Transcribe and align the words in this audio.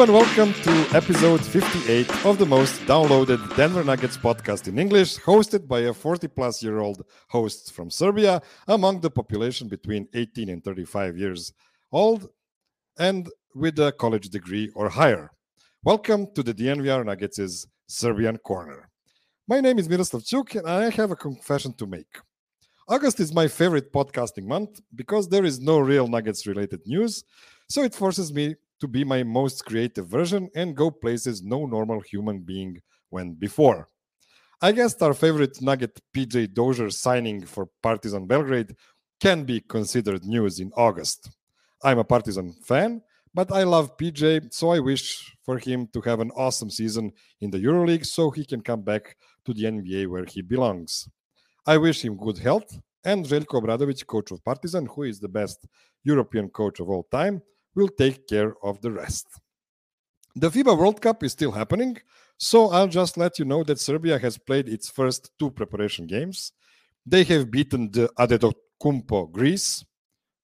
And 0.00 0.14
welcome 0.14 0.54
to 0.62 0.96
episode 0.96 1.44
58 1.44 2.24
of 2.24 2.38
the 2.38 2.46
most 2.46 2.80
downloaded 2.82 3.56
Denver 3.56 3.82
Nuggets 3.82 4.16
podcast 4.16 4.68
in 4.68 4.78
English, 4.78 5.16
hosted 5.18 5.66
by 5.66 5.80
a 5.80 5.92
40 5.92 6.28
plus 6.28 6.62
year 6.62 6.78
old 6.78 7.04
host 7.28 7.72
from 7.72 7.90
Serbia 7.90 8.40
among 8.68 9.00
the 9.00 9.10
population 9.10 9.66
between 9.66 10.06
18 10.14 10.50
and 10.50 10.62
35 10.62 11.18
years 11.18 11.52
old 11.90 12.28
and 12.96 13.28
with 13.56 13.76
a 13.80 13.90
college 13.90 14.28
degree 14.28 14.70
or 14.76 14.88
higher. 14.88 15.32
Welcome 15.82 16.32
to 16.36 16.44
the 16.44 16.54
DNVR 16.54 17.04
Nuggets' 17.04 17.66
Serbian 17.88 18.38
Corner. 18.38 18.88
My 19.48 19.60
name 19.60 19.80
is 19.80 19.88
Miroslav 19.88 20.24
Chuk 20.24 20.54
and 20.54 20.68
I 20.68 20.90
have 20.90 21.10
a 21.10 21.16
confession 21.16 21.72
to 21.72 21.86
make. 21.86 22.20
August 22.86 23.18
is 23.18 23.34
my 23.34 23.48
favorite 23.48 23.92
podcasting 23.92 24.44
month 24.44 24.80
because 24.94 25.28
there 25.28 25.44
is 25.44 25.58
no 25.58 25.80
real 25.80 26.06
Nuggets 26.06 26.46
related 26.46 26.82
news, 26.86 27.24
so 27.68 27.82
it 27.82 27.96
forces 27.96 28.32
me 28.32 28.54
to 28.80 28.88
be 28.88 29.04
my 29.04 29.22
most 29.22 29.64
creative 29.64 30.06
version 30.06 30.48
and 30.54 30.76
go 30.76 30.90
places 30.90 31.42
no 31.42 31.66
normal 31.66 32.00
human 32.00 32.40
being 32.40 32.80
went 33.10 33.38
before. 33.38 33.88
I 34.60 34.72
guess 34.72 35.00
our 35.00 35.14
favorite 35.14 35.62
Nugget 35.62 36.00
PJ 36.14 36.52
Dozier 36.52 36.90
signing 36.90 37.46
for 37.46 37.68
Partizan 37.82 38.26
Belgrade 38.26 38.74
can 39.20 39.44
be 39.44 39.60
considered 39.60 40.24
news 40.24 40.60
in 40.60 40.72
August. 40.76 41.30
I'm 41.82 41.98
a 41.98 42.04
Partizan 42.04 42.52
fan, 42.64 43.02
but 43.32 43.52
I 43.52 43.62
love 43.62 43.96
PJ, 43.96 44.52
so 44.52 44.70
I 44.70 44.80
wish 44.80 45.36
for 45.44 45.58
him 45.58 45.86
to 45.92 46.00
have 46.02 46.20
an 46.20 46.32
awesome 46.36 46.70
season 46.70 47.12
in 47.40 47.50
the 47.50 47.58
EuroLeague 47.58 48.06
so 48.06 48.30
he 48.30 48.44
can 48.44 48.60
come 48.60 48.82
back 48.82 49.16
to 49.44 49.54
the 49.54 49.64
NBA 49.64 50.08
where 50.08 50.24
he 50.24 50.42
belongs. 50.42 51.08
I 51.66 51.76
wish 51.76 52.04
him 52.04 52.16
good 52.16 52.38
health, 52.38 52.78
and 53.04 53.24
Željko 53.24 53.62
Obradovic, 53.62 54.06
coach 54.06 54.30
of 54.32 54.44
Partizan, 54.44 54.86
who 54.86 55.04
is 55.04 55.20
the 55.20 55.28
best 55.28 55.66
European 56.02 56.48
coach 56.48 56.80
of 56.80 56.88
all 56.88 57.06
time, 57.10 57.42
will 57.78 57.88
take 57.88 58.26
care 58.26 58.52
of 58.62 58.80
the 58.80 58.90
rest. 58.90 59.26
The 60.34 60.50
FIBA 60.50 60.76
World 60.76 61.00
Cup 61.00 61.22
is 61.22 61.32
still 61.32 61.52
happening, 61.52 61.96
so 62.36 62.70
I'll 62.70 62.88
just 63.00 63.16
let 63.16 63.38
you 63.38 63.44
know 63.44 63.62
that 63.64 63.78
Serbia 63.78 64.18
has 64.18 64.36
played 64.36 64.68
its 64.68 64.90
first 64.90 65.30
two 65.38 65.50
preparation 65.50 66.06
games. 66.06 66.52
They 67.06 67.22
have 67.24 67.50
beaten 67.50 67.90
the 67.90 68.10
Adetokounmpo 68.18 69.30
Greece, 69.30 69.84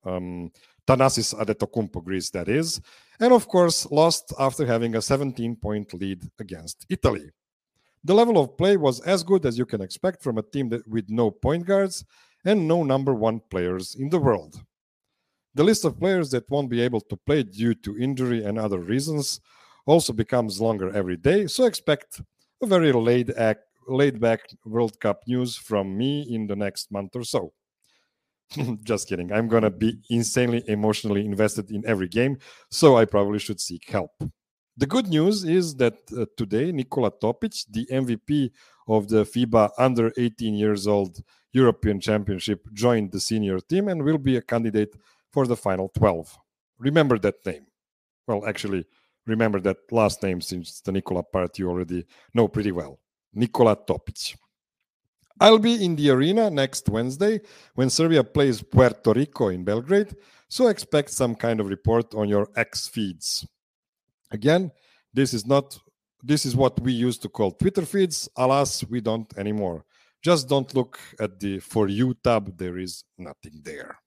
um, 0.04 0.50
Thanasis 0.86 1.34
Adetokounmpo 1.34 2.04
Greece, 2.04 2.30
that 2.30 2.48
is, 2.48 2.80
and 3.18 3.32
of 3.32 3.48
course 3.48 3.90
lost 3.90 4.32
after 4.38 4.64
having 4.64 4.94
a 4.94 5.02
17 5.02 5.56
point 5.56 5.92
lead 5.92 6.20
against 6.38 6.86
Italy. 6.88 7.30
The 8.04 8.14
level 8.14 8.38
of 8.38 8.56
play 8.56 8.76
was 8.76 9.00
as 9.00 9.24
good 9.24 9.44
as 9.44 9.58
you 9.58 9.66
can 9.66 9.80
expect 9.80 10.22
from 10.22 10.38
a 10.38 10.42
team 10.42 10.70
with 10.86 11.06
no 11.08 11.30
point 11.30 11.66
guards 11.66 12.04
and 12.44 12.68
no 12.68 12.84
number 12.84 13.14
one 13.14 13.40
players 13.50 13.96
in 13.98 14.08
the 14.10 14.18
world. 14.18 14.62
The 15.54 15.64
list 15.64 15.84
of 15.84 15.98
players 15.98 16.30
that 16.30 16.50
won't 16.50 16.68
be 16.68 16.80
able 16.80 17.00
to 17.02 17.16
play 17.16 17.44
due 17.44 17.74
to 17.74 17.96
injury 17.96 18.44
and 18.44 18.58
other 18.58 18.78
reasons 18.80 19.40
also 19.86 20.12
becomes 20.12 20.60
longer 20.60 20.90
every 20.94 21.16
day, 21.16 21.46
so 21.46 21.64
expect 21.64 22.20
a 22.62 22.66
very 22.66 22.92
laid, 22.92 23.30
act, 23.30 23.64
laid 23.86 24.20
back 24.20 24.40
World 24.64 24.98
Cup 24.98 25.20
news 25.28 25.56
from 25.56 25.96
me 25.96 26.22
in 26.22 26.46
the 26.46 26.56
next 26.56 26.90
month 26.90 27.14
or 27.14 27.22
so. 27.22 27.52
Just 28.82 29.08
kidding. 29.08 29.32
I'm 29.32 29.48
going 29.48 29.62
to 29.62 29.70
be 29.70 29.98
insanely 30.10 30.64
emotionally 30.66 31.24
invested 31.24 31.70
in 31.70 31.84
every 31.86 32.08
game, 32.08 32.38
so 32.70 32.96
I 32.96 33.04
probably 33.04 33.38
should 33.38 33.60
seek 33.60 33.88
help. 33.88 34.12
The 34.76 34.86
good 34.86 35.06
news 35.06 35.44
is 35.44 35.76
that 35.76 35.98
uh, 36.16 36.26
today 36.36 36.72
Nikola 36.72 37.12
Topic, 37.20 37.52
the 37.70 37.86
MVP 37.86 38.50
of 38.88 39.08
the 39.08 39.24
FIBA 39.24 39.70
under 39.78 40.12
18 40.16 40.54
years 40.54 40.88
old 40.88 41.22
European 41.52 42.00
Championship, 42.00 42.66
joined 42.72 43.12
the 43.12 43.20
senior 43.20 43.60
team 43.60 43.86
and 43.88 44.02
will 44.02 44.18
be 44.18 44.36
a 44.36 44.42
candidate 44.42 44.96
for 45.34 45.48
the 45.48 45.56
final 45.56 45.88
12. 45.88 46.38
Remember 46.78 47.18
that 47.18 47.44
name. 47.44 47.66
Well, 48.28 48.46
actually, 48.46 48.86
remember 49.26 49.58
that 49.62 49.78
last 49.90 50.22
name 50.22 50.40
since 50.40 50.80
the 50.80 50.92
Nikola 50.92 51.24
part 51.24 51.58
you 51.58 51.68
already 51.68 52.06
know 52.34 52.46
pretty 52.46 52.70
well. 52.70 53.00
Nikola 53.34 53.74
Topic. 53.84 54.36
I'll 55.40 55.58
be 55.58 55.84
in 55.84 55.96
the 55.96 56.10
arena 56.10 56.48
next 56.50 56.88
Wednesday 56.88 57.40
when 57.74 57.90
Serbia 57.90 58.22
plays 58.22 58.62
Puerto 58.62 59.12
Rico 59.12 59.48
in 59.48 59.64
Belgrade, 59.64 60.14
so 60.48 60.68
expect 60.68 61.10
some 61.10 61.34
kind 61.34 61.58
of 61.58 61.66
report 61.66 62.14
on 62.14 62.28
your 62.28 62.46
X 62.54 62.86
feeds. 62.86 63.44
Again, 64.30 64.70
this 65.12 65.34
is 65.34 65.44
not 65.44 65.76
this 66.22 66.46
is 66.46 66.54
what 66.54 66.80
we 66.80 66.92
used 66.92 67.22
to 67.22 67.28
call 67.28 67.50
Twitter 67.50 67.84
feeds. 67.84 68.28
Alas, 68.36 68.84
we 68.88 69.00
don't 69.00 69.30
anymore. 69.36 69.84
Just 70.22 70.48
don't 70.48 70.72
look 70.76 70.98
at 71.18 71.40
the 71.40 71.58
for 71.58 71.88
you 71.88 72.14
tab, 72.22 72.56
there 72.56 72.78
is 72.78 73.02
nothing 73.18 73.60
there. 73.64 73.98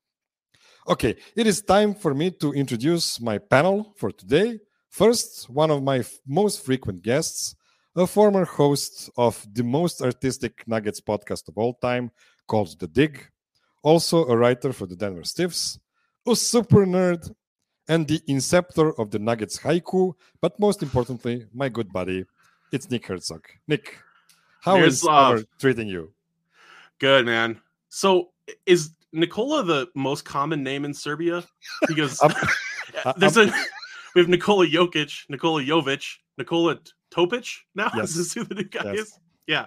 Okay, 0.89 1.17
it 1.35 1.45
is 1.45 1.61
time 1.61 1.93
for 1.93 2.13
me 2.13 2.31
to 2.31 2.53
introduce 2.53 3.19
my 3.19 3.37
panel 3.37 3.93
for 3.97 4.09
today. 4.09 4.57
First, 4.89 5.49
one 5.49 5.69
of 5.69 5.83
my 5.83 5.97
f- 5.99 6.13
most 6.25 6.63
frequent 6.63 7.01
guests, 7.01 7.55
a 7.97 8.07
former 8.07 8.45
host 8.45 9.09
of 9.17 9.45
the 9.51 9.65
most 9.65 10.01
artistic 10.01 10.65
Nuggets 10.65 11.01
podcast 11.01 11.49
of 11.49 11.57
all 11.57 11.73
time 11.73 12.09
called 12.47 12.79
The 12.79 12.87
Dig, 12.87 13.29
also 13.83 14.27
a 14.27 14.37
writer 14.37 14.71
for 14.71 14.85
the 14.85 14.95
Denver 14.95 15.25
Stiffs, 15.25 15.77
a 16.25 16.33
super 16.37 16.85
nerd, 16.85 17.35
and 17.89 18.07
the 18.07 18.21
inceptor 18.29 18.97
of 18.97 19.11
the 19.11 19.19
Nuggets 19.19 19.59
haiku, 19.59 20.13
but 20.39 20.57
most 20.57 20.81
importantly, 20.81 21.47
my 21.53 21.67
good 21.67 21.91
buddy, 21.91 22.23
it's 22.71 22.89
Nick 22.89 23.07
Hertzog. 23.07 23.43
Nick, 23.67 23.97
how 24.61 24.77
is 24.77 25.01
summer 25.01 25.43
treating 25.59 25.89
you? 25.89 26.13
Good, 26.97 27.25
man. 27.25 27.59
So, 27.89 28.29
is 28.65 28.91
Nikola 29.13 29.63
the 29.63 29.88
most 29.95 30.25
common 30.25 30.63
name 30.63 30.85
in 30.85 30.94
Serbia? 30.94 31.44
Because 31.88 32.22
there's 33.18 33.38
a 33.38 33.51
we 34.16 34.22
have 34.22 34.29
Nikola 34.29 34.68
Jokic, 34.68 35.29
Nikola 35.29 35.63
Jovic, 35.63 36.03
Nikola 36.38 36.79
Topic 37.12 37.45
now. 37.75 37.91
Yes. 37.95 38.09
Is 38.09 38.16
this 38.16 38.34
who 38.34 38.44
the 38.44 38.56
new 38.56 38.63
guy 38.63 38.94
yes. 38.94 39.00
is? 39.00 39.19
Yeah. 39.47 39.66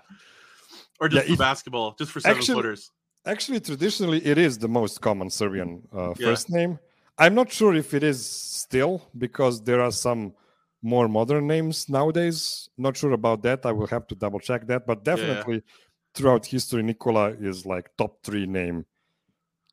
Or 1.01 1.09
just 1.09 1.28
yeah, 1.28 1.34
for 1.34 1.39
basketball, 1.39 1.95
just 1.99 2.12
for 2.12 2.21
seven 2.21 2.39
actually, 2.39 2.55
footers. 2.55 2.91
Actually, 3.25 3.61
traditionally, 3.61 4.25
it 4.25 4.39
is 4.39 4.59
the 4.59 4.69
most 4.69 5.01
common 5.01 5.31
Serbian 5.31 5.83
uh, 5.93 6.15
first 6.15 6.51
yeah. 6.51 6.57
name. 6.57 6.78
I'm 7.17 7.34
not 7.34 7.51
sure 7.53 7.75
if 7.75 7.95
it 7.95 8.03
is 8.03 8.25
still 8.25 9.09
because 9.17 9.62
there 9.62 9.81
are 9.81 9.93
some 9.93 10.34
more 10.83 11.09
modern 11.09 11.47
names 11.47 11.89
nowadays. 11.89 12.69
Not 12.77 12.97
sure 12.97 13.12
about 13.12 13.43
that. 13.43 13.65
I 13.65 13.72
will 13.72 13.87
have 13.89 14.07
to 14.09 14.15
double 14.15 14.41
check 14.41 14.67
that. 14.67 14.87
But 14.87 15.05
definitely, 15.05 15.57
yeah. 15.57 15.72
throughout 16.15 16.47
history, 16.47 16.83
Nikola 16.83 17.31
is 17.41 17.67
like 17.67 17.91
top 17.97 18.22
three 18.22 18.47
name 18.47 18.87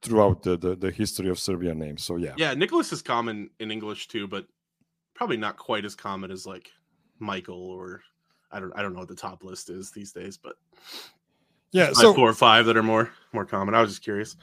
throughout 0.02 0.44
the, 0.44 0.58
the, 0.58 0.76
the 0.76 0.92
history 0.92 1.30
of 1.30 1.40
Serbian 1.40 1.80
names. 1.80 2.04
So 2.04 2.18
yeah. 2.18 2.34
Yeah, 2.38 2.54
Nicholas 2.54 2.92
is 2.92 3.02
common 3.02 3.50
in 3.60 3.72
English 3.72 4.08
too, 4.08 4.28
but 4.28 4.46
probably 5.14 5.38
not 5.38 5.58
quite 5.58 5.86
as 5.86 5.96
common 5.96 6.32
as 6.32 6.46
like 6.46 6.72
Michael 7.20 7.70
or 7.70 8.02
I 8.52 8.60
don't 8.60 8.72
I 8.76 8.82
don't 8.82 8.94
know 8.94 9.00
what 9.00 9.08
the 9.08 9.16
top 9.16 9.44
list 9.44 9.70
is 9.70 9.92
these 9.92 10.12
days, 10.12 10.38
but 10.38 10.56
yeah, 11.72 11.92
so 11.92 12.14
four 12.14 12.30
or 12.30 12.34
five 12.34 12.66
that 12.68 12.78
are 12.78 12.84
more 12.84 13.12
more 13.34 13.46
common. 13.46 13.76
I 13.76 13.82
was 13.82 13.92
just 13.92 14.04
curious. 14.04 14.38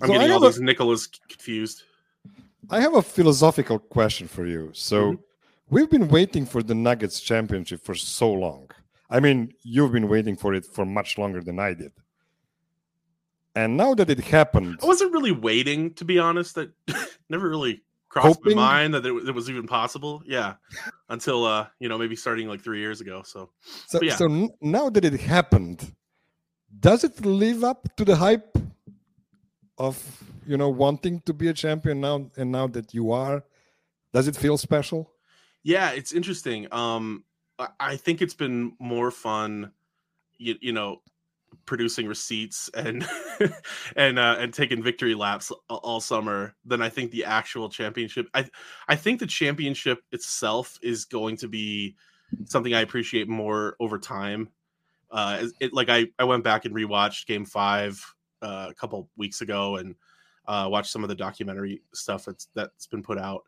I'm 0.00 0.08
so 0.08 0.14
getting 0.14 0.30
all 0.30 0.40
these 0.40 0.58
a, 0.58 0.64
Nicholas 0.64 1.06
confused. 1.06 1.82
I 2.70 2.80
have 2.80 2.94
a 2.94 3.02
philosophical 3.02 3.78
question 3.78 4.28
for 4.28 4.46
you. 4.46 4.70
So 4.72 5.12
mm-hmm. 5.12 5.22
we've 5.70 5.90
been 5.90 6.08
waiting 6.08 6.46
for 6.46 6.62
the 6.62 6.74
Nuggets 6.74 7.20
championship 7.20 7.84
for 7.84 7.94
so 7.94 8.32
long. 8.32 8.70
I 9.10 9.20
mean, 9.20 9.52
you've 9.62 9.92
been 9.92 10.08
waiting 10.08 10.36
for 10.36 10.54
it 10.54 10.66
for 10.66 10.84
much 10.84 11.18
longer 11.18 11.42
than 11.42 11.58
I 11.58 11.74
did. 11.74 11.92
And 13.54 13.76
now 13.76 13.94
that 13.94 14.10
it 14.10 14.20
happened, 14.20 14.78
I 14.82 14.86
wasn't 14.86 15.12
really 15.12 15.32
waiting, 15.32 15.94
to 15.94 16.04
be 16.04 16.18
honest. 16.18 16.54
That 16.54 16.70
never 17.28 17.48
really 17.48 17.82
crossed 18.08 18.38
hoping, 18.38 18.56
my 18.56 18.62
mind 18.62 18.94
that 18.94 19.04
it, 19.04 19.12
it, 19.28 19.34
was 19.34 19.50
even 19.50 19.66
possible. 19.66 20.22
Yeah, 20.26 20.54
until 21.08 21.44
uh, 21.44 21.66
you 21.80 21.88
know, 21.88 21.98
maybe 21.98 22.16
starting 22.16 22.48
like 22.48 22.60
three 22.60 22.80
years 22.80 23.00
ago. 23.00 23.22
So, 23.24 23.50
so, 23.86 24.00
yeah. 24.02 24.16
so 24.16 24.50
now 24.60 24.90
that 24.90 25.04
it 25.04 25.18
happened, 25.20 25.94
does 26.78 27.04
it 27.04 27.24
live 27.24 27.64
up 27.64 27.88
to 27.96 28.04
the 28.04 28.16
hype 28.16 28.56
of 29.76 30.22
you 30.46 30.56
know 30.56 30.68
wanting 30.68 31.20
to 31.26 31.32
be 31.32 31.48
a 31.48 31.54
champion 31.54 32.00
now? 32.00 32.30
And 32.36 32.52
now 32.52 32.66
that 32.68 32.94
you 32.94 33.12
are, 33.12 33.42
does 34.12 34.28
it 34.28 34.36
feel 34.36 34.58
special? 34.58 35.10
Yeah, 35.62 35.90
it's 35.90 36.12
interesting. 36.12 36.68
Um, 36.72 37.24
I 37.80 37.96
think 37.96 38.22
it's 38.22 38.34
been 38.34 38.74
more 38.78 39.10
fun. 39.10 39.72
You, 40.38 40.54
you 40.60 40.72
know, 40.72 41.02
producing 41.68 42.06
receipts 42.06 42.70
and 42.74 43.06
and 43.96 44.18
uh, 44.18 44.36
and 44.38 44.52
taking 44.54 44.82
victory 44.82 45.14
laps 45.14 45.52
all 45.68 46.00
summer 46.00 46.54
than 46.64 46.80
I 46.80 46.88
think 46.88 47.10
the 47.10 47.26
actual 47.26 47.68
championship. 47.68 48.26
I 48.32 48.48
I 48.88 48.96
think 48.96 49.20
the 49.20 49.26
championship 49.26 50.00
itself 50.10 50.78
is 50.82 51.04
going 51.04 51.36
to 51.36 51.48
be 51.48 51.94
something 52.46 52.74
I 52.74 52.80
appreciate 52.80 53.28
more 53.28 53.76
over 53.78 53.98
time. 53.98 54.48
Uh, 55.10 55.46
it 55.60 55.74
like 55.74 55.90
I 55.90 56.06
I 56.18 56.24
went 56.24 56.42
back 56.42 56.64
and 56.64 56.74
rewatched 56.74 57.26
Game 57.26 57.44
Five 57.44 58.02
uh, 58.40 58.68
a 58.70 58.74
couple 58.74 59.10
weeks 59.16 59.42
ago 59.42 59.76
and 59.76 59.94
uh, 60.46 60.68
watched 60.70 60.90
some 60.90 61.04
of 61.04 61.08
the 61.08 61.14
documentary 61.14 61.82
stuff 61.92 62.24
that's 62.24 62.48
that's 62.54 62.86
been 62.86 63.02
put 63.02 63.18
out. 63.18 63.44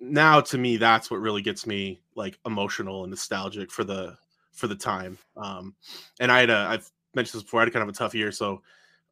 Now 0.00 0.40
to 0.40 0.56
me, 0.56 0.78
that's 0.78 1.10
what 1.10 1.20
really 1.20 1.42
gets 1.42 1.66
me 1.66 2.00
like 2.14 2.38
emotional 2.46 3.04
and 3.04 3.10
nostalgic 3.10 3.70
for 3.70 3.84
the 3.84 4.16
for 4.52 4.68
the 4.68 4.74
time. 4.74 5.18
Um, 5.36 5.74
and 6.18 6.32
I 6.32 6.40
had 6.40 6.50
a 6.50 6.66
I've 6.70 6.90
mentioned 7.16 7.40
this 7.40 7.44
before. 7.44 7.60
I 7.60 7.64
had 7.64 7.72
kind 7.72 7.82
of 7.82 7.88
a 7.88 7.92
tough 7.92 8.14
year, 8.14 8.30
so 8.30 8.62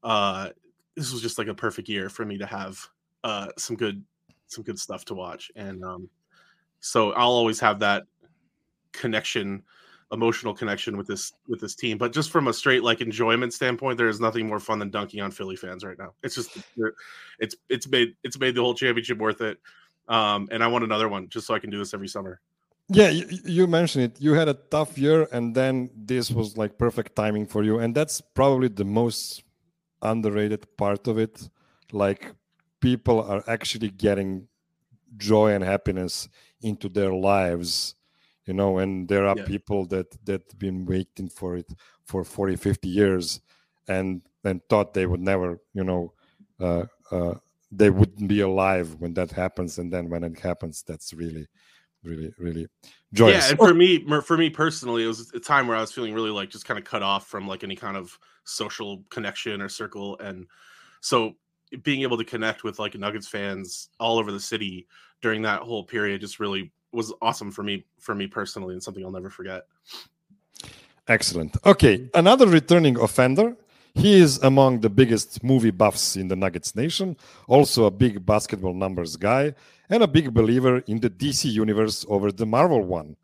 uh, 0.05 0.51
this 0.95 1.12
was 1.12 1.23
just 1.23 1.39
like 1.39 1.49
a 1.49 1.55
perfect 1.55 1.89
year 1.89 2.09
for 2.09 2.25
me 2.25 2.39
to 2.39 2.47
have 2.47 2.79
uh, 3.25 3.49
some 3.59 3.75
good 3.75 4.05
some 4.47 4.62
good 4.62 4.79
stuff 4.79 5.05
to 5.06 5.15
watch. 5.15 5.51
And 5.56 5.83
um, 5.85 6.09
so 6.81 7.12
I'll 7.12 7.31
always 7.31 7.59
have 7.61 7.81
that 7.81 8.05
connection, 8.93 9.62
emotional 10.12 10.55
connection 10.55 10.97
with 10.97 11.06
this 11.06 11.33
with 11.49 11.61
this 11.61 11.75
team. 11.75 11.99
But 11.99 12.12
just 12.12 12.31
from 12.31 12.49
a 12.49 12.53
straight 12.53 12.85
like 12.85 13.01
enjoyment 13.01 13.53
standpoint, 13.53 13.99
there 13.99 14.09
is 14.09 14.21
nothing 14.21 14.47
more 14.47 14.61
fun 14.61 14.79
than 14.79 14.91
dunking 14.91 15.21
on 15.21 15.31
Philly 15.31 15.57
fans 15.57 15.85
right 15.85 15.99
now. 15.99 16.15
It's 16.23 16.35
just 16.35 16.57
it's 17.41 17.57
it's 17.69 17.89
made 17.89 18.15
it's 18.23 18.39
made 18.39 18.55
the 18.55 18.62
whole 18.62 18.75
championship 18.75 19.19
worth 19.19 19.41
it. 19.41 19.59
Um, 20.07 20.49
and 20.53 20.62
I 20.62 20.67
want 20.67 20.85
another 20.85 21.09
one 21.09 21.29
just 21.31 21.47
so 21.47 21.55
I 21.55 21.59
can 21.59 21.71
do 21.71 21.79
this 21.79 21.95
every 21.95 22.09
summer. 22.09 22.41
Yeah, 22.89 23.09
you, 23.09 23.27
you, 23.45 23.67
mentioned 23.67 24.05
it. 24.05 24.21
You 24.21 24.35
had 24.35 24.49
a 24.49 24.55
tough 24.55 24.99
year, 24.99 25.27
and 25.33 25.55
then 25.55 25.91
this 25.97 26.31
was 26.31 26.59
like 26.59 26.77
perfect 26.77 27.17
timing 27.17 27.47
for 27.47 27.63
you, 27.63 27.79
and 27.79 27.95
that's 27.95 28.21
probably 28.21 28.69
the 28.69 28.85
most 28.85 29.43
underrated 30.03 30.77
part 30.77 31.09
of 31.09 31.19
it. 31.19 31.49
Like 31.93 32.35
people 32.81 33.23
are 33.23 33.43
actually 33.49 33.91
getting 33.91 34.49
joy 35.17 35.53
and 35.53 35.65
happiness 35.65 36.29
into 36.61 36.89
their 36.89 37.13
lives 37.13 37.95
you 38.47 38.55
know 38.55 38.79
and 38.79 39.09
there 39.09 39.27
are 39.27 39.37
yeah. 39.37 39.45
people 39.45 39.87
that 39.87 40.07
that 40.25 40.43
been 40.59 40.85
waiting 40.85 41.29
for 41.29 41.57
it 41.57 41.71
for 42.05 42.25
40 42.25 42.57
50 42.57 42.89
years 42.89 43.41
and 43.89 44.23
and 44.45 44.61
thought 44.69 44.95
they 44.95 45.07
would 45.07 45.21
never 45.21 45.61
you 45.73 45.85
know 45.85 46.13
uh, 46.61 46.85
uh, 47.11 47.35
they 47.73 47.91
wouldn't 47.91 48.29
be 48.29 48.41
alive 48.41 48.95
when 49.01 49.15
that 49.15 49.31
happens 49.31 49.79
and 49.79 49.93
then 49.93 50.09
when 50.09 50.23
it 50.23 50.39
happens 50.39 50.83
that's 50.87 51.13
really 51.13 51.47
really 52.05 52.33
really 52.39 52.67
joyous 53.12 53.45
yeah 53.45 53.51
and 53.51 53.61
oh. 53.61 53.67
for 53.67 53.75
me 53.75 54.05
for 54.23 54.37
me 54.37 54.51
personally 54.51 55.05
it 55.05 55.09
was 55.09 55.33
a 55.35 55.41
time 55.41 55.67
where 55.67 55.77
i 55.77 55.81
was 55.81 55.93
feeling 55.93 56.15
really 56.15 56.31
like 56.31 56.51
just 56.51 56.67
kind 56.67 56.79
of 56.79 56.85
cut 56.85 57.03
off 57.03 57.27
from 57.27 57.49
like 57.49 57.65
any 57.65 57.77
kind 57.77 57.97
of 57.97 58.19
social 58.45 59.03
connection 59.11 59.61
or 59.61 59.69
circle 59.69 60.19
and 60.19 60.47
so 61.01 61.35
being 61.83 62.03
able 62.03 62.17
to 62.17 62.25
connect 62.25 62.62
with 62.62 62.79
like 62.79 62.95
nuggets 62.95 63.27
fans 63.27 63.89
all 63.99 64.19
over 64.19 64.31
the 64.31 64.41
city 64.41 64.87
during 65.21 65.43
that 65.43 65.62
whole 65.62 65.83
period 65.83 66.21
just 66.21 66.39
really 66.39 66.71
was 66.95 67.12
awesome 67.21 67.51
for 67.51 67.62
me 67.62 67.85
for 67.99 68.15
me 68.15 68.27
personally 68.27 68.73
and 68.75 68.83
something 68.83 69.05
I'll 69.05 69.11
never 69.11 69.31
forget. 69.31 69.67
Excellent. 71.09 71.57
Okay, 71.67 72.09
another 72.15 72.47
returning 72.47 72.99
offender. 72.99 73.57
He 73.94 74.14
is 74.14 74.38
among 74.43 74.81
the 74.81 74.91
biggest 74.91 75.44
movie 75.44 75.70
buffs 75.70 76.17
in 76.17 76.26
the 76.26 76.35
Nuggets 76.35 76.75
nation, 76.75 77.17
also 77.46 77.85
a 77.85 77.91
big 77.91 78.26
basketball 78.26 78.75
numbers 78.75 79.17
guy, 79.17 79.55
and 79.88 80.02
a 80.02 80.08
big 80.08 80.35
believer 80.35 80.79
in 80.88 80.99
the 80.99 81.08
DC 81.08 81.50
universe 81.50 82.05
over 82.08 82.32
the 82.32 82.44
Marvel 82.44 82.82
one. 82.82 83.17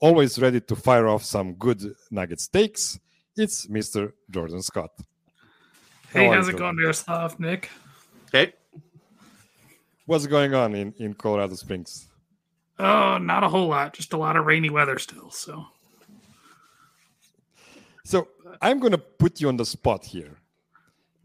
Always 0.00 0.38
ready 0.38 0.60
to 0.60 0.76
fire 0.76 1.06
off 1.06 1.22
some 1.22 1.54
good 1.54 1.94
Nuggets 2.10 2.48
takes. 2.48 2.98
It's 3.36 3.66
Mr. 3.66 4.12
Jordan 4.28 4.62
Scott. 4.62 4.90
Hey, 6.12 6.26
how's 6.28 6.48
it 6.48 6.56
going, 6.56 6.76
Miroslav, 6.76 7.38
Nick? 7.38 7.70
Hey. 8.32 8.54
What's 10.06 10.26
going 10.26 10.54
on 10.54 10.74
in, 10.74 10.92
in 10.98 11.14
Colorado 11.14 11.54
Springs? 11.54 12.08
Oh, 12.78 13.18
not 13.18 13.44
a 13.44 13.48
whole 13.48 13.68
lot. 13.68 13.94
Just 13.94 14.12
a 14.12 14.16
lot 14.16 14.36
of 14.36 14.44
rainy 14.46 14.70
weather 14.70 14.98
still. 14.98 15.30
So, 15.30 15.66
so 18.04 18.28
I'm 18.60 18.78
going 18.78 18.92
to 18.92 18.98
put 18.98 19.40
you 19.40 19.48
on 19.48 19.56
the 19.56 19.64
spot 19.64 20.04
here. 20.04 20.38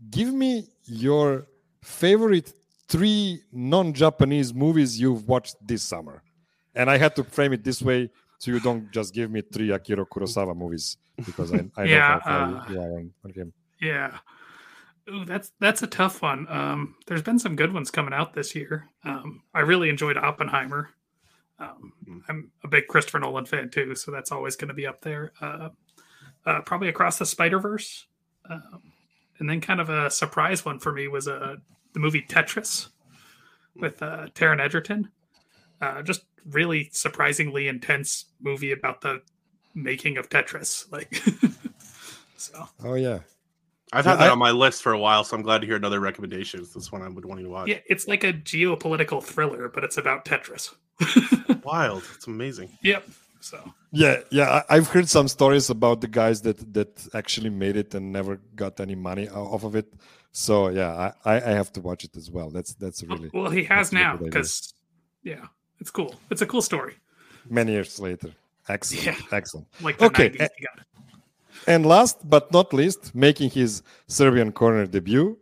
Give 0.10 0.34
me 0.34 0.68
your 0.86 1.48
favorite 1.82 2.54
three 2.88 3.42
non-Japanese 3.52 4.54
movies 4.54 5.00
you've 5.00 5.28
watched 5.28 5.56
this 5.66 5.84
summer, 5.84 6.24
and 6.76 6.90
I 6.90 6.98
had 6.98 7.16
to 7.18 7.24
frame 7.24 7.54
it 7.54 7.64
this 7.64 7.82
way 7.82 8.10
so 8.40 8.52
you 8.52 8.60
don't 8.60 8.92
just 8.92 9.14
give 9.14 9.30
me 9.30 9.42
three 9.42 9.72
Akira 9.72 10.06
Kurosawa 10.06 10.56
movies 10.56 10.98
because 11.24 11.54
I, 11.54 11.64
I 11.78 11.84
yeah, 11.84 12.00
know 12.00 12.20
how 12.24 12.44
uh, 12.44 12.66
you 12.72 12.80
are 12.80 12.94
on, 12.98 13.14
on 13.24 13.34
him. 13.34 13.54
Yeah. 13.80 14.18
Ooh, 15.10 15.26
that's 15.26 15.52
that's 15.60 15.84
a 15.84 15.88
tough 15.88 16.22
one. 16.22 16.48
Um, 16.50 16.96
there's 17.06 17.22
been 17.22 17.38
some 17.38 17.56
good 17.56 17.74
ones 17.74 17.92
coming 17.92 18.14
out 18.14 18.34
this 18.34 18.56
year. 18.56 18.88
Um, 19.04 19.44
I 19.54 19.60
really 19.60 19.90
enjoyed 19.90 20.18
Oppenheimer. 20.18 20.90
Um, 21.60 21.94
mm-hmm. 22.04 22.20
I'm 22.30 22.52
a 22.64 22.68
big 22.68 22.88
Christopher 22.88 23.20
Nolan 23.20 23.46
fan 23.46 23.70
too, 23.70 23.94
so 23.94 24.12
that's 24.12 24.32
always 24.32 24.56
going 24.56 24.70
to 24.70 24.74
be 24.74 24.88
up 24.88 25.02
there. 25.02 25.34
Uh, 25.40 25.70
uh, 26.46 26.62
probably 26.62 26.90
across 26.90 27.18
the 27.18 27.26
Spider 27.26 27.60
Verse, 27.60 28.06
um, 28.50 28.82
and 29.40 29.50
then 29.50 29.62
kind 29.62 29.80
of 29.80 29.90
a 29.90 30.10
surprise 30.10 30.66
one 30.66 30.80
for 30.80 30.92
me 30.92 31.08
was 31.08 31.28
uh, 31.28 31.56
the 31.94 32.00
movie 32.00 32.22
Tetris 32.22 32.90
with 33.76 34.02
uh, 34.02 34.28
Taron 34.36 34.60
Egerton. 34.60 35.10
Uh, 35.82 36.02
just 36.02 36.26
really 36.46 36.90
surprisingly 36.92 37.68
intense 37.68 38.26
movie 38.40 38.72
about 38.72 39.02
the 39.02 39.22
making 39.74 40.18
of 40.18 40.30
Tetris. 40.30 40.92
Like, 40.92 41.16
so. 42.38 42.68
Oh 42.84 42.96
yeah, 42.96 43.20
I've 43.94 44.06
had 44.06 44.14
yeah, 44.14 44.18
that 44.18 44.30
I, 44.30 44.32
on 44.32 44.40
my 44.40 44.52
list 44.52 44.84
for 44.84 44.94
a 44.94 44.98
while, 44.98 45.24
so 45.24 45.36
I'm 45.36 45.44
glad 45.44 45.62
to 45.62 45.68
hear 45.68 45.76
another 45.76 46.00
recommendation. 46.00 46.66
This 46.74 46.92
one 46.92 47.02
I 47.02 47.10
would 47.10 47.26
want 47.26 47.42
to 47.42 47.50
watch. 47.50 47.68
Yeah, 47.68 47.80
it's 47.88 48.08
like 48.08 48.24
a 48.24 48.32
geopolitical 48.32 49.24
thriller, 49.24 49.70
but 49.70 49.84
it's 49.84 49.98
about 49.98 50.24
Tetris. 50.24 50.74
Wild. 51.64 52.04
It's 52.16 52.28
amazing. 52.28 52.70
Yep. 52.84 53.08
So 53.42 53.58
yeah, 53.92 54.18
yeah, 54.30 54.64
I've 54.70 54.88
heard 54.88 55.10
some 55.10 55.28
stories 55.28 55.70
about 55.70 56.02
the 56.02 56.08
guys 56.08 56.42
that 56.44 56.74
that 56.74 57.08
actually 57.14 57.50
made 57.50 57.76
it 57.76 57.94
and 57.96 58.12
never 58.12 58.40
got 58.56 58.80
any 58.80 58.96
money 58.96 59.28
off 59.30 59.64
of 59.64 59.76
it. 59.76 59.92
So 60.32 60.70
yeah, 60.70 61.14
I 61.26 61.36
I 61.36 61.54
have 61.60 61.74
to 61.74 61.82
watch 61.82 62.04
it 62.04 62.16
as 62.16 62.30
well. 62.32 62.50
That's 62.50 62.74
that's 62.76 63.04
really 63.04 63.30
well. 63.34 63.50
He 63.50 63.64
has 63.66 63.92
now 63.92 64.18
because 64.18 64.74
yeah, 65.24 65.46
it's 65.80 65.92
cool. 65.92 66.16
It's 66.30 66.42
a 66.42 66.46
cool 66.46 66.62
story. 66.62 66.96
Many 67.50 67.72
years 67.74 68.00
later, 68.00 68.32
excellent, 68.70 69.06
yeah. 69.06 69.38
excellent. 69.38 69.68
Like 69.82 70.02
okay. 70.02 70.30
90s, 70.30 70.50
and 71.68 71.86
last 71.86 72.30
but 72.30 72.52
not 72.52 72.74
least, 72.74 73.14
making 73.14 73.50
his 73.52 73.82
Serbian 74.08 74.52
corner 74.52 74.86
debut, 74.86 75.38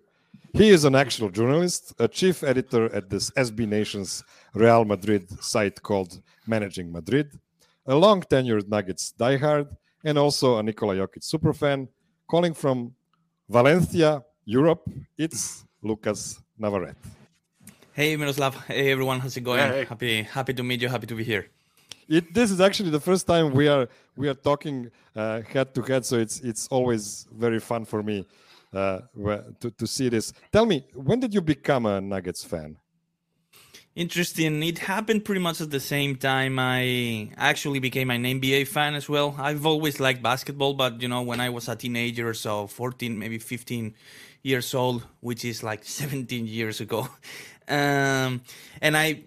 he 0.54 0.70
is 0.70 0.86
an 0.86 0.96
actual 0.96 1.30
journalist, 1.30 1.94
a 2.00 2.08
chief 2.08 2.44
editor 2.44 2.94
at 2.94 3.10
this 3.10 3.30
SB 3.32 3.68
Nation's 3.68 4.24
Real 4.54 4.86
Madrid 4.86 5.44
site 5.44 5.82
called 5.82 6.22
Managing 6.48 6.92
Madrid, 6.92 7.40
a 7.90 7.96
long 7.96 8.22
tenured 8.22 8.68
Nuggets 8.70 9.14
diehard, 9.20 9.68
and 10.04 10.18
also 10.18 10.60
a 10.60 10.64
Nikola 10.64 10.96
Jokic 10.96 11.24
superfan. 11.24 11.88
Calling 12.28 12.54
from 12.54 12.94
Valencia, 13.50 14.24
Europe, 14.46 14.88
it's 15.18 15.66
Lucas 15.82 16.40
Navarrete. 16.58 16.96
Hey 17.92 18.16
Miroslav, 18.16 18.56
hey 18.68 18.92
everyone, 18.92 19.20
how's 19.20 19.36
it 19.36 19.42
going? 19.42 19.60
Hey. 19.60 19.86
Happy 19.86 20.22
happy 20.22 20.54
to 20.54 20.64
meet 20.64 20.82
you, 20.82 20.88
happy 20.88 21.08
to 21.08 21.16
be 21.16 21.24
here. 21.24 21.48
It, 22.08 22.34
this 22.34 22.52
is 22.52 22.62
actually 22.62 22.92
the 22.92 23.00
first 23.00 23.26
time 23.26 23.54
we 23.54 23.68
are 23.68 23.90
we 24.16 24.30
are 24.30 24.36
talking 24.36 24.92
uh, 25.16 25.42
head 25.42 25.74
to 25.74 25.82
head, 25.82 26.06
so 26.06 26.18
it's 26.18 26.40
it's 26.42 26.68
always 26.68 27.28
very 27.36 27.60
fun 27.60 27.86
for 27.86 28.04
me 28.04 28.28
uh, 28.72 29.00
to 29.62 29.72
to 29.72 29.88
see 29.88 30.10
this. 30.10 30.32
Tell 30.52 30.68
me, 30.68 30.86
when 30.94 31.20
did 31.20 31.34
you 31.34 31.42
become 31.42 31.88
a 31.88 32.00
Nuggets 32.00 32.44
fan? 32.44 32.78
Interesting. 34.00 34.64
It 34.64 34.78
happened 34.78 35.26
pretty 35.26 35.42
much 35.42 35.60
at 35.60 35.72
the 35.72 35.80
same 35.82 36.16
time 36.16 36.58
I 36.58 37.32
actually 37.36 37.80
became 37.80 38.10
an 38.12 38.24
NBA 38.24 38.66
fan 38.70 38.96
as 38.96 39.10
well. 39.10 39.36
I've 39.38 39.66
always 39.66 40.00
liked 40.00 40.24
basketball, 40.24 40.74
but 40.74 41.02
you 41.02 41.10
know, 41.10 41.22
when 41.22 41.42
I 41.42 41.50
was 41.50 41.68
a 41.68 41.76
teenager 41.76 42.34
so, 42.34 42.68
14, 42.68 43.20
maybe 43.20 43.40
15 43.40 43.94
years 44.42 44.74
old, 44.74 45.06
which 45.20 45.44
is 45.44 45.64
like 45.64 45.84
17 46.02 46.48
years 46.48 46.80
ago. 46.80 47.10
Um, 47.68 48.42
and 48.82 48.96
I 48.96 49.24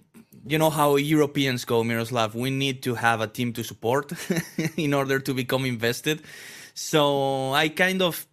you 0.46 0.56
know 0.56 0.70
how 0.70 0.96
Europeans 0.96 1.66
go, 1.66 1.84
Miroslav. 1.84 2.34
We 2.34 2.48
need 2.48 2.82
to 2.84 2.94
have 2.94 3.20
a 3.20 3.26
team 3.26 3.52
to 3.52 3.62
support 3.62 4.10
in 4.78 4.94
order 4.94 5.18
to 5.18 5.34
become 5.34 5.66
invested. 5.66 6.22
So 6.72 7.52
I 7.52 7.68
kind 7.68 8.00
of 8.00 8.26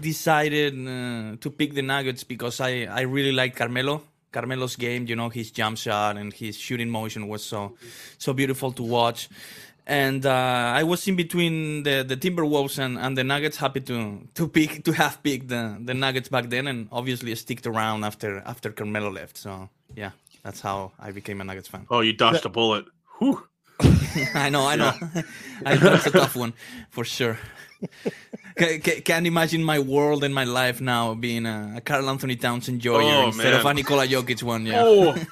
decided 0.00 0.72
uh, 0.72 1.36
to 1.38 1.50
pick 1.50 1.74
the 1.74 1.82
Nuggets 1.82 2.24
because 2.24 2.60
I, 2.62 2.88
I 2.90 3.02
really 3.02 3.32
like 3.32 3.56
Carmelo. 3.56 4.04
Carmelo's 4.32 4.76
game, 4.76 5.06
you 5.06 5.16
know, 5.16 5.28
his 5.28 5.50
jump 5.50 5.78
shot 5.78 6.16
and 6.16 6.32
his 6.32 6.56
shooting 6.56 6.90
motion 6.90 7.28
was 7.28 7.44
so 7.44 7.76
so 8.18 8.32
beautiful 8.32 8.72
to 8.72 8.82
watch. 8.82 9.28
And 9.86 10.24
uh, 10.24 10.78
I 10.80 10.84
was 10.84 11.06
in 11.08 11.16
between 11.16 11.82
the, 11.82 12.04
the 12.06 12.16
Timberwolves 12.16 12.78
and, 12.78 12.96
and 12.96 13.18
the 13.18 13.24
Nuggets. 13.24 13.56
Happy 13.56 13.80
to 13.80 14.28
to 14.34 14.48
pick 14.48 14.84
to 14.84 14.92
have 14.92 15.22
picked 15.22 15.48
the, 15.48 15.76
the 15.84 15.94
Nuggets 15.94 16.28
back 16.28 16.50
then, 16.50 16.66
and 16.68 16.88
obviously 16.92 17.34
sticked 17.34 17.66
around 17.66 18.04
after 18.04 18.42
after 18.46 18.70
Carmelo 18.72 19.10
left. 19.10 19.36
So 19.36 19.68
yeah. 19.96 20.10
That's 20.42 20.60
how 20.60 20.92
I 20.98 21.12
became 21.12 21.40
a 21.40 21.44
Nuggets 21.44 21.68
fan. 21.68 21.86
Oh, 21.90 22.00
you 22.00 22.12
dodged 22.12 22.44
a 22.44 22.48
bullet. 22.48 22.84
Whew. 23.18 23.46
I 24.34 24.50
know, 24.50 24.66
I 24.66 24.76
know. 24.76 24.92
Yeah. 25.14 25.22
I 25.66 25.76
know 25.76 25.94
it's 25.94 26.06
a 26.06 26.10
tough 26.10 26.36
one 26.36 26.52
for 26.90 27.04
sure. 27.04 27.38
Can't 28.56 29.26
imagine 29.26 29.62
my 29.64 29.78
world 29.78 30.24
and 30.24 30.34
my 30.34 30.44
life 30.44 30.80
now 30.80 31.14
being 31.14 31.46
a, 31.46 31.74
a 31.76 31.80
Karl-Anthony 31.80 32.36
Towns 32.36 32.68
enjoyer 32.68 33.02
oh, 33.02 33.26
instead 33.26 33.52
man. 33.52 33.60
of 33.60 33.66
a 33.66 33.74
Nikola 33.74 34.06
Jokic 34.06 34.42
one. 34.42 34.66
Yeah. 34.66 34.82
Oh. 34.84 35.12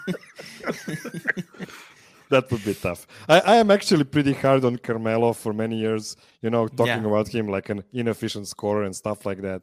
that 2.31 2.50
would 2.50 2.65
be 2.65 2.75
tough. 2.75 3.07
I, 3.29 3.41
I, 3.41 3.57
am 3.57 3.71
actually 3.71 4.05
pretty 4.05 4.33
hard 4.33 4.65
on 4.65 4.79
Carmelo 4.79 5.33
for 5.33 5.53
many 5.53 5.77
years. 5.79 6.17
You 6.41 6.50
know, 6.50 6.69
talking 6.69 7.03
yeah. 7.03 7.09
about 7.09 7.29
him 7.29 7.49
like 7.49 7.69
an 7.69 7.85
inefficient 7.93 8.49
scorer 8.49 8.85
and 8.85 8.97
stuff 8.97 9.27
like 9.27 9.43
that. 9.43 9.62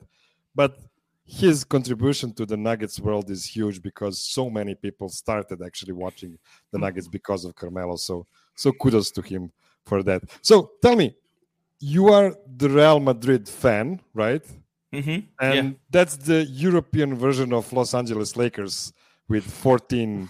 But 0.54 0.78
his 1.26 1.64
contribution 1.64 2.34
to 2.34 2.46
the 2.46 2.56
Nuggets 2.56 3.00
world 3.00 3.30
is 3.30 3.46
huge 3.46 3.82
because 3.82 4.20
so 4.20 4.50
many 4.50 4.76
people 4.76 5.10
started 5.10 5.62
actually 5.62 5.94
watching 5.94 6.38
the 6.72 6.78
mm. 6.78 6.82
Nuggets 6.82 7.08
because 7.08 7.44
of 7.44 7.56
Carmelo. 7.56 7.96
So 7.96 8.26
so 8.56 8.72
kudos 8.72 9.12
to 9.12 9.22
him 9.22 9.52
for 9.86 10.04
that. 10.04 10.24
So 10.42 10.72
tell 10.82 10.96
me, 10.96 11.16
you 11.80 12.10
are 12.10 12.36
the 12.56 12.70
Real 12.70 13.00
Madrid 13.00 13.48
fan, 13.48 14.02
right? 14.14 14.44
Mm-hmm. 14.94 15.20
And 15.42 15.70
yeah. 15.70 15.78
that's 15.90 16.18
the 16.18 16.46
European 16.46 17.16
version 17.16 17.54
of 17.54 17.72
Los 17.74 17.94
Angeles 17.94 18.36
Lakers 18.36 18.94
with 19.28 19.44
14 19.44 20.30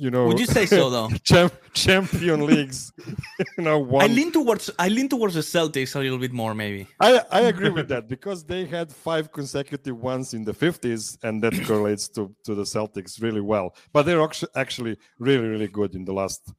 you 0.00 0.10
know. 0.10 0.26
Would 0.26 0.40
you 0.40 0.46
say 0.46 0.64
so 0.64 0.88
though? 0.88 1.08
champ, 1.22 1.52
champion 1.74 2.46
leagues, 2.46 2.92
you 3.58 3.64
know. 3.64 3.78
One. 3.78 4.02
I 4.02 4.06
lean 4.06 4.32
towards 4.32 4.70
I 4.78 4.88
lean 4.88 5.08
towards 5.08 5.34
the 5.34 5.42
Celtics 5.42 5.94
a 5.94 5.98
little 5.98 6.18
bit 6.18 6.32
more, 6.32 6.54
maybe. 6.54 6.86
I 6.98 7.20
I 7.30 7.40
agree 7.42 7.68
with 7.68 7.88
that 7.88 8.08
because 8.08 8.42
they 8.42 8.64
had 8.64 8.90
five 8.90 9.30
consecutive 9.30 9.96
ones 10.00 10.32
in 10.32 10.42
the 10.44 10.54
fifties, 10.54 11.18
and 11.22 11.42
that 11.42 11.52
correlates 11.66 12.08
to 12.16 12.34
to 12.44 12.54
the 12.54 12.64
Celtics 12.64 13.22
really 13.22 13.42
well. 13.42 13.76
But 13.92 14.06
they're 14.06 14.26
actually 14.56 14.96
really 15.18 15.48
really 15.48 15.68
good 15.68 15.94
in 15.94 16.04
the 16.06 16.14
last 16.14 16.50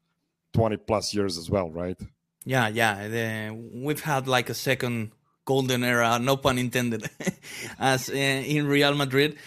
twenty 0.54 0.78
plus 0.78 1.14
years 1.14 1.38
as 1.40 1.50
well, 1.50 1.72
right? 1.72 2.00
Yeah, 2.46 2.68
yeah. 2.70 3.08
The, 3.08 3.70
we've 3.74 4.02
had 4.02 4.28
like 4.28 4.50
a 4.50 4.54
second 4.54 5.12
golden 5.46 5.84
era, 5.84 6.20
no 6.20 6.38
pun 6.38 6.58
intended, 6.58 7.10
as 7.80 8.10
uh, 8.10 8.14
in 8.14 8.68
Real 8.68 8.96
Madrid 8.96 9.38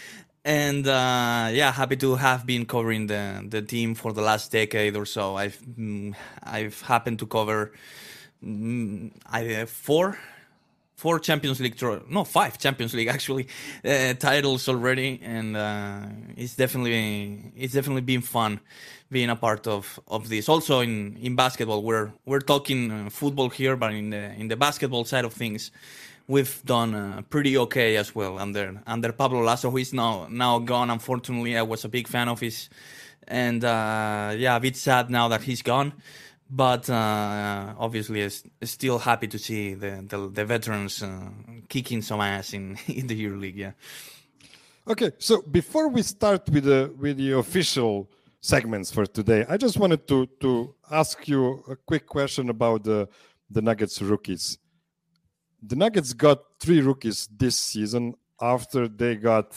and 0.45 0.87
uh, 0.87 1.49
yeah, 1.51 1.71
happy 1.71 1.95
to 1.97 2.15
have 2.15 2.45
been 2.45 2.65
covering 2.65 3.07
the 3.07 3.43
the 3.49 3.61
team 3.61 3.95
for 3.95 4.13
the 4.13 4.21
last 4.21 4.51
decade 4.51 4.95
or 4.95 5.05
so. 5.05 5.35
I've 5.35 5.57
mm, 5.59 6.13
I've 6.43 6.81
happened 6.81 7.19
to 7.19 7.25
cover 7.27 7.73
mm, 8.45 9.11
I 9.25 9.65
four 9.65 10.17
four 10.95 11.19
Champions 11.19 11.59
League 11.59 11.81
no 12.09 12.23
five 12.23 12.57
Champions 12.57 12.93
League 12.93 13.07
actually 13.15 13.47
uh, 13.83 14.13
titles 14.13 14.67
already, 14.67 15.19
and 15.23 15.55
uh, 15.55 16.01
it's 16.35 16.55
definitely 16.55 17.51
it's 17.55 17.73
definitely 17.73 18.01
been 18.01 18.21
fun 18.21 18.59
being 19.11 19.29
a 19.29 19.35
part 19.35 19.67
of 19.67 19.99
of 20.07 20.29
this. 20.29 20.49
Also 20.49 20.79
in 20.81 21.17
in 21.21 21.35
basketball, 21.35 21.83
we're 21.83 22.11
we're 22.25 22.39
talking 22.39 22.91
uh, 22.91 23.09
football 23.09 23.49
here, 23.49 23.75
but 23.75 23.93
in 23.93 24.09
the 24.09 24.33
in 24.39 24.47
the 24.47 24.55
basketball 24.55 25.05
side 25.05 25.25
of 25.25 25.33
things 25.33 25.71
we've 26.27 26.61
done 26.65 26.95
uh, 26.95 27.21
pretty 27.29 27.57
okay 27.57 27.97
as 27.97 28.15
well 28.15 28.39
under 28.39 28.81
under 28.87 29.11
Pablo 29.11 29.41
Laso, 29.41 29.69
who 29.69 29.77
is 29.77 29.93
now 29.93 30.27
now 30.29 30.59
gone. 30.59 30.89
Unfortunately, 30.89 31.57
I 31.57 31.61
was 31.61 31.85
a 31.85 31.89
big 31.89 32.07
fan 32.07 32.27
of 32.29 32.39
his, 32.39 32.69
and 33.27 33.63
uh, 33.63 34.33
yeah, 34.37 34.55
a 34.55 34.59
bit 34.59 34.75
sad 34.75 35.09
now 35.09 35.27
that 35.27 35.43
he's 35.43 35.61
gone. 35.61 35.93
But 36.49 36.89
uh, 36.89 37.73
obviously, 37.77 38.29
still 38.63 38.99
happy 38.99 39.27
to 39.27 39.39
see 39.39 39.73
the 39.73 40.05
the, 40.07 40.29
the 40.29 40.45
veterans 40.45 41.01
uh, 41.01 41.29
kicking 41.69 42.01
some 42.01 42.21
ass 42.21 42.53
in 42.53 42.77
in 42.87 43.07
the 43.07 43.25
EuroLeague. 43.25 43.55
Yeah. 43.55 43.71
Okay, 44.87 45.11
so 45.17 45.41
before 45.41 45.87
we 45.89 46.03
start 46.03 46.47
with 46.49 46.65
the 46.65 46.93
with 46.97 47.17
the 47.17 47.31
official 47.31 48.11
segments 48.41 48.91
for 48.91 49.05
today, 49.07 49.45
I 49.49 49.57
just 49.57 49.77
wanted 49.77 50.07
to 50.07 50.27
to 50.41 50.75
ask 50.91 51.27
you 51.27 51.63
a 51.67 51.75
quick 51.75 52.05
question 52.05 52.49
about 52.49 52.83
the 52.83 53.09
the 53.49 53.61
Nuggets 53.61 54.01
rookies 54.01 54.59
the 55.67 55.75
Nuggets 55.75 56.13
got 56.13 56.39
three 56.59 56.81
rookies 56.81 57.27
this 57.35 57.55
season 57.55 58.15
after 58.41 58.87
they 58.87 59.15
got, 59.15 59.55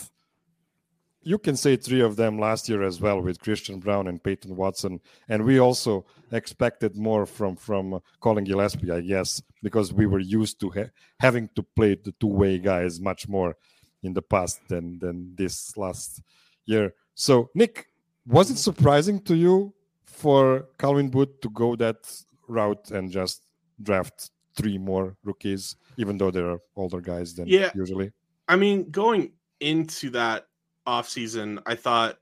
you 1.29 1.39
can 1.39 1.57
say 1.57 1.77
three 1.77 2.01
of 2.01 2.17
them 2.17 2.39
last 2.39 2.69
year 2.69 2.83
as 2.83 3.01
well 3.01 3.21
with 3.21 3.41
Christian 3.41 3.81
Braun 3.81 4.09
and 4.09 4.23
Peyton 4.23 4.57
Watson, 4.57 5.01
and 5.29 5.45
we 5.45 5.59
also 5.59 6.07
expected 6.33 6.97
more 6.97 7.27
from 7.27 7.57
from 7.57 8.01
Collin 8.21 8.45
Gillespie, 8.45 8.91
I 8.91 9.01
guess, 9.01 9.43
because 9.63 9.93
we 9.93 10.07
were 10.07 10.25
used 10.39 10.59
to 10.61 10.71
ha- 10.71 10.93
having 11.21 11.49
to 11.57 11.63
play 11.63 11.97
the 11.97 12.13
two 12.21 12.33
way 12.43 12.59
guys 12.59 13.01
much 13.01 13.29
more 13.29 13.57
in 14.03 14.15
the 14.15 14.23
past 14.23 14.61
than 14.69 14.99
than 14.99 15.35
this 15.37 15.77
last 15.77 16.23
year. 16.65 16.95
So, 17.15 17.51
Nick, 17.55 17.87
was 18.27 18.51
it 18.51 18.59
surprising 18.59 19.21
to 19.29 19.35
you 19.35 19.75
for 20.07 20.69
Calvin 20.79 21.11
Booth 21.11 21.41
to 21.43 21.51
go 21.51 21.77
that 21.77 22.01
route 22.47 22.91
and 22.91 23.11
just 23.11 23.43
draft 23.83 24.31
three 24.57 24.79
more 24.79 25.17
rookies? 25.25 25.77
even 25.99 26.17
though 26.17 26.31
they're 26.31 26.59
older 26.77 27.01
guys 27.01 27.35
than 27.35 27.47
yeah. 27.47 27.71
usually. 27.75 28.13
I 28.47 28.57
mean, 28.57 28.91
going 28.91 29.33
into 29.61 30.11
that 30.11 30.47
off 30.89 31.09
season, 31.09 31.61
I 31.67 31.75
thought 31.75 32.19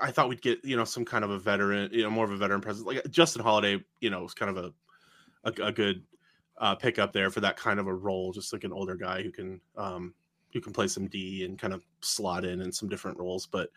I 0.00 0.12
thought 0.12 0.28
we'd 0.28 0.40
get 0.40 0.64
you 0.64 0.76
know 0.76 0.84
some 0.84 1.04
kind 1.04 1.24
of 1.24 1.30
a 1.30 1.38
veteran, 1.38 1.90
you 1.92 2.04
know, 2.04 2.10
more 2.10 2.24
of 2.24 2.30
a 2.30 2.36
veteran 2.36 2.60
presence. 2.60 2.86
Like 2.86 3.02
Justin 3.10 3.42
Holiday, 3.42 3.84
you 4.00 4.10
know, 4.10 4.22
was 4.22 4.32
kind 4.32 4.56
of 4.56 4.64
a 4.64 4.72
a, 5.50 5.66
a 5.66 5.72
good 5.72 6.04
uh, 6.58 6.76
pickup 6.76 7.12
there 7.12 7.30
for 7.30 7.40
that 7.40 7.56
kind 7.56 7.80
of 7.80 7.88
a 7.88 7.94
role, 7.94 8.32
just 8.32 8.52
like 8.52 8.64
an 8.64 8.72
older 8.72 8.94
guy 8.94 9.22
who 9.22 9.32
can 9.32 9.60
um, 9.76 10.14
who 10.52 10.60
can 10.60 10.72
play 10.72 10.86
some 10.86 11.08
D 11.08 11.44
and 11.44 11.58
kind 11.58 11.74
of 11.74 11.84
slot 12.00 12.44
in 12.44 12.60
in 12.60 12.70
some 12.70 12.88
different 12.88 13.18
roles. 13.18 13.46
But 13.46 13.70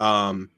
um, 0.00 0.50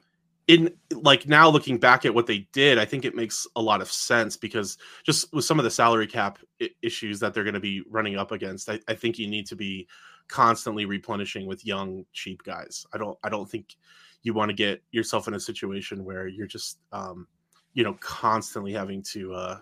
in 0.49 0.75
like 0.91 1.29
now 1.29 1.51
looking 1.51 1.79
back 1.79 2.07
at 2.07 2.15
what 2.15 2.27
they 2.27 2.49
did, 2.53 2.79
I 2.79 2.87
think 2.87 3.05
it 3.05 3.15
makes 3.15 3.47
a 3.57 3.63
lot 3.63 3.83
of 3.83 3.93
sense 3.93 4.39
because 4.39 4.79
just 5.05 5.33
with 5.35 5.45
some 5.45 5.59
of 5.61 5.65
the 5.65 5.71
salary 5.71 6.07
cap 6.07 6.39
issues 6.81 7.21
that 7.21 7.35
they're 7.35 7.45
going 7.45 7.55
to 7.55 7.61
be 7.61 7.83
running 7.91 8.17
up 8.17 8.33
against, 8.33 8.71
I, 8.71 8.81
I, 8.89 8.95
think 8.95 9.19
you 9.19 9.29
need 9.29 9.47
to 9.47 9.57
be 9.57 9.87
constantly 10.31 10.87
replenishing 10.87 11.47
with 11.47 11.67
young, 11.67 12.05
cheap 12.13 12.43
guys. 12.45 12.87
I 12.93 12.99
don't, 12.99 13.19
I 13.23 13.29
don't 13.29 13.51
think 13.51 13.77
you 14.23 14.35
want 14.35 14.51
to 14.51 14.55
get 14.55 14.83
yourself 14.93 15.29
in 15.29 15.35
a 15.35 15.41
situation 15.41 16.05
where 16.05 16.29
you're 16.29 16.47
just, 16.47 16.79
um, 16.93 17.27
you 17.75 17.85
know, 17.85 17.95
constantly 18.01 18.73
having 18.73 19.03
to 19.03 19.35
uh, 19.35 19.59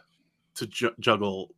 to 0.55 0.67
ju- 0.67 0.95
juggle 1.01 1.55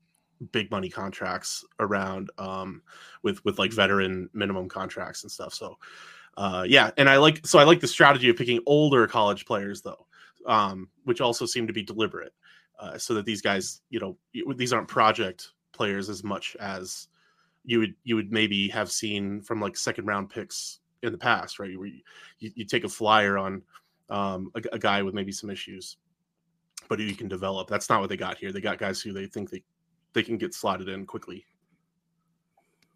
big 0.53 0.71
money 0.71 0.89
contracts 0.89 1.65
around 1.79 2.31
um, 2.39 2.83
with 3.23 3.45
with 3.45 3.59
like 3.59 3.73
veteran 3.73 4.29
minimum 4.33 4.69
contracts 4.69 5.23
and 5.23 5.31
stuff. 5.31 5.55
So 5.55 5.77
uh, 6.37 6.65
yeah, 6.67 6.91
and 6.97 7.09
I 7.09 7.17
like 7.19 7.47
so 7.47 7.59
I 7.59 7.65
like 7.65 7.81
the 7.81 7.89
strategy 7.89 8.31
of 8.31 8.37
picking 8.37 8.61
older 8.67 9.07
college 9.07 9.45
players 9.45 9.83
though, 9.83 10.07
um, 10.47 10.89
which 11.05 11.21
also 11.21 11.47
seem 11.47 11.67
to 11.67 11.73
be 11.73 11.83
deliberate, 11.83 12.33
uh, 12.79 12.99
so 12.99 13.15
that 13.15 13.25
these 13.25 13.43
guys, 13.43 13.83
you 13.91 14.01
know, 14.01 14.17
these 14.55 14.73
aren't 14.73 14.89
project 14.89 15.51
players 15.73 16.09
as 16.09 16.25
much 16.25 16.57
as 16.61 17.09
you 17.65 17.79
would 17.81 17.95
you 18.05 18.17
would 18.17 18.33
maybe 18.33 18.69
have 18.69 18.91
seen 18.91 19.43
from 19.43 19.61
like 19.61 19.77
second 19.77 20.07
round 20.07 20.31
picks 20.31 20.81
in 21.03 21.13
the 21.13 21.19
past, 21.19 21.59
right? 21.59 21.77
Where 21.79 21.89
you, 21.89 22.01
you, 22.39 22.51
you 22.55 22.65
take 22.65 22.85
a 22.85 22.89
flyer 22.89 23.39
on 23.39 23.63
um, 24.11 24.51
a, 24.55 24.63
a, 24.75 24.79
guy 24.79 25.03
with 25.03 25.15
maybe 25.15 25.33
some 25.33 25.51
issues, 25.51 25.97
but 26.89 26.99
who 26.99 27.05
you 27.05 27.15
can 27.15 27.29
develop. 27.29 27.69
That's 27.69 27.89
not 27.89 28.01
what 28.01 28.09
they 28.09 28.17
got 28.17 28.37
here. 28.39 28.53
They 28.53 28.61
got 28.61 28.79
guys 28.79 29.01
who 29.01 29.13
they 29.13 29.27
think 29.27 29.51
they 29.51 29.63
they 30.13 30.23
can 30.23 30.37
get 30.37 30.55
slotted 30.55 30.89
in 30.89 31.07
quickly. 31.07 31.45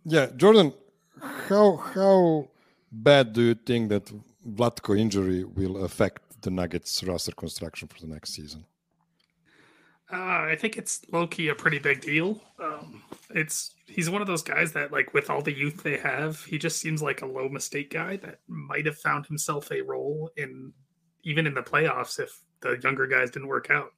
Yeah, 0.04 0.26
Jordan, 0.36 0.72
how 1.20 1.76
how 1.76 2.48
bad 2.90 3.32
do 3.32 3.42
you 3.42 3.54
think 3.54 3.88
that 3.90 4.12
Vlatko 4.46 4.98
injury 4.98 5.44
will 5.44 5.84
affect 5.84 6.42
the 6.42 6.50
Nuggets 6.50 7.02
roster 7.04 7.32
construction 7.32 7.88
for 7.88 8.00
the 8.00 8.06
next 8.06 8.34
season? 8.34 8.64
Uh, 10.12 10.16
I 10.50 10.56
think 10.58 10.76
it's 10.76 11.00
low 11.10 11.26
key 11.26 11.48
a 11.48 11.54
pretty 11.54 11.78
big 11.78 12.00
deal. 12.00 12.40
Um, 12.62 13.02
it's 13.30 13.74
he's 13.86 14.10
one 14.10 14.20
of 14.20 14.26
those 14.26 14.42
guys 14.42 14.72
that, 14.72 14.92
like, 14.92 15.14
with 15.14 15.30
all 15.30 15.40
the 15.40 15.56
youth 15.56 15.82
they 15.82 15.96
have, 15.96 16.44
he 16.44 16.58
just 16.58 16.78
seems 16.78 17.02
like 17.02 17.22
a 17.22 17.26
low 17.26 17.48
mistake 17.48 17.90
guy 17.90 18.16
that 18.18 18.40
might 18.46 18.84
have 18.86 18.98
found 18.98 19.26
himself 19.26 19.70
a 19.72 19.80
role 19.80 20.30
in 20.36 20.72
even 21.24 21.46
in 21.46 21.54
the 21.54 21.62
playoffs 21.62 22.20
if 22.20 22.42
the 22.60 22.78
younger 22.82 23.06
guys 23.06 23.30
didn't 23.30 23.48
work 23.48 23.70
out. 23.70 23.92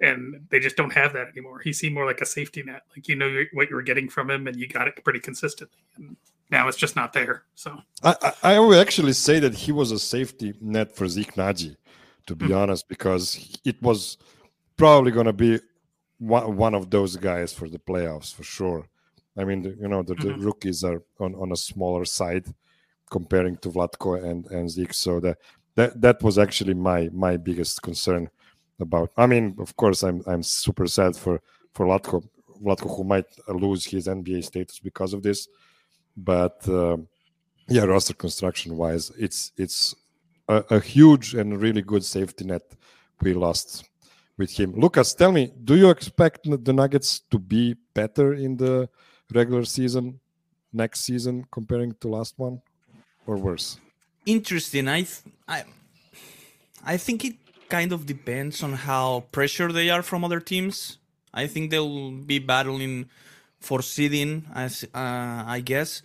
And 0.00 0.46
they 0.50 0.60
just 0.60 0.76
don't 0.76 0.92
have 0.92 1.12
that 1.14 1.28
anymore. 1.28 1.60
He 1.60 1.72
seemed 1.72 1.94
more 1.94 2.06
like 2.06 2.20
a 2.20 2.26
safety 2.26 2.62
net, 2.62 2.82
like 2.96 3.08
you 3.08 3.16
know 3.16 3.44
what 3.52 3.70
you 3.70 3.76
were 3.76 3.82
getting 3.82 4.08
from 4.08 4.30
him, 4.30 4.46
and 4.46 4.56
you 4.56 4.68
got 4.68 4.88
it 4.88 5.02
pretty 5.02 5.20
consistently. 5.20 5.82
And 5.96 6.16
now 6.50 6.68
it's 6.68 6.76
just 6.76 6.94
not 6.94 7.12
there. 7.12 7.44
So 7.54 7.80
I, 8.02 8.32
I 8.42 8.60
would 8.60 8.78
actually 8.78 9.12
say 9.14 9.40
that 9.40 9.54
he 9.54 9.72
was 9.72 9.90
a 9.90 9.98
safety 9.98 10.54
net 10.60 10.94
for 10.94 11.08
Zeke 11.08 11.34
Nnaji, 11.34 11.76
to 12.26 12.36
be 12.36 12.46
mm-hmm. 12.46 12.54
honest, 12.54 12.88
because 12.88 13.56
it 13.64 13.80
was 13.82 14.16
probably 14.76 15.12
going 15.12 15.26
to 15.26 15.32
be 15.32 15.60
one, 16.18 16.56
one 16.56 16.74
of 16.74 16.90
those 16.90 17.16
guys 17.16 17.52
for 17.52 17.68
the 17.68 17.78
playoffs 17.78 18.34
for 18.34 18.44
sure. 18.44 18.88
I 19.36 19.44
mean, 19.44 19.64
you 19.80 19.88
know, 19.88 20.02
the, 20.02 20.14
mm-hmm. 20.14 20.44
rookies 20.44 20.84
are 20.84 21.02
on, 21.18 21.34
on 21.34 21.52
a 21.52 21.56
smaller 21.56 22.04
side 22.04 22.46
comparing 23.10 23.56
to 23.58 23.68
Vlatko 23.70 24.22
and, 24.22 24.46
and 24.46 24.70
Zeke. 24.70 24.94
So 24.94 25.20
that, 25.20 25.38
that 25.74 26.00
that 26.00 26.22
was 26.22 26.38
actually 26.38 26.74
my 26.74 27.10
my 27.12 27.36
biggest 27.36 27.82
concern 27.82 28.30
about. 28.78 29.10
I 29.16 29.26
mean, 29.26 29.56
of 29.58 29.74
course, 29.76 30.04
I'm 30.04 30.22
I'm 30.26 30.44
super 30.44 30.86
sad 30.86 31.16
for 31.16 31.40
for 31.72 31.86
Vlatko, 31.86 32.22
Vlatko 32.62 32.96
who 32.96 33.02
might 33.02 33.26
lose 33.48 33.84
his 33.84 34.06
NBA 34.06 34.44
status 34.44 34.78
because 34.78 35.12
of 35.12 35.24
this 35.24 35.48
but 36.16 36.66
uh, 36.68 36.96
yeah, 37.68 37.84
roster 37.84 38.14
construction 38.14 38.76
wise, 38.76 39.10
it's 39.18 39.52
it's 39.56 39.94
a, 40.48 40.64
a, 40.70 40.80
huge 40.80 41.34
and 41.34 41.60
really 41.60 41.82
good 41.82 42.04
safety 42.04 42.44
net 42.44 42.62
we 43.20 43.32
lost 43.32 43.88
with 44.36 44.58
him. 44.58 44.72
Lucas, 44.76 45.14
tell 45.14 45.32
me, 45.32 45.52
do 45.62 45.76
you 45.76 45.90
expect 45.90 46.40
the 46.44 46.72
Nuggets 46.72 47.20
to 47.30 47.38
be 47.38 47.76
better 47.94 48.34
in 48.34 48.56
the 48.56 48.88
regular 49.32 49.64
season 49.64 50.20
next 50.72 51.00
season 51.00 51.46
comparing 51.52 51.94
to 52.00 52.08
last 52.08 52.34
one, 52.36 52.60
or 53.26 53.36
worse? 53.36 53.78
Interesting. 54.26 54.88
I 54.88 55.06
I 55.46 55.64
I 56.84 56.96
think 56.96 57.24
it 57.24 57.36
kind 57.68 57.92
of 57.92 58.06
depends 58.06 58.62
on 58.62 58.72
how 58.72 59.24
pressured 59.32 59.72
they 59.72 59.90
are 59.90 60.02
from 60.02 60.24
other 60.24 60.40
teams. 60.40 60.98
I 61.32 61.46
think 61.46 61.70
they'll 61.70 62.12
be 62.12 62.38
battling 62.38 63.08
for 63.60 63.82
seeding, 63.82 64.44
as 64.54 64.84
uh, 64.94 65.44
I 65.46 65.60
guess. 65.64 66.02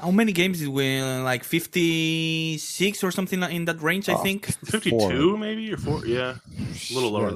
How 0.00 0.10
many 0.10 0.32
games 0.32 0.58
did 0.58 0.68
we 0.68 0.74
win? 0.74 1.24
like 1.24 1.44
56 1.44 3.04
or 3.04 3.10
something 3.10 3.42
in 3.42 3.64
that 3.66 3.80
range? 3.82 4.08
I 4.08 4.14
think 4.16 4.46
52 4.46 5.36
maybe 5.36 5.72
or 5.72 5.76
four. 5.76 6.06
Yeah, 6.06 6.36
a 6.36 6.94
little 6.94 7.10
lower. 7.10 7.30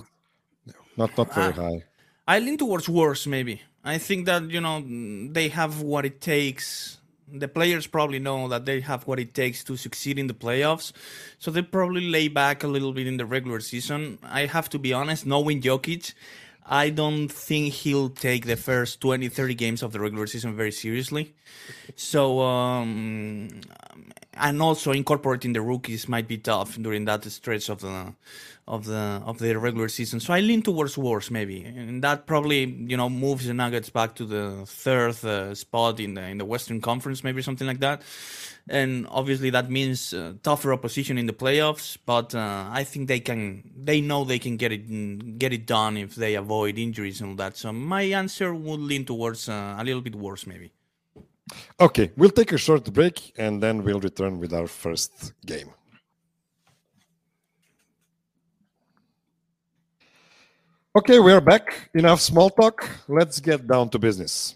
Yeah. 0.66 0.72
Not 0.96 1.16
not 1.18 1.34
very 1.34 1.52
uh, 1.52 1.52
high. 1.52 1.84
I 2.26 2.38
lean 2.38 2.56
towards 2.56 2.88
worse 2.88 3.26
maybe. 3.26 3.62
I 3.84 3.98
think 3.98 4.26
that 4.26 4.50
you 4.50 4.60
know 4.60 4.82
they 5.32 5.48
have 5.48 5.82
what 5.82 6.06
it 6.06 6.20
takes 6.20 6.98
the 7.34 7.48
players 7.48 7.86
probably 7.86 8.18
know 8.18 8.48
that 8.48 8.64
they 8.64 8.80
have 8.80 9.06
what 9.06 9.18
it 9.18 9.34
takes 9.34 9.64
to 9.64 9.76
succeed 9.76 10.18
in 10.18 10.26
the 10.26 10.34
playoffs. 10.34 10.92
So 11.38 11.50
they 11.50 11.62
probably 11.62 12.08
lay 12.08 12.28
back 12.28 12.62
a 12.62 12.68
little 12.68 12.92
bit 12.92 13.06
in 13.06 13.16
the 13.16 13.26
regular 13.26 13.60
season. 13.60 14.18
I 14.22 14.46
have 14.46 14.68
to 14.70 14.78
be 14.78 14.92
honest, 14.92 15.26
knowing 15.26 15.60
Jokic, 15.60 16.14
I 16.66 16.90
don't 16.90 17.28
think 17.28 17.74
he'll 17.74 18.08
take 18.08 18.46
the 18.46 18.56
first 18.56 19.00
20, 19.00 19.28
30 19.28 19.54
games 19.54 19.82
of 19.82 19.92
the 19.92 20.00
regular 20.00 20.26
season 20.26 20.56
very 20.56 20.72
seriously. 20.72 21.34
So, 21.94 22.40
um, 22.40 23.60
and 24.36 24.60
also 24.60 24.92
incorporating 24.92 25.52
the 25.52 25.60
rookies 25.60 26.08
might 26.08 26.28
be 26.28 26.38
tough 26.38 26.76
during 26.76 27.04
that 27.06 27.24
stretch 27.24 27.68
of 27.68 27.80
the 27.80 28.14
of 28.66 28.86
the 28.86 29.22
of 29.26 29.38
the 29.38 29.58
regular 29.58 29.88
season. 29.88 30.20
So 30.20 30.32
I 30.32 30.40
lean 30.40 30.62
towards 30.62 30.96
worse 30.96 31.30
maybe, 31.30 31.64
and 31.64 32.02
that 32.02 32.26
probably 32.26 32.64
you 32.64 32.96
know 32.96 33.08
moves 33.08 33.46
the 33.46 33.54
Nuggets 33.54 33.90
back 33.90 34.14
to 34.16 34.24
the 34.24 34.64
third 34.66 35.22
uh, 35.24 35.54
spot 35.54 36.00
in 36.00 36.14
the 36.14 36.22
in 36.22 36.38
the 36.38 36.44
Western 36.44 36.80
Conference, 36.80 37.22
maybe 37.22 37.42
something 37.42 37.66
like 37.66 37.80
that. 37.80 38.02
And 38.66 39.06
obviously 39.10 39.50
that 39.50 39.70
means 39.70 40.14
uh, 40.14 40.34
tougher 40.42 40.72
opposition 40.72 41.18
in 41.18 41.26
the 41.26 41.34
playoffs, 41.34 41.98
but 42.06 42.34
uh, 42.34 42.64
I 42.70 42.84
think 42.84 43.08
they 43.08 43.20
can 43.20 43.70
they 43.76 44.00
know 44.00 44.24
they 44.24 44.38
can 44.38 44.56
get 44.56 44.72
it 44.72 45.38
get 45.38 45.52
it 45.52 45.66
done 45.66 45.98
if 45.98 46.14
they 46.14 46.34
avoid 46.34 46.78
injuries 46.78 47.20
and 47.20 47.30
all 47.30 47.36
that. 47.36 47.56
So 47.58 47.72
my 47.72 48.02
answer 48.02 48.54
would 48.54 48.80
lean 48.80 49.04
towards 49.04 49.48
uh, 49.48 49.76
a 49.78 49.84
little 49.84 50.00
bit 50.00 50.14
worse 50.14 50.46
maybe. 50.46 50.72
Okay, 51.78 52.10
we'll 52.16 52.30
take 52.30 52.52
a 52.52 52.58
short 52.58 52.92
break 52.92 53.32
and 53.36 53.62
then 53.62 53.82
we'll 53.82 54.00
return 54.00 54.38
with 54.38 54.52
our 54.52 54.66
first 54.66 55.34
game. 55.44 55.70
Okay, 60.96 61.18
we 61.18 61.32
are 61.32 61.40
back. 61.40 61.90
Enough 61.94 62.20
small 62.20 62.50
talk. 62.50 62.88
Let's 63.08 63.40
get 63.40 63.66
down 63.66 63.90
to 63.90 63.98
business. 63.98 64.54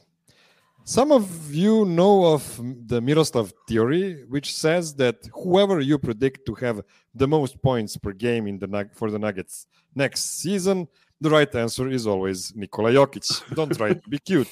Some 0.85 1.13
of 1.13 1.53
you 1.53 1.85
know 1.85 2.33
of 2.33 2.61
the 2.87 3.01
Miroslav 3.01 3.53
theory, 3.69 4.25
which 4.29 4.55
says 4.55 4.95
that 4.95 5.17
whoever 5.35 5.81
you 5.81 5.99
predict 5.99 6.47
to 6.47 6.55
have 6.55 6.81
the 7.15 7.29
most 7.29 7.61
points 7.61 7.97
per 7.97 8.13
game 8.13 8.47
in 8.47 8.59
the 8.59 8.89
for 8.95 9.11
the 9.11 9.19
Nuggets 9.19 9.67
next 9.95 10.41
season, 10.41 10.89
the 11.21 11.29
right 11.29 11.55
answer 11.55 11.89
is 11.89 12.07
always 12.07 12.55
Nikola 12.55 12.93
Jokic. 12.93 13.55
Don't 13.55 13.77
try 13.77 13.93
to 13.93 14.09
be 14.09 14.19
cute. 14.19 14.49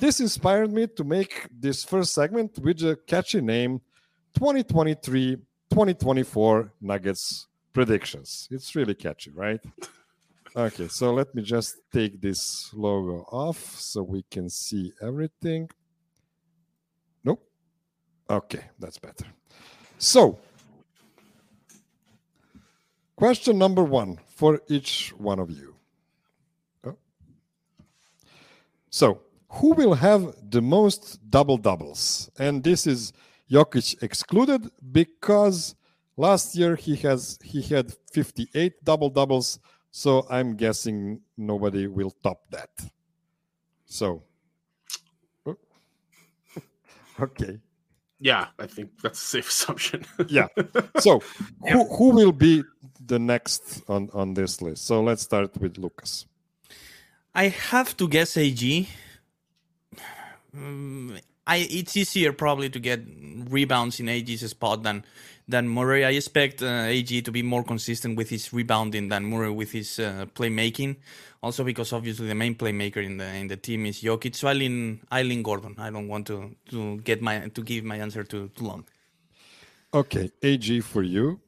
This 0.00 0.20
inspired 0.20 0.72
me 0.72 0.86
to 0.86 1.04
make 1.04 1.46
this 1.50 1.84
first 1.84 2.14
segment 2.14 2.58
with 2.58 2.82
a 2.82 2.96
catchy 3.06 3.40
name 3.40 3.80
2023 4.34 5.36
2024 5.70 6.72
Nuggets 6.80 7.48
predictions. 7.72 8.48
It's 8.50 8.74
really 8.76 8.94
catchy, 8.94 9.30
right? 9.30 9.60
Okay, 10.56 10.86
so 10.86 11.12
let 11.12 11.34
me 11.34 11.42
just 11.42 11.78
take 11.92 12.20
this 12.20 12.70
logo 12.72 13.26
off 13.32 13.58
so 13.76 14.02
we 14.02 14.24
can 14.30 14.48
see 14.48 14.92
everything. 15.02 15.68
Nope. 17.24 17.44
Okay, 18.30 18.64
that's 18.78 18.98
better. 18.98 19.26
So, 19.98 20.38
question 23.16 23.58
number 23.58 23.82
one 23.82 24.20
for 24.36 24.60
each 24.68 25.12
one 25.18 25.40
of 25.40 25.50
you. 25.50 25.74
Oh. 26.84 26.96
So, 28.90 29.22
who 29.54 29.72
will 29.74 29.94
have 29.94 30.34
the 30.50 30.60
most 30.62 31.18
double 31.30 31.56
doubles? 31.56 32.30
And 32.38 32.62
this 32.62 32.86
is 32.86 33.12
Jokic 33.50 34.02
excluded 34.02 34.70
because 34.92 35.74
last 36.16 36.56
year 36.56 36.76
he 36.76 36.96
has 36.96 37.38
he 37.42 37.62
had 37.62 37.94
58 38.12 38.84
double 38.84 39.10
doubles 39.10 39.58
so 39.96 40.26
I'm 40.28 40.56
guessing 40.56 41.20
nobody 41.38 41.86
will 41.86 42.10
top 42.10 42.50
that. 42.50 42.70
So, 43.86 44.24
oh. 45.46 45.56
okay. 47.20 47.60
Yeah, 48.18 48.48
I 48.58 48.66
think 48.66 48.90
that's 49.00 49.22
a 49.22 49.24
safe 49.24 49.48
assumption. 49.54 50.04
yeah. 50.26 50.48
So, 50.98 51.22
who, 51.70 51.84
who 51.94 52.10
will 52.10 52.32
be 52.32 52.64
the 53.06 53.20
next 53.20 53.84
on, 53.88 54.10
on 54.12 54.34
this 54.34 54.60
list? 54.60 54.84
So, 54.84 55.00
let's 55.00 55.22
start 55.22 55.56
with 55.58 55.78
Lucas. 55.78 56.26
I 57.32 57.46
have 57.70 57.96
to 57.98 58.08
guess 58.08 58.36
AG. 58.36 58.88
Um, 60.56 61.18
I 61.46 61.56
it's 61.70 61.96
easier 61.96 62.32
probably 62.32 62.70
to 62.70 62.78
get 62.78 63.00
rebounds 63.50 64.00
in 64.00 64.08
AG's 64.08 64.48
spot 64.48 64.82
than 64.82 65.04
than 65.46 65.68
Murray. 65.68 66.04
I 66.04 66.10
expect 66.10 66.62
uh, 66.62 66.86
AG 66.88 67.22
to 67.22 67.30
be 67.30 67.42
more 67.42 67.62
consistent 67.62 68.16
with 68.16 68.30
his 68.30 68.52
rebounding 68.52 69.08
than 69.08 69.24
Murray 69.24 69.50
with 69.50 69.72
his 69.72 69.98
uh, 69.98 70.26
playmaking. 70.34 70.96
Also 71.42 71.62
because 71.64 71.92
obviously 71.92 72.26
the 72.26 72.34
main 72.34 72.54
playmaker 72.54 73.04
in 73.04 73.18
the 73.18 73.26
in 73.34 73.48
the 73.48 73.56
team 73.56 73.84
is 73.84 74.00
Jokic. 74.00 74.34
So 74.34 74.48
I 74.48 74.54
lean, 74.54 75.00
I 75.10 75.22
lean 75.22 75.42
Gordon. 75.42 75.74
I 75.78 75.90
don't 75.90 76.08
want 76.08 76.26
to 76.28 76.56
to 76.70 76.96
get 76.98 77.20
my 77.20 77.48
to 77.48 77.62
give 77.62 77.84
my 77.84 77.96
answer 77.96 78.24
too 78.24 78.48
too 78.56 78.64
long. 78.64 78.84
Okay, 79.92 80.30
AG 80.42 80.80
for 80.80 81.02
you, 81.02 81.40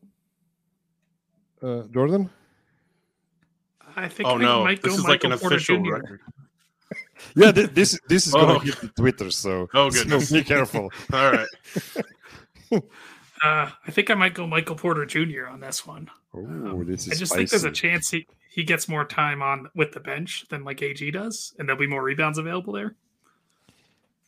uh, 1.62 1.82
Jordan. 1.90 2.28
I 3.96 4.08
think 4.08 4.28
oh, 4.28 4.36
I 4.36 4.42
no. 4.42 4.64
might 4.64 4.82
this 4.82 4.92
go 4.92 4.98
is 4.98 5.06
Michael 5.06 5.30
like 5.30 5.34
an 5.34 5.40
Porter 5.40 5.56
official 5.56 5.82
Jr. 5.82 5.92
record. 5.94 6.20
Yeah, 7.34 7.50
this 7.50 7.68
this, 7.70 8.00
this 8.08 8.26
is 8.26 8.34
oh. 8.34 8.46
going 8.46 8.60
to 8.60 8.66
hit 8.66 8.80
the 8.80 8.88
Twitter, 8.88 9.30
so, 9.30 9.68
oh, 9.74 9.90
goodness. 9.90 10.28
so 10.28 10.34
be 10.36 10.44
careful. 10.44 10.90
All 11.12 11.32
right. 11.32 11.48
Uh, 13.44 13.70
I 13.86 13.90
think 13.90 14.10
I 14.10 14.14
might 14.14 14.32
go 14.32 14.46
Michael 14.46 14.76
Porter 14.76 15.04
Jr. 15.04 15.46
on 15.46 15.60
this 15.60 15.86
one. 15.86 16.08
Oh, 16.34 16.38
um, 16.38 16.86
this 16.86 17.06
is 17.06 17.12
I 17.12 17.16
just 17.16 17.32
spicy. 17.32 17.36
think 17.36 17.50
there's 17.50 17.64
a 17.64 17.70
chance 17.70 18.10
he, 18.10 18.26
he 18.50 18.64
gets 18.64 18.88
more 18.88 19.04
time 19.04 19.42
on 19.42 19.68
with 19.74 19.92
the 19.92 20.00
bench 20.00 20.46
than 20.48 20.64
like 20.64 20.80
AG 20.80 21.10
does, 21.10 21.54
and 21.58 21.68
there'll 21.68 21.78
be 21.78 21.86
more 21.86 22.02
rebounds 22.02 22.38
available 22.38 22.72
there. 22.72 22.94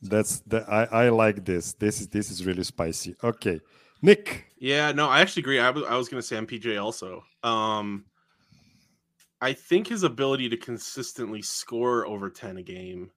That's 0.03 0.41
the 0.41 0.61
I, 0.71 1.07
I 1.07 1.09
like 1.09 1.45
this. 1.45 1.73
This 1.73 2.03
is 2.03 2.09
this 2.09 2.31
is 2.31 2.45
really 2.45 2.65
spicy. 2.65 3.17
Okay, 3.25 3.61
Nick. 4.03 4.45
Yeah, 4.59 4.93
no, 4.93 5.09
I 5.09 5.21
actually 5.21 5.41
agree. 5.41 5.59
I 5.59 5.71
was 5.71 5.85
I 5.85 5.97
was 5.97 6.09
going 6.09 6.21
to 6.21 6.27
say 6.27 6.37
MPJ 6.37 6.81
also. 6.81 7.25
Um, 7.43 8.05
I 9.41 9.53
think 9.53 9.87
his 9.87 10.03
ability 10.03 10.49
to 10.49 10.57
consistently 10.57 11.43
score 11.43 12.07
over 12.07 12.29
ten 12.31 12.57
a 12.57 12.63
game 12.63 13.11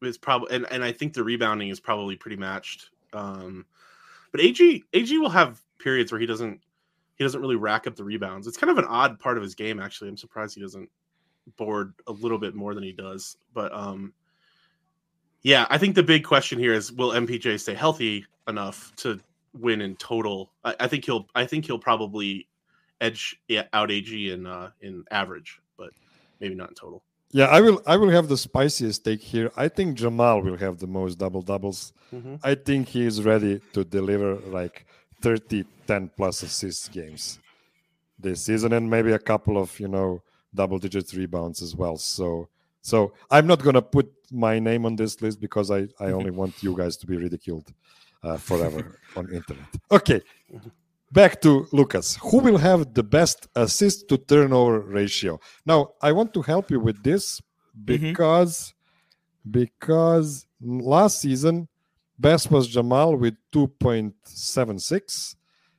is 0.00 0.18
probably, 0.18 0.54
and, 0.54 0.66
and 0.70 0.84
I 0.84 0.92
think 0.92 1.12
the 1.12 1.24
rebounding 1.24 1.68
is 1.68 1.80
probably 1.80 2.16
pretty 2.16 2.36
matched. 2.36 2.90
Um, 3.12 3.66
but 4.30 4.40
AG 4.40 4.84
AG 4.92 5.18
will 5.18 5.30
have 5.30 5.60
periods 5.78 6.12
where 6.12 6.20
he 6.20 6.26
doesn't 6.26 6.60
he 7.16 7.24
doesn't 7.24 7.40
really 7.40 7.56
rack 7.56 7.86
up 7.86 7.94
the 7.94 8.04
rebounds. 8.04 8.46
It's 8.46 8.56
kind 8.56 8.70
of 8.70 8.78
an 8.78 8.86
odd 8.86 9.18
part 9.18 9.36
of 9.36 9.42
his 9.42 9.54
game 9.54 9.78
actually. 9.78 10.08
I'm 10.08 10.16
surprised 10.16 10.54
he 10.54 10.60
doesn't 10.60 10.88
board 11.56 11.92
a 12.06 12.12
little 12.12 12.38
bit 12.38 12.54
more 12.54 12.74
than 12.74 12.82
he 12.82 12.92
does. 12.92 13.36
But 13.52 13.72
um 13.74 14.12
yeah, 15.42 15.66
I 15.70 15.78
think 15.78 15.94
the 15.94 16.02
big 16.02 16.24
question 16.24 16.58
here 16.58 16.72
is 16.72 16.92
will 16.92 17.10
MPJ 17.10 17.60
stay 17.60 17.74
healthy 17.74 18.24
enough 18.48 18.92
to 18.96 19.20
win 19.52 19.80
in 19.80 19.96
total? 19.96 20.52
I, 20.64 20.74
I 20.80 20.88
think 20.88 21.04
he'll 21.04 21.26
I 21.34 21.44
think 21.44 21.66
he'll 21.66 21.78
probably 21.78 22.48
edge 23.02 23.38
out 23.72 23.90
AG 23.90 24.30
in 24.32 24.46
uh 24.46 24.70
in 24.80 25.04
average, 25.10 25.60
but 25.76 25.90
maybe 26.40 26.54
not 26.54 26.70
in 26.70 26.74
total. 26.74 27.02
Yeah, 27.32 27.46
I 27.46 27.60
will. 27.62 27.82
I 27.86 27.96
will 27.96 28.10
have 28.10 28.28
the 28.28 28.36
spiciest 28.36 29.04
take 29.04 29.22
here. 29.22 29.50
I 29.56 29.68
think 29.68 29.96
Jamal 29.96 30.42
will 30.42 30.58
have 30.58 30.78
the 30.78 30.86
most 30.86 31.18
double 31.18 31.40
doubles. 31.40 31.92
Mm-hmm. 32.12 32.36
I 32.44 32.54
think 32.54 32.88
he 32.88 33.06
is 33.06 33.22
ready 33.22 33.60
to 33.72 33.84
deliver 33.84 34.36
like 34.58 34.86
30, 35.22 35.64
10 35.86 36.10
plus 36.14 36.42
assist 36.42 36.92
games 36.92 37.38
this 38.18 38.42
season, 38.42 38.74
and 38.74 38.88
maybe 38.88 39.12
a 39.12 39.18
couple 39.18 39.56
of 39.56 39.78
you 39.80 39.88
know 39.88 40.22
double 40.54 40.78
digit 40.78 41.10
rebounds 41.14 41.62
as 41.62 41.74
well. 41.74 41.96
So, 41.96 42.48
so 42.82 43.14
I'm 43.30 43.46
not 43.46 43.62
gonna 43.62 43.80
put 43.80 44.12
my 44.30 44.58
name 44.58 44.84
on 44.84 44.94
this 44.96 45.22
list 45.22 45.40
because 45.40 45.70
I 45.70 45.88
I 45.98 46.12
only 46.12 46.30
want 46.40 46.62
you 46.62 46.76
guys 46.76 46.98
to 46.98 47.06
be 47.06 47.16
ridiculed 47.16 47.72
uh, 48.22 48.36
forever 48.36 49.00
on 49.16 49.32
internet. 49.32 49.68
Okay. 49.90 50.20
Mm-hmm 51.12 51.20
back 51.20 51.40
to 51.42 51.66
Lucas. 51.72 52.16
Who 52.22 52.38
will 52.38 52.58
have 52.58 52.94
the 52.94 53.02
best 53.02 53.46
assist 53.54 54.08
to 54.08 54.18
turnover 54.18 54.80
ratio? 54.80 55.40
Now, 55.66 55.92
I 56.00 56.12
want 56.12 56.32
to 56.34 56.42
help 56.42 56.70
you 56.70 56.80
with 56.80 57.02
this 57.02 57.40
because 57.84 58.74
mm-hmm. 59.44 59.50
because 59.50 60.46
last 60.60 61.20
season 61.20 61.68
best 62.18 62.50
was 62.50 62.68
Jamal 62.68 63.16
with 63.16 63.34
2.76. 63.52 65.36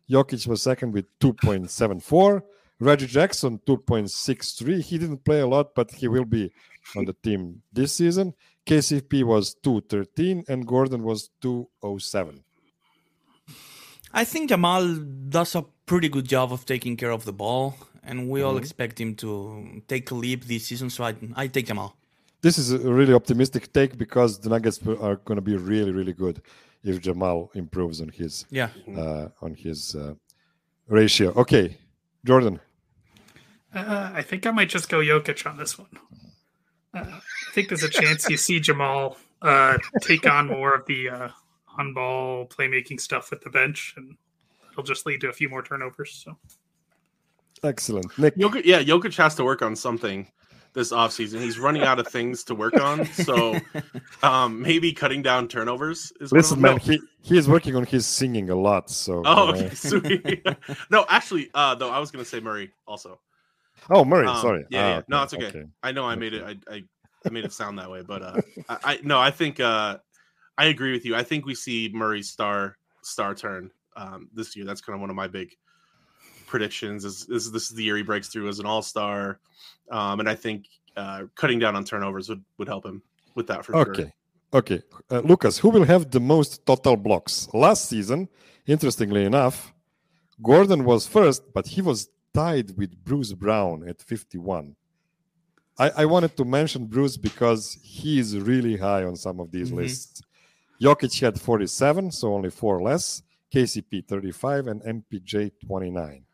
Jokic 0.09 0.47
was 0.47 0.61
second 0.61 0.93
with 0.93 1.05
2.74. 1.19 2.43
Reggie 2.79 3.07
Jackson 3.07 3.59
2.63. 3.65 4.81
He 4.83 4.97
didn't 4.97 5.23
play 5.23 5.39
a 5.39 5.47
lot, 5.47 5.73
but 5.73 5.91
he 5.91 6.07
will 6.07 6.25
be 6.25 6.51
on 6.95 7.05
the 7.05 7.13
team 7.13 7.61
this 7.71 7.93
season. 7.93 8.33
KCP 8.65 9.23
was 9.23 9.55
213 9.63 10.43
and 10.47 10.67
Gordon 10.67 11.03
was 11.03 11.29
207. 11.41 12.43
I 14.13 14.23
think 14.25 14.49
Jamal 14.49 14.95
does 15.29 15.55
a 15.55 15.65
pretty 15.85 16.09
good 16.09 16.27
job 16.27 16.53
of 16.53 16.65
taking 16.65 16.95
care 16.97 17.11
of 17.11 17.25
the 17.25 17.33
ball, 17.33 17.75
and 18.03 18.29
we 18.29 18.39
mm-hmm. 18.39 18.49
all 18.49 18.57
expect 18.57 18.99
him 18.99 19.15
to 19.15 19.81
take 19.87 20.11
a 20.11 20.15
leap 20.15 20.45
this 20.45 20.67
season. 20.67 20.89
So 20.89 21.03
I, 21.03 21.15
I 21.35 21.47
take 21.47 21.67
Jamal. 21.67 21.95
This 22.41 22.57
is 22.57 22.71
a 22.71 22.77
really 22.77 23.13
optimistic 23.13 23.71
take 23.71 23.97
because 23.97 24.39
the 24.39 24.49
Nuggets 24.49 24.79
are 24.85 25.15
going 25.15 25.37
to 25.37 25.41
be 25.41 25.55
really, 25.55 25.91
really 25.91 26.13
good 26.13 26.41
if 26.83 27.01
Jamal 27.01 27.49
improves 27.53 28.01
on 28.01 28.09
his 28.09 28.45
yeah 28.49 28.69
uh, 28.97 29.29
on 29.41 29.55
his 29.55 29.95
uh, 29.95 30.13
ratio. 30.87 31.31
Okay, 31.35 31.77
Jordan. 32.25 32.59
Uh, 33.73 34.11
I 34.13 34.21
think 34.21 34.45
I 34.45 34.51
might 34.51 34.69
just 34.69 34.89
go 34.89 34.99
Jokic 34.99 35.49
on 35.49 35.57
this 35.57 35.79
one. 35.79 35.89
Uh, 36.93 37.05
I 37.07 37.53
think 37.53 37.69
there's 37.69 37.83
a 37.83 37.89
chance 37.89 38.29
you 38.29 38.37
see 38.37 38.59
Jamal 38.59 39.17
uh, 39.41 39.77
take 40.01 40.27
on 40.27 40.47
more 40.47 40.73
of 40.75 40.85
the 40.85 41.09
uh, 41.09 41.29
on 41.77 41.93
ball 41.93 42.47
playmaking 42.47 42.99
stuff 42.99 43.31
with 43.31 43.41
the 43.41 43.49
bench, 43.49 43.93
and 43.97 44.15
it'll 44.71 44.83
just 44.83 45.05
lead 45.05 45.21
to 45.21 45.29
a 45.29 45.33
few 45.33 45.49
more 45.49 45.63
turnovers. 45.63 46.23
So 46.23 46.37
excellent, 47.63 48.17
Nick. 48.17 48.35
Jokic, 48.37 48.65
yeah, 48.65 48.81
Jokic 48.81 49.15
has 49.17 49.35
to 49.35 49.43
work 49.43 49.61
on 49.61 49.75
something 49.75 50.27
this 50.73 50.91
offseason. 50.91 51.39
He's 51.39 51.59
running 51.59 51.83
out 51.83 51.99
of 51.99 52.07
things 52.07 52.43
to 52.45 52.55
work 52.55 52.79
on. 52.79 53.05
So 53.05 53.59
um, 54.23 54.61
maybe 54.61 54.91
cutting 54.91 55.21
down 55.21 55.47
turnovers 55.47 56.11
is 56.19 56.31
Listen, 56.31 56.61
man, 56.61 56.73
no. 56.73 56.77
he, 56.77 56.99
he 57.21 57.37
is 57.37 57.47
working 57.47 57.75
on 57.75 57.85
his 57.85 58.05
singing 58.05 58.49
a 58.49 58.55
lot. 58.55 58.89
So 58.89 59.21
Oh, 59.25 59.49
okay, 59.49 59.69
sweet. 59.73 60.45
no, 60.89 61.05
actually, 61.09 61.49
uh, 61.53 61.75
though 61.75 61.89
I 61.89 61.99
was 61.99 62.11
gonna 62.11 62.25
say 62.25 62.39
Murray 62.39 62.71
also. 62.87 63.19
Oh, 63.89 64.03
Murray, 64.03 64.27
um, 64.27 64.41
sorry. 64.41 64.65
Yeah, 64.69 64.79
ah, 64.79 64.87
yeah. 64.87 64.97
Okay, 64.97 65.05
no, 65.09 65.23
it's 65.23 65.33
okay. 65.33 65.45
okay. 65.47 65.63
I 65.81 65.91
know 65.91 66.05
I 66.05 66.15
made 66.15 66.33
it 66.33 66.43
I, 66.43 66.73
I, 66.73 66.83
I 67.25 67.29
made 67.29 67.45
it 67.45 67.53
sound 67.53 67.79
that 67.79 67.89
way, 67.89 68.01
but 68.01 68.21
uh 68.21 68.41
I, 68.69 68.77
I 68.83 68.99
no, 69.03 69.19
I 69.19 69.31
think 69.31 69.59
uh 69.59 69.97
I 70.57 70.65
agree 70.65 70.91
with 70.91 71.05
you. 71.05 71.15
I 71.15 71.23
think 71.23 71.45
we 71.45 71.55
see 71.55 71.89
Murray's 71.93 72.29
star 72.29 72.77
star 73.01 73.35
turn 73.35 73.71
um 73.95 74.29
this 74.33 74.55
year. 74.55 74.65
That's 74.65 74.81
kind 74.81 74.95
of 74.95 75.01
one 75.01 75.09
of 75.09 75.15
my 75.15 75.27
big 75.27 75.55
predictions. 76.45 77.05
Is, 77.05 77.27
is 77.29 77.51
this 77.51 77.69
is 77.69 77.75
the 77.75 77.83
year 77.83 77.97
he 77.97 78.03
breaks 78.03 78.27
through 78.29 78.47
as 78.47 78.59
an 78.59 78.65
all 78.65 78.81
star? 78.81 79.39
um, 79.91 80.19
and 80.19 80.29
I 80.29 80.35
think 80.35 80.67
uh, 80.95 81.23
cutting 81.35 81.59
down 81.59 81.75
on 81.75 81.83
turnovers 81.83 82.29
would, 82.29 82.43
would 82.57 82.67
help 82.67 82.85
him 82.85 83.01
with 83.35 83.47
that 83.47 83.65
for 83.65 83.75
okay. 83.75 84.03
sure. 84.03 84.13
Okay, 84.53 84.83
uh, 85.09 85.19
Lucas, 85.21 85.57
who 85.57 85.69
will 85.69 85.83
have 85.83 86.11
the 86.11 86.19
most 86.19 86.63
total 86.65 86.95
blocks? 86.95 87.47
Last 87.55 87.89
season, 87.89 88.29
interestingly 88.67 89.25
enough, 89.25 89.73
Gordon 90.43 90.83
was 90.83 91.07
first, 91.07 91.41
but 91.53 91.65
he 91.65 91.81
was 91.81 92.09
tied 92.35 92.77
with 92.77 93.03
Bruce 93.03 93.33
Brown 93.33 93.87
at 93.87 93.99
51. 93.99 94.75
I, 95.79 95.89
I 95.97 96.05
wanted 96.05 96.37
to 96.37 96.45
mention 96.45 96.85
Bruce 96.85 97.17
because 97.17 97.79
he 97.81 98.19
is 98.19 98.37
really 98.37 98.77
high 98.77 99.03
on 99.05 99.15
some 99.15 99.39
of 99.39 99.51
these 99.51 99.69
mm-hmm. 99.69 99.77
lists. 99.77 100.21
Jokic 100.83 101.21
had 101.21 101.39
47, 101.39 102.11
so 102.11 102.33
only 102.33 102.49
four 102.49 102.81
less. 102.81 103.23
KCP 103.55 104.05
35 104.05 104.67
and 104.67 104.81
MPJ 104.81 105.51
29. 105.65 106.25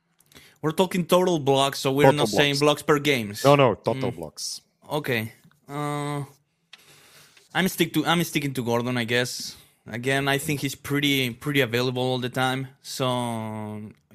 We're 0.62 0.72
talking 0.72 1.06
total 1.06 1.38
blocks, 1.38 1.80
so 1.80 1.92
we're 1.92 2.06
total 2.06 2.18
not 2.18 2.32
blocks. 2.32 2.38
saying 2.38 2.58
blocks 2.58 2.82
per 2.82 2.98
games. 2.98 3.46
No, 3.46 3.56
no, 3.56 3.76
total 3.76 4.12
mm. 4.12 4.16
blocks. 4.16 4.62
Okay. 4.92 5.34
Uh, 5.68 6.24
I'm 7.54 7.68
stick 7.68 7.94
to 7.94 8.06
I'm 8.06 8.24
sticking 8.24 8.54
to 8.56 8.64
Gordon, 8.64 8.98
I 8.98 9.04
guess. 9.04 9.56
Again, 9.86 10.28
I 10.28 10.38
think 10.40 10.62
he's 10.62 10.76
pretty 10.76 11.30
pretty 11.30 11.62
available 11.62 12.02
all 12.02 12.18
the 12.18 12.30
time. 12.30 12.70
So 12.82 13.06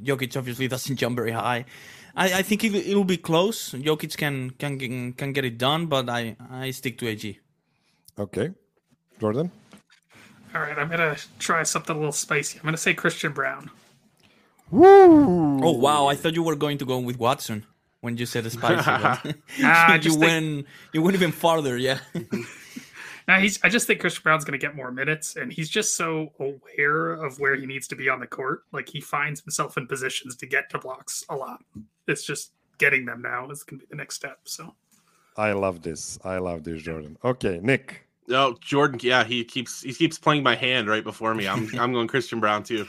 Jokic 0.02 0.36
obviously 0.36 0.66
doesn't 0.66 0.96
jump 1.00 1.16
very 1.16 1.32
high. 1.32 1.64
I, 2.16 2.40
I 2.40 2.42
think 2.42 2.64
it, 2.64 2.74
it'll 2.74 3.04
be 3.04 3.18
close. 3.18 3.70
Jokic 3.72 4.16
can 4.16 4.50
can 4.50 5.12
can 5.12 5.32
get 5.32 5.44
it 5.44 5.58
done, 5.58 5.86
but 5.86 6.08
I 6.08 6.36
I 6.50 6.72
stick 6.72 6.98
to 6.98 7.08
AG. 7.08 7.38
Okay, 8.18 8.50
Jordan. 9.20 9.50
All 10.54 10.60
right, 10.60 10.78
I'm 10.78 10.88
gonna 10.88 11.16
try 11.38 11.64
something 11.64 11.96
a 11.96 11.98
little 11.98 12.12
spicy. 12.12 12.58
I'm 12.58 12.64
gonna 12.64 12.76
say 12.76 12.94
Christian 12.94 13.32
Braun. 13.32 13.70
Woo! 14.70 15.64
Oh 15.64 15.72
wow! 15.72 16.06
I 16.06 16.14
thought 16.14 16.34
you 16.34 16.42
were 16.42 16.54
going 16.54 16.78
to 16.78 16.84
go 16.84 16.98
with 16.98 17.18
Watson 17.18 17.66
when 18.00 18.16
you 18.16 18.26
said 18.26 18.50
spicy. 18.50 18.90
ah, 19.62 19.94
you 19.94 20.16
went 20.16 20.66
you 20.92 21.02
went 21.02 21.16
even 21.16 21.32
farther. 21.32 21.76
Yeah. 21.76 21.98
now 23.28 23.40
he's. 23.40 23.58
I 23.64 23.68
just 23.68 23.88
think 23.88 24.00
Christian 24.00 24.22
Braun's 24.22 24.44
going 24.44 24.58
to 24.58 24.64
get 24.64 24.76
more 24.76 24.92
minutes, 24.92 25.34
and 25.34 25.52
he's 25.52 25.68
just 25.68 25.96
so 25.96 26.32
aware 26.38 27.14
of 27.14 27.40
where 27.40 27.56
he 27.56 27.66
needs 27.66 27.88
to 27.88 27.96
be 27.96 28.08
on 28.08 28.20
the 28.20 28.26
court. 28.26 28.62
Like 28.72 28.88
he 28.88 29.00
finds 29.00 29.40
himself 29.40 29.76
in 29.76 29.88
positions 29.88 30.36
to 30.36 30.46
get 30.46 30.70
to 30.70 30.78
blocks 30.78 31.24
a 31.28 31.34
lot. 31.34 31.64
It's 32.06 32.24
just 32.24 32.52
getting 32.78 33.06
them 33.06 33.22
now 33.22 33.50
is 33.50 33.64
going 33.64 33.80
to 33.80 33.86
be 33.86 33.90
the 33.90 33.96
next 33.96 34.14
step. 34.14 34.38
So. 34.44 34.74
I 35.36 35.52
love 35.52 35.82
this. 35.82 36.16
I 36.24 36.38
love 36.38 36.62
this, 36.62 36.82
Jordan. 36.82 37.18
Okay, 37.24 37.58
Nick. 37.60 38.06
Oh, 38.30 38.56
Jordan. 38.60 39.00
Yeah, 39.02 39.24
he 39.24 39.44
keeps 39.44 39.82
he 39.82 39.92
keeps 39.92 40.18
playing 40.18 40.42
my 40.42 40.54
hand 40.54 40.88
right 40.88 41.04
before 41.04 41.34
me. 41.34 41.46
I'm 41.46 41.68
I'm 41.78 41.92
going 41.92 42.08
Christian 42.08 42.40
Braun 42.40 42.62
too. 42.62 42.86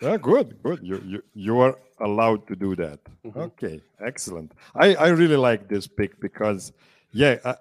Yeah, 0.00 0.16
good, 0.16 0.60
good. 0.62 0.80
You 0.82 1.02
you 1.06 1.22
you 1.34 1.60
are 1.60 1.78
allowed 2.00 2.46
to 2.48 2.56
do 2.56 2.74
that. 2.76 3.00
Mm-hmm. 3.24 3.38
Okay, 3.38 3.80
excellent. 4.04 4.52
I 4.74 4.94
I 4.94 5.08
really 5.08 5.36
like 5.36 5.68
this 5.68 5.86
pick 5.86 6.18
because, 6.20 6.72
yeah, 7.12 7.36
I 7.44 7.56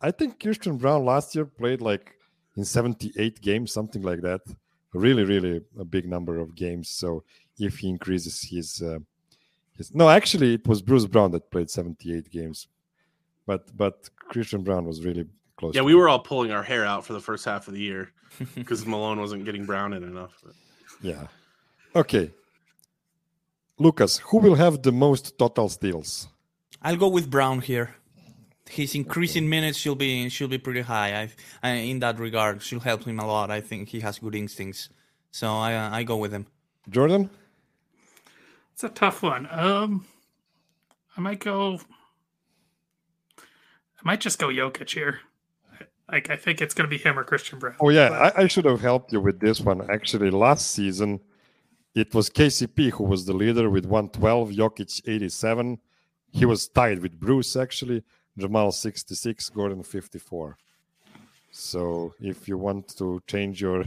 I 0.00 0.10
think 0.10 0.40
Christian 0.40 0.76
Braun 0.76 1.04
last 1.04 1.34
year 1.34 1.44
played 1.44 1.80
like 1.80 2.14
in 2.56 2.64
seventy 2.64 3.12
eight 3.16 3.40
games, 3.40 3.72
something 3.72 4.02
like 4.02 4.22
that. 4.22 4.40
Really, 4.92 5.24
really 5.24 5.62
a 5.78 5.84
big 5.84 6.08
number 6.08 6.38
of 6.38 6.54
games. 6.54 6.88
So 6.88 7.22
if 7.58 7.78
he 7.78 7.88
increases 7.88 8.42
his 8.42 8.82
uh, 8.82 8.98
his 9.76 9.94
no, 9.94 10.08
actually 10.08 10.54
it 10.54 10.66
was 10.66 10.80
Bruce 10.82 11.06
Brown 11.06 11.30
that 11.32 11.50
played 11.50 11.70
seventy 11.70 12.16
eight 12.16 12.30
games, 12.30 12.68
but 13.46 13.76
but 13.76 14.08
Christian 14.16 14.62
Braun 14.62 14.86
was 14.86 15.04
really 15.04 15.26
close. 15.56 15.74
Yeah, 15.74 15.82
we 15.82 15.94
were 15.94 16.08
all 16.08 16.20
pulling 16.20 16.50
our 16.50 16.62
hair 16.62 16.84
out 16.84 17.04
for 17.04 17.12
the 17.12 17.20
first 17.20 17.44
half 17.44 17.68
of 17.68 17.74
the 17.74 17.80
year 17.80 18.12
because 18.54 18.86
Malone 18.86 19.20
wasn't 19.20 19.44
getting 19.44 19.66
Braun 19.66 19.92
in 19.92 20.02
enough. 20.02 20.32
But. 20.44 20.54
Yeah. 21.02 21.26
Okay. 21.94 22.30
Lucas, 23.78 24.18
who 24.18 24.38
will 24.38 24.54
have 24.54 24.82
the 24.82 24.92
most 24.92 25.38
total 25.38 25.68
steals? 25.68 26.28
I'll 26.82 26.96
go 26.96 27.08
with 27.08 27.30
Braun 27.30 27.60
here. 27.60 27.94
His 28.68 28.94
increasing 28.94 29.44
okay. 29.44 29.48
minutes 29.48 29.78
should 29.78 29.98
be 29.98 30.28
should 30.28 30.50
be 30.50 30.58
pretty 30.58 30.80
high. 30.80 31.22
I, 31.22 31.30
I, 31.62 31.70
in 31.74 32.00
that 32.00 32.18
regard, 32.18 32.62
should 32.62 32.82
help 32.82 33.04
him 33.04 33.20
a 33.20 33.26
lot. 33.26 33.50
I 33.50 33.60
think 33.60 33.88
he 33.88 34.00
has 34.00 34.18
good 34.18 34.34
instincts, 34.34 34.88
so 35.30 35.52
I 35.52 35.74
uh, 35.74 35.90
I 35.90 36.02
go 36.02 36.16
with 36.16 36.32
him. 36.32 36.46
Jordan, 36.88 37.30
it's 38.72 38.82
a 38.82 38.88
tough 38.88 39.22
one. 39.22 39.46
Um, 39.52 40.04
I 41.16 41.20
might 41.20 41.38
go. 41.38 41.78
I 43.38 44.02
might 44.02 44.20
just 44.20 44.38
go 44.40 44.48
Jokic 44.48 44.90
here. 44.90 45.20
Like 46.10 46.30
I 46.30 46.36
think 46.36 46.60
it's 46.60 46.72
going 46.72 46.88
to 46.88 46.96
be 46.96 47.02
him 47.02 47.18
or 47.18 47.24
Christian 47.24 47.58
Braun. 47.58 47.74
Oh 47.80 47.90
yeah, 47.90 48.30
I, 48.36 48.42
I, 48.42 48.46
should 48.46 48.64
have 48.64 48.80
helped 48.80 49.12
you 49.12 49.20
with 49.20 49.40
this 49.40 49.60
one. 49.60 49.90
Actually, 49.90 50.30
last 50.30 50.70
season 50.70 51.20
it 51.96 52.14
was 52.14 52.30
KCP 52.30 52.90
who 52.90 53.04
was 53.04 53.24
the 53.24 53.32
leader 53.32 53.70
with 53.70 53.86
112, 53.86 54.50
Jokic 54.50 55.08
87. 55.08 55.78
He 56.30 56.44
was 56.44 56.68
tied 56.68 57.00
with 57.00 57.18
Bruce 57.18 57.56
actually, 57.56 58.04
Jamal 58.38 58.70
66, 58.70 59.48
Gordon 59.50 59.82
54. 59.82 60.58
So 61.50 62.14
if 62.20 62.46
you 62.46 62.58
want 62.58 62.94
to 62.98 63.22
change 63.26 63.62
your 63.62 63.86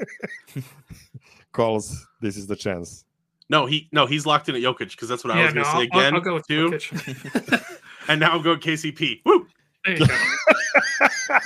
calls, 1.52 2.06
this 2.20 2.38
is 2.38 2.46
the 2.46 2.56
chance. 2.56 3.04
No, 3.50 3.66
he 3.66 3.88
no, 3.92 4.06
he's 4.06 4.24
locked 4.24 4.48
in 4.48 4.54
at 4.56 4.62
Jokic 4.62 4.92
because 4.92 5.10
that's 5.10 5.22
what 5.22 5.36
yeah, 5.36 5.42
I 5.42 5.44
was 5.44 5.54
going 5.54 5.66
to 5.66 5.72
no, 5.72 5.78
say 5.78 5.84
again. 5.84 6.14
I'll, 6.14 6.14
I'll 6.14 6.20
go 6.22 6.34
with 6.34 6.46
too. 6.46 6.78
and 8.08 8.20
now 8.20 8.32
I'm 8.32 8.42
going 8.42 8.58
KCP. 8.58 9.20
Woo! 9.26 9.46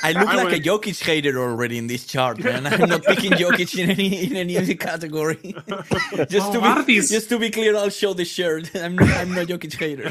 I 0.02 0.12
look 0.12 0.28
I 0.28 0.36
like 0.36 0.50
went... 0.50 0.66
a 0.66 0.68
Jokic 0.68 1.02
hater 1.02 1.38
already 1.38 1.78
in 1.78 1.86
this 1.86 2.04
chart, 2.04 2.42
man. 2.42 2.66
I'm 2.66 2.88
not 2.88 3.02
picking 3.04 3.32
Jokic 3.32 3.78
in 3.78 3.90
any 3.90 4.24
in 4.26 4.36
any 4.36 4.56
other 4.56 4.74
category. 4.74 5.36
just 6.28 6.52
well, 6.52 6.76
to 6.76 6.84
be 6.84 6.94
these... 6.94 7.10
just 7.10 7.28
to 7.30 7.38
be 7.38 7.50
clear, 7.50 7.76
I'll 7.76 7.90
show 7.90 8.14
the 8.14 8.24
shirt. 8.24 8.70
I'm 8.76 8.96
not, 8.96 9.08
I'm 9.08 9.34
not 9.34 9.46
Jokic 9.46 9.74
hater. 9.74 10.10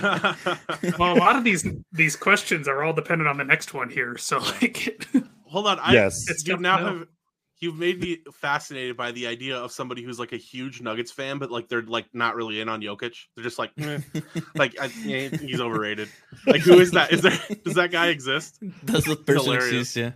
well, 0.97 1.13
a 1.13 1.19
lot 1.19 1.35
of 1.35 1.43
these 1.43 1.67
these 1.91 2.15
questions 2.15 2.67
are 2.67 2.83
all 2.83 2.93
dependent 2.93 3.27
on 3.27 3.37
the 3.37 3.43
next 3.43 3.73
one 3.73 3.89
here. 3.89 4.17
So 4.17 4.39
like, 4.39 5.07
hold 5.45 5.67
on. 5.67 5.79
I, 5.79 5.93
yes, 5.93 6.25
you 6.45 6.57
now 6.57 6.77
have 6.77 7.07
you've 7.59 7.77
made 7.77 7.99
me 7.99 8.19
fascinated 8.31 8.95
by 8.95 9.11
the 9.11 9.27
idea 9.27 9.57
of 9.57 9.71
somebody 9.71 10.03
who's 10.03 10.19
like 10.19 10.31
a 10.31 10.37
huge 10.37 10.81
Nuggets 10.81 11.11
fan, 11.11 11.39
but 11.39 11.51
like 11.51 11.67
they're 11.67 11.81
like 11.81 12.05
not 12.13 12.35
really 12.35 12.61
in 12.61 12.69
on 12.69 12.81
Jokic. 12.81 13.15
They're 13.35 13.43
just 13.43 13.59
like, 13.59 13.71
eh. 13.79 13.99
like 14.55 14.79
I, 14.79 14.87
he's 14.87 15.61
overrated. 15.61 16.09
Like 16.45 16.61
who 16.61 16.79
is 16.79 16.91
that? 16.91 17.11
Is 17.11 17.21
there 17.21 17.37
does 17.63 17.75
that 17.75 17.91
guy 17.91 18.07
exist? 18.07 18.59
Does 18.85 19.05
the 19.05 19.15
person 19.15 19.53
exist? 19.53 19.95
Yeah. 19.95 20.11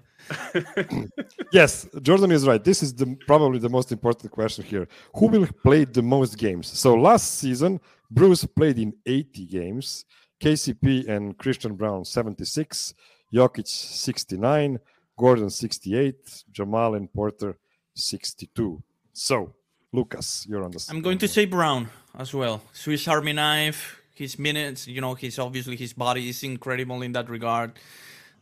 yes, 1.52 1.88
Jordan 2.02 2.32
is 2.32 2.46
right. 2.46 2.64
This 2.64 2.84
is 2.84 2.94
the 2.94 3.18
probably 3.26 3.60
the 3.60 3.70
most 3.70 3.92
important 3.92 4.32
question 4.32 4.64
here. 4.64 4.88
Who 5.16 5.28
will 5.28 5.48
play 5.64 5.86
the 5.86 6.04
most 6.04 6.38
games? 6.38 6.68
So 6.68 6.94
last 6.96 7.40
season, 7.40 7.82
Bruce 8.10 8.46
played 8.46 8.78
in 8.78 8.94
80 9.06 9.46
games. 9.48 10.06
KCP 10.42 11.08
and 11.08 11.38
Christian 11.38 11.76
Braun 11.76 12.04
76, 12.04 12.96
Jokic 13.34 13.68
69, 13.68 14.80
Gordon 15.22 15.52
68, 15.52 16.46
Jamal 16.52 16.96
and 16.96 17.14
Porter 17.14 17.56
62. 17.94 18.82
So, 19.14 19.54
Lucas, 19.94 20.48
you're 20.50 20.64
on 20.64 20.72
the. 20.72 20.84
I'm 20.90 21.04
going 21.04 21.20
to 21.20 21.28
say 21.28 21.46
Braun 21.46 21.90
as 22.18 22.34
well. 22.34 22.64
Swiss 22.74 23.08
Army 23.08 23.34
knife. 23.34 24.02
His 24.16 24.40
minutes, 24.40 24.88
you 24.88 25.00
know, 25.00 25.14
he's 25.14 25.38
obviously 25.38 25.76
his 25.76 25.94
body 25.94 26.30
is 26.30 26.42
incredible 26.44 27.04
in 27.04 27.12
that 27.12 27.30
regard. 27.30 27.74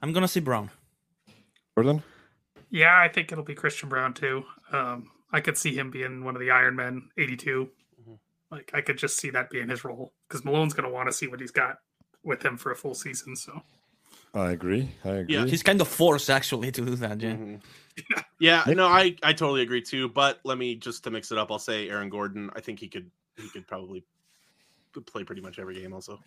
I'm 0.02 0.14
gonna 0.14 0.28
say 0.28 0.40
Brown. 0.40 0.72
Gordon. 1.76 2.02
Yeah, 2.70 2.98
I 2.98 3.08
think 3.08 3.32
it'll 3.32 3.44
be 3.44 3.56
Christian 3.56 3.88
Braun 3.90 4.14
too. 4.14 4.44
Um, 4.72 5.12
I 5.32 5.42
could 5.42 5.58
see 5.58 5.76
him 5.76 5.92
being 5.92 6.24
one 6.24 6.36
of 6.36 6.42
the 6.42 6.52
Iron 6.52 6.76
Men 6.76 7.10
82. 7.18 7.70
Mm-hmm. 8.02 8.14
Like 8.52 8.72
I 8.74 8.82
could 8.82 8.98
just 8.98 9.18
see 9.18 9.30
that 9.30 9.50
being 9.50 9.70
his 9.70 9.84
role 9.84 10.14
because 10.28 10.44
Malone's 10.44 10.74
gonna 10.74 10.90
want 10.90 11.08
to 11.08 11.14
see 11.14 11.28
what 11.28 11.40
he's 11.40 11.52
got 11.52 11.78
with 12.24 12.44
him 12.44 12.58
for 12.58 12.72
a 12.72 12.76
full 12.76 12.96
season. 12.96 13.36
So 13.36 13.62
I 14.34 14.52
agree. 14.52 14.90
I 15.04 15.10
agree. 15.10 15.36
Yeah, 15.36 15.46
he's 15.46 15.64
kind 15.64 15.82
of 15.82 15.88
forced 15.88 16.30
actually 16.30 16.72
to 16.72 16.86
do 16.86 16.96
that. 16.96 17.22
Yeah. 17.22 17.32
Mm-hmm. 17.34 17.56
Yeah, 18.40 18.64
no, 18.68 18.88
I 18.88 19.16
I 19.24 19.34
totally 19.34 19.62
agree 19.62 19.82
too. 19.82 20.08
But 20.08 20.40
let 20.46 20.58
me 20.58 20.76
just 20.76 21.04
to 21.04 21.12
mix 21.12 21.32
it 21.34 21.38
up, 21.38 21.52
I'll 21.52 21.60
say 21.60 21.90
Aaron 21.90 22.10
Gordon. 22.10 22.50
I 22.56 22.62
think 22.62 22.80
he 22.80 22.88
could 22.88 23.12
he 23.36 23.50
could 23.50 23.68
probably 23.68 24.06
play 25.06 25.26
pretty 25.26 25.42
much 25.42 25.60
every 25.60 25.76
game. 25.76 25.92
Also. 25.92 26.18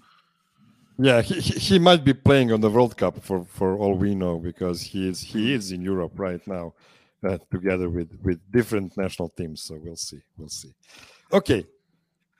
Yeah, 0.99 1.23
he, 1.23 1.41
he 1.41 1.79
might 1.79 2.05
be 2.05 2.13
playing 2.13 2.53
on 2.53 2.61
the 2.61 2.69
World 2.69 2.99
Cup 2.99 3.23
for 3.25 3.45
for 3.45 3.79
all 3.79 3.95
we 3.95 4.15
know 4.15 4.39
because 4.39 4.83
he 4.83 5.09
is 5.09 5.23
he 5.23 5.55
is 5.55 5.73
in 5.73 5.81
Europe 5.81 6.19
right 6.19 6.47
now. 6.47 6.75
uh, 7.25 7.39
together 7.51 7.89
with 7.89 8.11
with 8.23 8.39
different 8.51 8.97
national 8.97 9.29
teams. 9.31 9.63
So 9.63 9.79
we'll 9.83 9.97
see. 9.97 10.21
We'll 10.37 10.49
see. 10.49 10.75
Okay. 11.33 11.65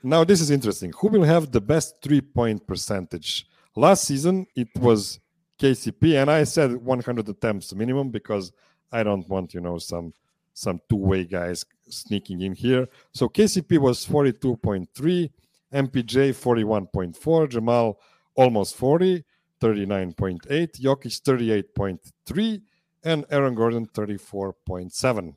Now 0.03 0.25
this 0.25 0.41
is 0.41 0.51
interesting. 0.51 0.93
Who 0.99 1.09
will 1.09 1.23
have 1.25 1.51
the 1.53 1.61
best 1.61 1.97
three 2.03 2.21
point 2.21 2.67
percentage? 2.67 3.47
Last 3.77 4.05
season 4.05 4.47
it 4.57 4.69
was 4.77 5.21
KCP, 5.63 6.21
and 6.21 6.29
I 6.29 6.43
said 6.43 6.73
100 6.73 7.29
attempts 7.29 7.73
minimum 7.73 8.11
because 8.11 8.53
I 8.91 9.05
don't 9.05 9.29
want 9.29 9.55
you 9.55 9.61
know 9.61 9.79
some 9.79 10.13
some 10.55 10.81
two 10.89 10.97
way 10.97 11.25
guys 11.25 11.65
sneaking 11.89 12.41
in 12.41 12.53
here. 12.53 12.89
So 13.13 13.29
KCP 13.29 13.79
was 13.79 14.05
42.3, 14.05 15.31
MPJ 15.73 16.35
41.4, 16.35 17.49
Jamal 17.49 18.01
almost 18.35 18.75
40, 18.77 19.25
39.8, 19.61 20.81
Jokic 20.81 21.23
38.3, 21.23 22.63
and 23.05 23.25
Aaron 23.31 23.55
Gordon 23.55 23.87
34.7. 23.87 25.37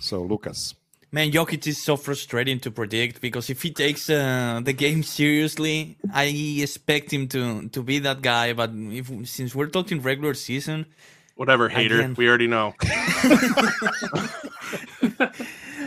So 0.00 0.22
Lucas. 0.22 0.74
Man, 1.14 1.30
Jokic 1.30 1.64
is 1.68 1.80
so 1.80 1.96
frustrating 1.96 2.58
to 2.58 2.72
predict 2.72 3.20
because 3.20 3.48
if 3.48 3.62
he 3.62 3.70
takes 3.70 4.10
uh, 4.10 4.60
the 4.64 4.72
game 4.72 5.04
seriously, 5.04 5.96
I 6.12 6.24
expect 6.58 7.12
him 7.12 7.28
to 7.28 7.68
to 7.68 7.84
be 7.84 8.00
that 8.00 8.20
guy. 8.20 8.52
But 8.52 8.72
if 8.74 9.12
since 9.28 9.54
we're 9.54 9.68
talking 9.68 10.02
regular 10.02 10.34
season, 10.34 10.86
whatever 11.36 11.68
hater, 11.68 12.00
again, 12.00 12.16
we 12.18 12.26
already 12.28 12.48
know. 12.48 12.74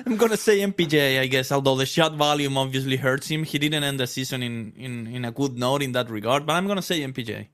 I'm 0.06 0.16
gonna 0.16 0.38
say 0.38 0.60
MPJ, 0.60 1.20
I 1.20 1.28
guess. 1.28 1.52
Although 1.52 1.76
the 1.76 1.86
shot 1.86 2.16
volume 2.16 2.58
obviously 2.58 2.96
hurts 2.96 3.28
him, 3.28 3.44
he 3.44 3.60
didn't 3.60 3.84
end 3.84 4.00
the 4.00 4.08
season 4.08 4.42
in 4.42 4.72
in, 4.78 5.08
in 5.08 5.26
a 5.26 5.32
good 5.32 5.58
note 5.60 5.84
in 5.84 5.92
that 5.92 6.10
regard. 6.10 6.46
But 6.46 6.54
I'm 6.54 6.68
gonna 6.68 6.82
say 6.82 7.02
MPJ. 7.02 7.48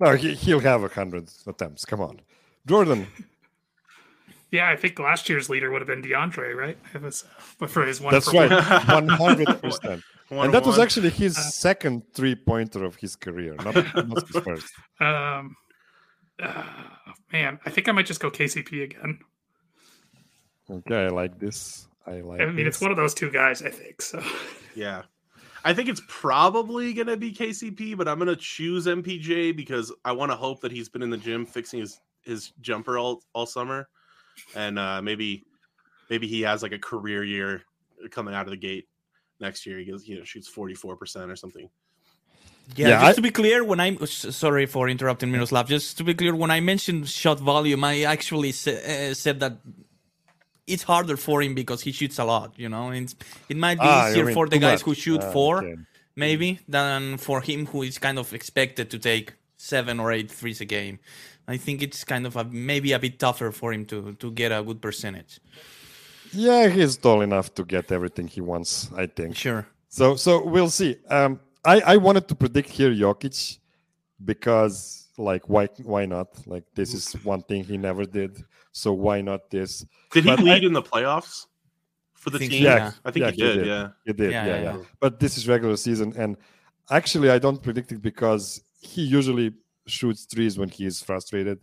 No, 0.00 0.16
he, 0.16 0.32
he'll 0.32 0.60
have 0.60 0.82
a 0.82 0.88
hundred 0.88 1.28
attempts. 1.46 1.84
Come 1.84 2.00
on, 2.00 2.22
Jordan. 2.64 3.06
Yeah, 4.52 4.68
I 4.68 4.76
think 4.76 4.98
last 4.98 5.30
year's 5.30 5.48
leader 5.48 5.70
would 5.70 5.80
have 5.80 5.88
been 5.88 6.02
DeAndre, 6.02 6.54
right? 6.54 6.76
It 6.94 7.00
was 7.00 7.24
for 7.66 7.86
his 7.86 8.02
one. 8.02 8.12
That's 8.12 8.32
right, 8.34 8.50
one 8.86 9.08
hundred 9.08 9.60
percent. 9.60 10.02
And 10.30 10.54
that 10.54 10.64
was 10.64 10.78
actually 10.78 11.10
his 11.10 11.36
uh, 11.36 11.42
second 11.42 12.04
three 12.14 12.34
pointer 12.34 12.84
of 12.84 12.96
his 12.96 13.16
career, 13.16 13.54
not, 13.56 13.74
not 13.74 14.26
his 14.26 14.42
first. 14.42 14.72
Um, 14.98 15.54
uh, 16.42 16.64
man, 17.30 17.60
I 17.66 17.70
think 17.70 17.86
I 17.86 17.92
might 17.92 18.06
just 18.06 18.20
go 18.20 18.30
KCP 18.30 18.82
again. 18.82 19.18
Okay, 20.70 21.04
I 21.04 21.08
like 21.08 21.38
this. 21.38 21.86
I 22.06 22.22
like. 22.22 22.40
I 22.40 22.46
mean, 22.46 22.56
this. 22.64 22.76
it's 22.76 22.80
one 22.80 22.90
of 22.90 22.96
those 22.96 23.12
two 23.12 23.30
guys. 23.30 23.62
I 23.62 23.70
think 23.70 24.00
so. 24.00 24.22
Yeah, 24.74 25.02
I 25.66 25.74
think 25.74 25.90
it's 25.90 26.00
probably 26.08 26.94
gonna 26.94 27.18
be 27.18 27.30
KCP, 27.30 27.94
but 27.98 28.08
I'm 28.08 28.18
gonna 28.18 28.34
choose 28.34 28.86
MPJ 28.86 29.54
because 29.54 29.92
I 30.02 30.12
want 30.12 30.32
to 30.32 30.36
hope 30.36 30.62
that 30.62 30.72
he's 30.72 30.88
been 30.88 31.02
in 31.02 31.10
the 31.10 31.18
gym 31.18 31.44
fixing 31.44 31.80
his 31.80 32.00
his 32.22 32.52
jumper 32.62 32.96
all 32.96 33.22
all 33.34 33.44
summer 33.44 33.86
and 34.54 34.78
uh, 34.78 35.02
maybe 35.02 35.44
maybe 36.10 36.26
he 36.26 36.42
has 36.42 36.62
like 36.62 36.72
a 36.72 36.78
career 36.78 37.24
year 37.24 37.62
coming 38.10 38.34
out 38.34 38.46
of 38.46 38.50
the 38.50 38.56
gate 38.56 38.88
next 39.40 39.66
year. 39.66 39.78
He 39.78 39.84
goes, 39.84 40.06
you 40.06 40.18
know, 40.18 40.24
shoots 40.24 40.48
forty 40.48 40.74
four 40.74 40.96
percent 40.96 41.30
or 41.30 41.36
something. 41.36 41.68
Yeah, 42.76 42.88
yeah 42.88 43.00
just 43.00 43.10
I... 43.10 43.14
to 43.14 43.22
be 43.22 43.30
clear, 43.30 43.64
when 43.64 43.80
I'm 43.80 44.04
sorry 44.06 44.66
for 44.66 44.88
interrupting 44.88 45.30
Miroslav, 45.30 45.68
just 45.68 45.98
to 45.98 46.04
be 46.04 46.14
clear, 46.14 46.34
when 46.34 46.50
I 46.50 46.60
mentioned 46.60 47.08
shot 47.08 47.40
volume, 47.40 47.84
I 47.84 48.02
actually 48.02 48.52
sa- 48.52 48.70
uh, 48.70 49.14
said 49.14 49.40
that 49.40 49.58
it's 50.66 50.84
harder 50.84 51.16
for 51.16 51.42
him 51.42 51.54
because 51.54 51.82
he 51.82 51.92
shoots 51.92 52.18
a 52.18 52.24
lot. 52.24 52.54
You 52.56 52.68
know, 52.68 52.90
it's, 52.90 53.14
it 53.48 53.56
might 53.56 53.78
be 53.78 53.86
ah, 53.86 54.08
easier 54.08 54.32
for 54.32 54.48
the 54.48 54.58
guys 54.58 54.80
much. 54.80 54.82
who 54.82 54.94
shoot 54.94 55.20
uh, 55.20 55.32
four, 55.32 55.58
okay. 55.58 55.74
maybe, 56.14 56.60
than 56.68 57.18
for 57.18 57.40
him 57.40 57.66
who 57.66 57.82
is 57.82 57.98
kind 57.98 58.18
of 58.18 58.32
expected 58.32 58.90
to 58.90 58.98
take 58.98 59.34
seven 59.62 60.00
or 60.00 60.10
eight 60.10 60.30
threes 60.30 60.60
a 60.60 60.64
game. 60.64 60.98
I 61.46 61.56
think 61.56 61.82
it's 61.82 62.04
kind 62.04 62.26
of 62.26 62.36
a, 62.36 62.44
maybe 62.44 62.92
a 62.92 62.98
bit 62.98 63.18
tougher 63.18 63.52
for 63.52 63.72
him 63.72 63.84
to 63.86 64.14
to 64.14 64.30
get 64.30 64.50
a 64.52 64.62
good 64.62 64.80
percentage. 64.82 65.40
Yeah, 66.32 66.68
he's 66.68 66.96
tall 66.96 67.20
enough 67.20 67.54
to 67.54 67.64
get 67.64 67.92
everything 67.92 68.26
he 68.26 68.40
wants. 68.40 68.90
I 68.96 69.06
think. 69.06 69.36
Sure. 69.36 69.66
So 69.88 70.16
so 70.16 70.44
we'll 70.44 70.70
see. 70.70 70.96
Um, 71.08 71.40
I 71.64 71.94
I 71.94 71.96
wanted 71.96 72.26
to 72.28 72.34
predict 72.34 72.70
here 72.70 72.90
Jokic 72.90 73.58
because 74.24 75.08
like 75.18 75.48
why 75.48 75.68
why 75.82 76.06
not? 76.06 76.28
Like 76.46 76.64
this 76.74 76.94
is 76.94 77.12
one 77.24 77.42
thing 77.42 77.64
he 77.64 77.76
never 77.78 78.04
did. 78.04 78.44
So 78.72 78.92
why 78.92 79.20
not 79.20 79.50
this? 79.50 79.84
Did 80.10 80.24
he 80.24 80.36
lead 80.36 80.64
I, 80.64 80.66
in 80.66 80.72
the 80.72 80.82
playoffs 80.82 81.46
for 82.14 82.30
the 82.30 82.38
team? 82.38 82.64
Yeah, 82.64 82.92
I 83.04 83.10
think 83.10 83.24
yeah, 83.24 83.30
he, 83.30 83.36
did, 83.36 83.52
he, 83.52 83.58
did, 83.58 83.66
Yeah, 83.66 83.88
he 84.06 84.12
did. 84.12 84.30
Yeah 84.32 84.46
yeah, 84.46 84.54
yeah, 84.54 84.76
yeah. 84.76 84.76
But 84.98 85.20
this 85.20 85.36
is 85.36 85.46
regular 85.46 85.76
season, 85.76 86.14
and 86.16 86.36
actually 86.90 87.30
I 87.30 87.38
don't 87.38 87.62
predict 87.62 87.92
it 87.92 88.00
because 88.00 88.64
he 88.82 89.02
usually 89.02 89.54
shoots 89.86 90.24
threes 90.24 90.58
when 90.58 90.68
he 90.68 90.86
is 90.86 91.00
frustrated 91.00 91.58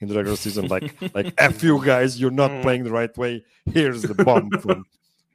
in 0.00 0.08
the 0.08 0.14
regular 0.14 0.36
season. 0.36 0.68
Like 0.68 0.94
like 1.14 1.32
f 1.38 1.62
you 1.62 1.84
guys, 1.84 2.20
you're 2.20 2.30
not 2.30 2.50
mm. 2.50 2.62
playing 2.62 2.84
the 2.84 2.90
right 2.90 3.16
way. 3.16 3.44
Here's 3.72 4.02
the 4.02 4.14
bomb 4.14 4.50
from 4.60 4.84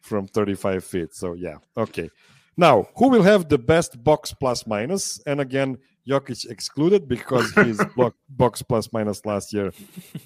from 0.02 0.28
35 0.28 0.84
feet. 0.84 1.16
So 1.16 1.34
yeah, 1.34 1.58
okay. 1.78 2.10
Now 2.58 2.88
who 2.96 3.10
will 3.10 3.24
have 3.24 3.50
the 3.50 3.58
best 3.58 4.04
box 4.04 4.34
plus 4.34 4.68
minus? 4.68 5.20
And 5.26 5.42
again, 5.42 5.78
Jokic 6.08 6.50
excluded 6.50 7.08
because 7.08 7.52
his 7.54 7.82
box 8.30 8.62
plus 8.62 8.92
minus 8.92 9.26
last 9.26 9.54
year 9.54 9.72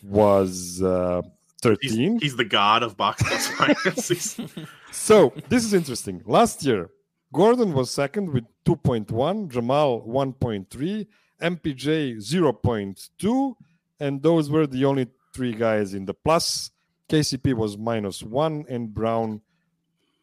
was 0.01 0.81
uh, 0.81 1.21
13. 1.61 2.13
He's, 2.13 2.21
he's, 2.21 2.35
the 2.35 2.45
god 2.45 2.83
of 2.83 2.97
box 2.97 3.21
plus 3.23 3.51
minus. 3.59 4.39
so 4.91 5.33
this 5.49 5.63
is 5.63 5.73
interesting. 5.73 6.21
Last 6.25 6.65
year, 6.65 6.89
Gordon 7.33 7.73
was 7.73 7.89
second 7.89 8.31
with 8.31 8.43
2.1, 8.65 9.49
Jamal 9.49 10.01
1.3, 10.03 11.07
MPJ 11.41 12.17
0.2, 12.17 13.55
and 13.99 14.21
those 14.21 14.51
were 14.51 14.67
the 14.67 14.85
only 14.85 15.07
three 15.33 15.53
guys 15.53 15.95
in 15.95 16.05
the 16.05 16.13
plus. 16.13 16.69
KCP 17.09 17.55
was 17.55 17.75
minus 17.75 18.21
one, 18.21 18.65
and 18.69 18.93
Braun, 18.93 19.41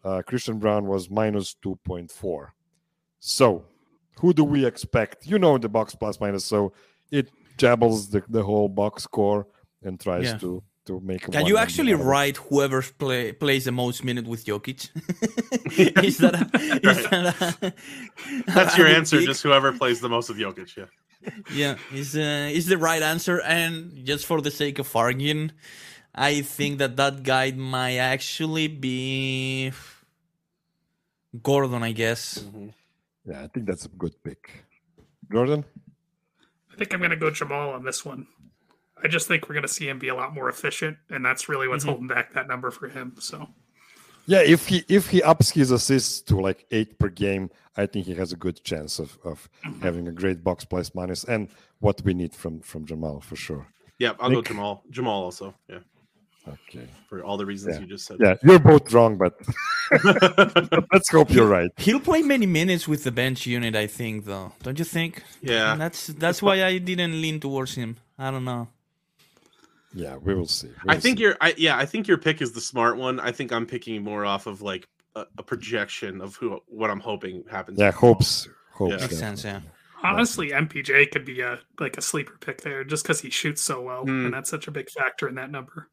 uh, 0.05 0.23
Christian 0.23 0.61
Braun 0.61 0.87
was 0.87 1.11
minus 1.11 1.57
2.4. 1.65 2.49
So, 3.19 3.65
who 4.21 4.33
do 4.33 4.45
we 4.45 4.65
expect? 4.65 5.27
You 5.27 5.41
know 5.41 5.59
the 5.59 5.69
box 5.69 5.97
plus 5.97 6.21
minus, 6.21 6.45
so 6.45 6.73
it 7.11 7.31
jabbles 7.57 8.09
the, 8.11 8.23
the 8.29 8.45
whole 8.45 8.69
box 8.69 9.03
score 9.03 9.49
and 9.83 9.99
tries 9.99 10.27
yeah. 10.27 10.39
to 10.39 10.63
to 10.87 11.01
make. 11.01 11.31
Can 11.31 11.47
you 11.47 11.57
actually 11.57 11.95
write 11.95 12.37
whoever 12.37 12.83
play, 12.83 13.33
plays 13.33 13.65
the 13.65 13.73
most 13.73 14.05
minute 14.05 14.27
with 14.27 14.45
Jokic? 14.45 14.91
is 16.05 16.19
that, 16.19 16.35
a, 16.35 16.89
is 16.89 17.09
that 17.09 17.63
a, 17.63 17.73
That's 18.53 18.77
your 18.79 18.87
answer. 18.87 19.19
Pick? 19.19 19.27
Just 19.27 19.43
whoever 19.43 19.73
plays 19.73 20.01
the 20.01 20.09
most 20.09 20.29
with 20.29 20.39
Jokic. 20.39 20.77
Yeah 20.77 20.87
yeah, 21.53 21.77
is 21.93 22.17
uh, 22.17 22.51
is 22.53 22.67
the 22.67 22.79
right 22.79 23.03
answer. 23.03 23.41
And 23.41 24.05
just 24.05 24.27
for 24.27 24.41
the 24.41 24.51
sake 24.51 24.79
of 24.79 24.95
arguing, 24.95 25.53
I 26.15 26.41
think 26.43 26.79
that 26.79 26.97
that 26.97 27.23
guy 27.23 27.51
might 27.53 27.99
actually 27.99 28.69
be 28.69 29.73
Gordon. 31.43 31.83
I 31.83 31.93
guess. 31.93 32.39
Mm-hmm. 32.39 32.69
Yeah, 33.27 33.45
I 33.45 33.47
think 33.49 33.67
that's 33.67 33.85
a 33.85 33.89
good 33.89 34.15
pick. 34.25 34.65
Gordon. 35.31 35.65
I 36.73 36.77
think 36.77 36.95
I'm 36.95 37.01
going 37.01 37.11
to 37.11 37.17
go 37.17 37.31
Jamal 37.31 37.71
on 37.71 37.85
this 37.85 38.05
one. 38.05 38.27
I 39.03 39.09
just 39.09 39.29
think 39.29 39.49
we're 39.49 39.55
going 39.55 39.67
to 39.67 39.73
see 39.73 39.89
him 39.89 39.99
be 39.99 40.09
a 40.09 40.15
lot 40.15 40.35
more 40.35 40.49
efficient, 40.49 40.99
and 41.09 41.25
that's 41.25 41.49
really 41.49 41.69
what's 41.69 41.85
mm-hmm. 41.85 41.91
holding 41.91 42.09
back 42.09 42.35
that 42.35 42.49
number 42.49 42.71
for 42.71 42.89
him. 42.89 43.15
So. 43.19 43.49
Yeah, 44.27 44.43
if 44.43 44.67
he 44.69 44.85
if 44.89 45.09
he 45.09 45.23
ups 45.23 45.51
his 45.51 45.71
assists 45.71 46.21
to 46.23 46.37
like 46.39 46.67
eight 46.71 46.99
per 46.99 47.09
game, 47.09 47.51
I 47.77 47.87
think 47.87 48.07
he 48.07 48.15
has 48.15 48.33
a 48.33 48.37
good 48.37 48.63
chance 48.63 48.99
of, 48.99 49.19
of 49.25 49.49
mm-hmm. 49.65 49.81
having 49.81 50.09
a 50.09 50.13
great 50.13 50.45
box 50.45 50.65
plus 50.65 50.95
minus 50.95 51.25
and 51.25 51.49
what 51.81 52.03
we 52.03 52.15
need 52.15 52.35
from 52.35 52.61
from 52.61 52.87
Jamal 52.87 53.21
for 53.21 53.37
sure. 53.37 53.67
Yeah, 53.99 54.13
I'll 54.21 54.31
Nick? 54.31 54.37
go 54.37 54.43
Jamal. 54.43 54.83
Jamal 54.91 55.25
also. 55.25 55.55
Yeah. 55.69 55.79
Okay. 56.49 56.87
For 57.09 57.23
all 57.23 57.37
the 57.37 57.45
reasons 57.45 57.77
yeah. 57.77 57.81
you 57.81 57.87
just 57.87 58.07
said. 58.07 58.17
Yeah, 58.19 58.35
you're 58.43 58.59
both 58.59 58.93
wrong, 58.93 59.19
but 59.19 59.35
let's 60.93 61.11
hope 61.11 61.31
you're 61.31 61.47
right. 61.47 61.71
He'll 61.77 62.01
play 62.01 62.23
many 62.23 62.47
minutes 62.47 62.89
with 62.89 63.05
the 63.05 63.13
bench 63.13 63.47
unit, 63.47 63.77
I 63.77 63.87
think, 63.87 64.25
though. 64.25 64.53
Don't 64.63 64.79
you 64.79 64.85
think? 64.85 65.23
Yeah. 65.43 65.73
And 65.73 65.81
that's 65.81 66.07
that's 66.07 66.43
why 66.43 66.65
I 66.65 66.79
didn't 66.79 67.21
lean 67.21 67.41
towards 67.41 67.75
him. 67.75 67.99
I 68.19 68.31
don't 68.31 68.45
know. 68.45 68.69
Yeah, 69.93 70.17
we 70.17 70.35
will 70.35 70.47
see. 70.47 70.69
We'll 70.85 70.97
I 70.97 71.01
think 71.01 71.19
see. 71.19 71.25
your 71.25 71.37
I, 71.41 71.55
yeah, 71.57 71.77
I 71.77 71.85
think 71.85 72.07
your 72.07 72.19
pick 72.19 72.41
is 72.41 72.53
the 72.53 72.61
smart 72.61 72.97
one. 72.97 73.19
I 73.19 73.33
think 73.33 73.53
I'm 73.53 73.67
picking 73.67 74.03
more 74.03 74.25
off 74.25 74.47
of 74.47 74.63
like 74.63 74.89
a, 75.17 75.27
a 75.39 75.43
projection 75.43 76.21
of 76.21 76.37
who 76.37 76.61
what 76.67 76.91
I'm 76.91 77.01
hoping 77.01 77.45
happens. 77.51 77.79
Yeah, 77.79 77.91
hopes. 77.91 78.49
Hopes. 78.73 78.93
Yeah. 78.93 79.01
Makes 79.01 79.19
sense. 79.19 79.45
Yeah. 79.45 79.61
Honestly, 80.03 80.51
MPJ 80.51 81.11
could 81.11 81.25
be 81.25 81.41
a 81.41 81.59
like 81.79 81.99
a 81.99 82.03
sleeper 82.03 82.37
pick 82.41 82.63
there, 82.63 82.85
just 82.85 83.03
because 83.03 83.21
he 83.21 83.31
shoots 83.31 83.61
so 83.61 83.83
well, 83.83 84.05
mm. 84.05 84.27
and 84.27 84.35
that's 84.35 84.49
such 84.49 84.69
a 84.69 84.71
big 84.71 84.89
factor 84.89 85.29
in 85.29 85.35
that 85.35 85.51
number. 85.51 85.89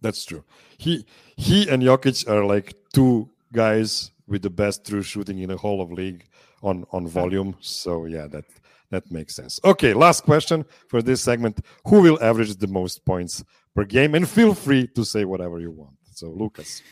That's 0.00 0.24
true. 0.24 0.44
He 0.76 1.06
he 1.36 1.68
and 1.68 1.82
Jokic 1.82 2.28
are 2.28 2.44
like 2.44 2.74
two 2.92 3.30
guys 3.52 4.10
with 4.26 4.42
the 4.42 4.50
best 4.50 4.86
true 4.86 5.02
shooting 5.02 5.38
in 5.38 5.48
the 5.48 5.56
whole 5.56 5.80
of 5.80 5.92
league 5.92 6.24
on 6.62 6.84
on 6.90 7.06
volume. 7.06 7.56
So 7.60 8.06
yeah, 8.06 8.26
that 8.26 8.44
that 8.92 9.10
makes 9.10 9.34
sense. 9.34 9.58
Okay, 9.64 9.92
last 9.94 10.22
question 10.22 10.64
for 10.88 11.02
this 11.02 11.20
segment. 11.20 11.60
Who 11.86 12.00
will 12.02 12.22
average 12.22 12.54
the 12.56 12.68
most 12.68 13.04
points 13.04 13.42
per 13.74 13.84
game? 13.84 14.14
And 14.14 14.28
feel 14.28 14.54
free 14.54 14.86
to 14.94 15.04
say 15.04 15.24
whatever 15.24 15.58
you 15.58 15.72
want. 15.72 15.96
So, 16.12 16.28
Lucas. 16.28 16.82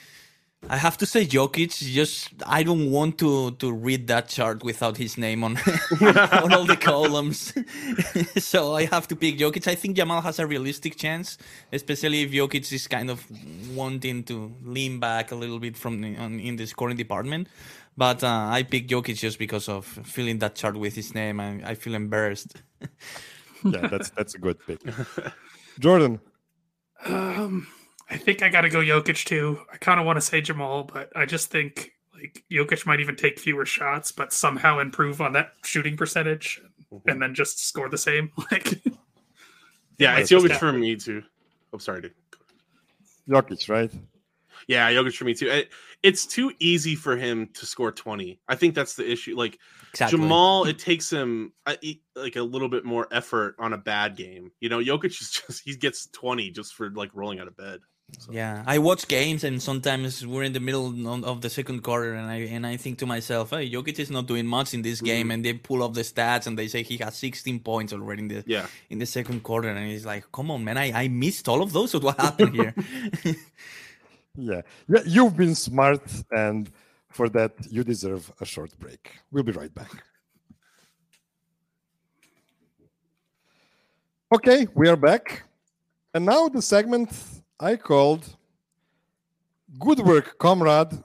I 0.69 0.77
have 0.77 0.99
to 0.99 1.07
say 1.07 1.25
Jokic. 1.25 1.73
Just 1.79 2.35
I 2.47 2.63
don't 2.63 2.91
want 2.91 3.19
to 3.19 3.53
to 3.53 3.73
read 3.73 4.09
that 4.09 4.29
chart 4.29 4.63
without 4.63 4.99
his 4.99 5.17
name 5.17 5.43
on 5.43 5.57
on 6.01 6.53
all 6.53 6.67
the 6.67 6.77
columns. 6.77 7.55
so 8.45 8.75
I 8.75 8.85
have 8.85 9.09
to 9.09 9.17
pick 9.17 9.39
Jokic. 9.39 9.67
I 9.67 9.75
think 9.75 9.97
Jamal 9.97 10.21
has 10.21 10.39
a 10.39 10.47
realistic 10.47 10.97
chance, 10.97 11.39
especially 11.73 12.23
if 12.23 12.31
Jokic 12.31 12.71
is 12.73 12.87
kind 12.87 13.11
of 13.11 13.25
wanting 13.75 14.23
to 14.25 14.53
lean 14.63 15.01
back 15.01 15.33
a 15.33 15.35
little 15.35 15.59
bit 15.59 15.77
from 15.79 16.03
the, 16.03 16.17
on, 16.17 16.39
in 16.39 16.57
the 16.57 16.67
scoring 16.67 16.97
department. 16.97 17.49
But 18.01 18.25
uh, 18.25 18.49
I 18.51 18.63
pick 18.63 18.89
Jokic 18.89 19.17
just 19.17 19.39
because 19.39 19.69
of 19.69 19.85
filling 19.85 20.39
that 20.39 20.55
chart 20.55 20.75
with 20.75 20.95
his 20.95 21.15
name. 21.15 21.39
I, 21.39 21.61
I 21.63 21.75
feel 21.75 21.95
embarrassed. 21.95 22.63
yeah, 23.63 23.89
that's 23.89 24.09
that's 24.09 24.35
a 24.35 24.39
good 24.39 24.57
pick. 24.67 24.81
Jordan. 25.79 26.19
Um 27.05 27.67
I 28.09 28.17
think 28.17 28.43
I 28.43 28.49
got 28.49 28.63
to 28.63 28.71
go 28.71 28.79
Jokic 28.79 29.27
too. 29.27 29.61
I 29.71 29.77
kind 29.77 30.01
of 30.01 30.07
want 30.07 30.17
to 30.17 30.23
say 30.23 30.41
Jamal, 30.41 30.85
but 30.85 31.11
I 31.15 31.27
just 31.27 31.51
think 31.51 31.93
like 32.15 32.43
Jokic 32.51 32.87
might 32.87 33.01
even 33.01 33.17
take 33.17 33.39
fewer 33.39 33.67
shots, 33.67 34.13
but 34.13 34.33
somehow 34.33 34.79
improve 34.79 35.21
on 35.21 35.35
that 35.35 35.53
shooting 35.63 35.99
percentage, 35.99 36.59
mm-hmm. 36.91 37.07
and 37.07 37.21
then 37.21 37.35
just 37.35 37.69
score 37.69 37.91
the 37.91 37.99
same. 37.99 38.31
Like, 38.51 38.83
yeah, 39.99 40.17
it's 40.17 40.33
Jokic 40.33 40.57
for 40.57 40.73
me 40.73 40.97
too. 40.97 41.19
I'm 41.19 41.75
oh, 41.75 41.79
sorry, 41.79 42.01
dude. 42.01 42.15
Jokic, 43.29 43.69
right? 43.69 43.93
Yeah, 44.71 44.89
Jokic 44.93 45.17
for 45.17 45.25
me 45.25 45.35
too. 45.35 45.49
It, 45.49 45.73
it's 46.05 46.25
too 46.25 46.53
easy 46.61 46.95
for 46.95 47.17
him 47.17 47.49
to 47.55 47.67
score 47.67 47.91
20. 47.91 48.39
I 48.47 48.55
think 48.55 48.77
that's 48.77 48.95
the 48.95 49.11
issue. 49.11 49.37
Like 49.37 49.59
exactly. 49.91 50.17
Jamal, 50.17 50.65
it 50.65 50.79
takes 50.79 51.13
him 51.13 51.53
uh, 51.67 51.75
like 52.15 52.37
a 52.37 52.43
little 52.43 52.69
bit 52.69 52.85
more 52.85 53.09
effort 53.11 53.57
on 53.59 53.73
a 53.73 53.79
bad 53.79 54.17
game. 54.17 54.53
You 54.61 54.69
know, 54.69 54.79
Jokic 54.79 55.21
is 55.21 55.43
just 55.49 55.65
he 55.65 55.75
gets 55.75 56.07
20 56.13 56.53
just 56.53 56.75
for 56.75 56.89
like 56.89 57.11
rolling 57.15 57.41
out 57.41 57.49
of 57.49 57.57
bed. 57.57 57.81
So. 58.21 58.31
Yeah, 58.31 58.63
I 58.65 58.79
watch 58.79 59.09
games 59.09 59.43
and 59.43 59.61
sometimes 59.61 60.25
we're 60.25 60.45
in 60.45 60.53
the 60.53 60.61
middle 60.61 61.25
of 61.25 61.41
the 61.41 61.51
second 61.51 61.83
quarter 61.83 62.15
and 62.15 62.31
I 62.31 62.37
and 62.55 62.65
I 62.65 62.77
think 62.77 62.99
to 62.99 63.07
myself, 63.07 63.51
hey, 63.51 63.69
Jokic 63.69 63.99
is 63.99 64.11
not 64.11 64.29
doing 64.29 64.47
much 64.47 64.73
in 64.73 64.83
this 64.83 65.01
game, 65.01 65.25
mm-hmm. 65.27 65.31
and 65.33 65.45
they 65.45 65.55
pull 65.55 65.83
up 65.83 65.95
the 65.95 66.03
stats 66.03 66.47
and 66.47 66.57
they 66.57 66.69
say 66.69 66.85
he 66.85 66.97
has 66.99 67.17
16 67.17 67.59
points 67.61 67.93
already 67.93 68.23
in 68.23 68.29
the 68.29 68.45
yeah. 68.47 68.67
in 68.89 69.01
the 69.01 69.07
second 69.07 69.43
quarter, 69.43 69.69
and 69.69 69.91
he's 69.91 70.07
like, 70.07 70.31
come 70.31 70.53
on, 70.53 70.63
man, 70.65 70.79
I, 70.79 70.93
I 70.93 71.09
missed 71.09 71.49
all 71.49 71.61
of 71.61 71.73
those. 71.73 71.95
what 71.95 72.21
happened 72.21 72.55
here? 72.55 72.75
yeah. 74.37 74.63
yeah, 74.89 75.01
you've 75.07 75.37
been 75.37 75.55
smart, 75.55 76.03
and 76.31 76.71
for 77.09 77.29
that 77.31 77.53
you 77.71 77.85
deserve 77.85 78.33
a 78.41 78.45
short 78.45 78.77
break. 78.79 79.13
We'll 79.31 79.43
be 79.43 79.53
right 79.53 79.75
back. 79.75 79.91
Okay, 84.33 84.67
we 84.75 84.89
are 84.89 84.97
back, 84.97 85.43
and 86.15 86.25
now 86.25 86.49
the 86.49 86.63
segment 86.63 87.11
I 87.59 87.77
called 87.77 88.25
Good 89.79 89.99
Work, 90.01 90.39
Comrade, 90.39 91.03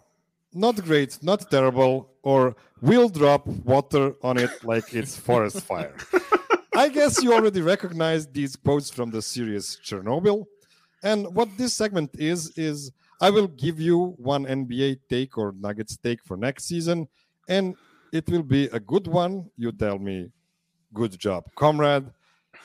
not 0.54 0.76
great, 0.84 1.18
not 1.24 1.50
terrible, 1.50 2.12
or 2.22 2.56
We'll 2.82 3.10
drop 3.10 3.48
water 3.48 4.14
on 4.22 4.38
it 4.38 4.52
like 4.64 4.94
it's 4.94 5.18
forest 5.18 5.62
fire. 5.62 5.96
I 6.76 6.90
guess 6.90 7.24
you 7.24 7.34
already 7.34 7.62
recognize 7.62 8.28
these 8.28 8.56
quotes 8.56 8.90
from 8.90 9.10
the 9.10 9.22
series 9.22 9.80
Chernobyl. 9.84 10.46
And 11.02 11.34
what 11.34 11.50
this 11.58 11.74
segment 11.74 12.12
is, 12.20 12.56
is 12.58 12.92
I 13.22 13.30
will 13.30 13.48
give 13.48 13.80
you 13.80 14.16
one 14.18 14.46
NBA 14.46 15.00
take 15.10 15.38
or 15.38 15.54
Nuggets 15.60 15.98
take 15.98 16.24
for 16.24 16.38
next 16.38 16.66
season, 16.66 17.08
and 17.48 17.76
it 18.12 18.30
will 18.30 18.44
be 18.44 18.66
a 18.68 18.80
good 18.80 19.08
one. 19.08 19.50
You 19.58 19.72
tell 19.72 20.00
me, 20.00 20.32
good 20.94 21.18
job, 21.18 21.46
comrade. 21.56 22.06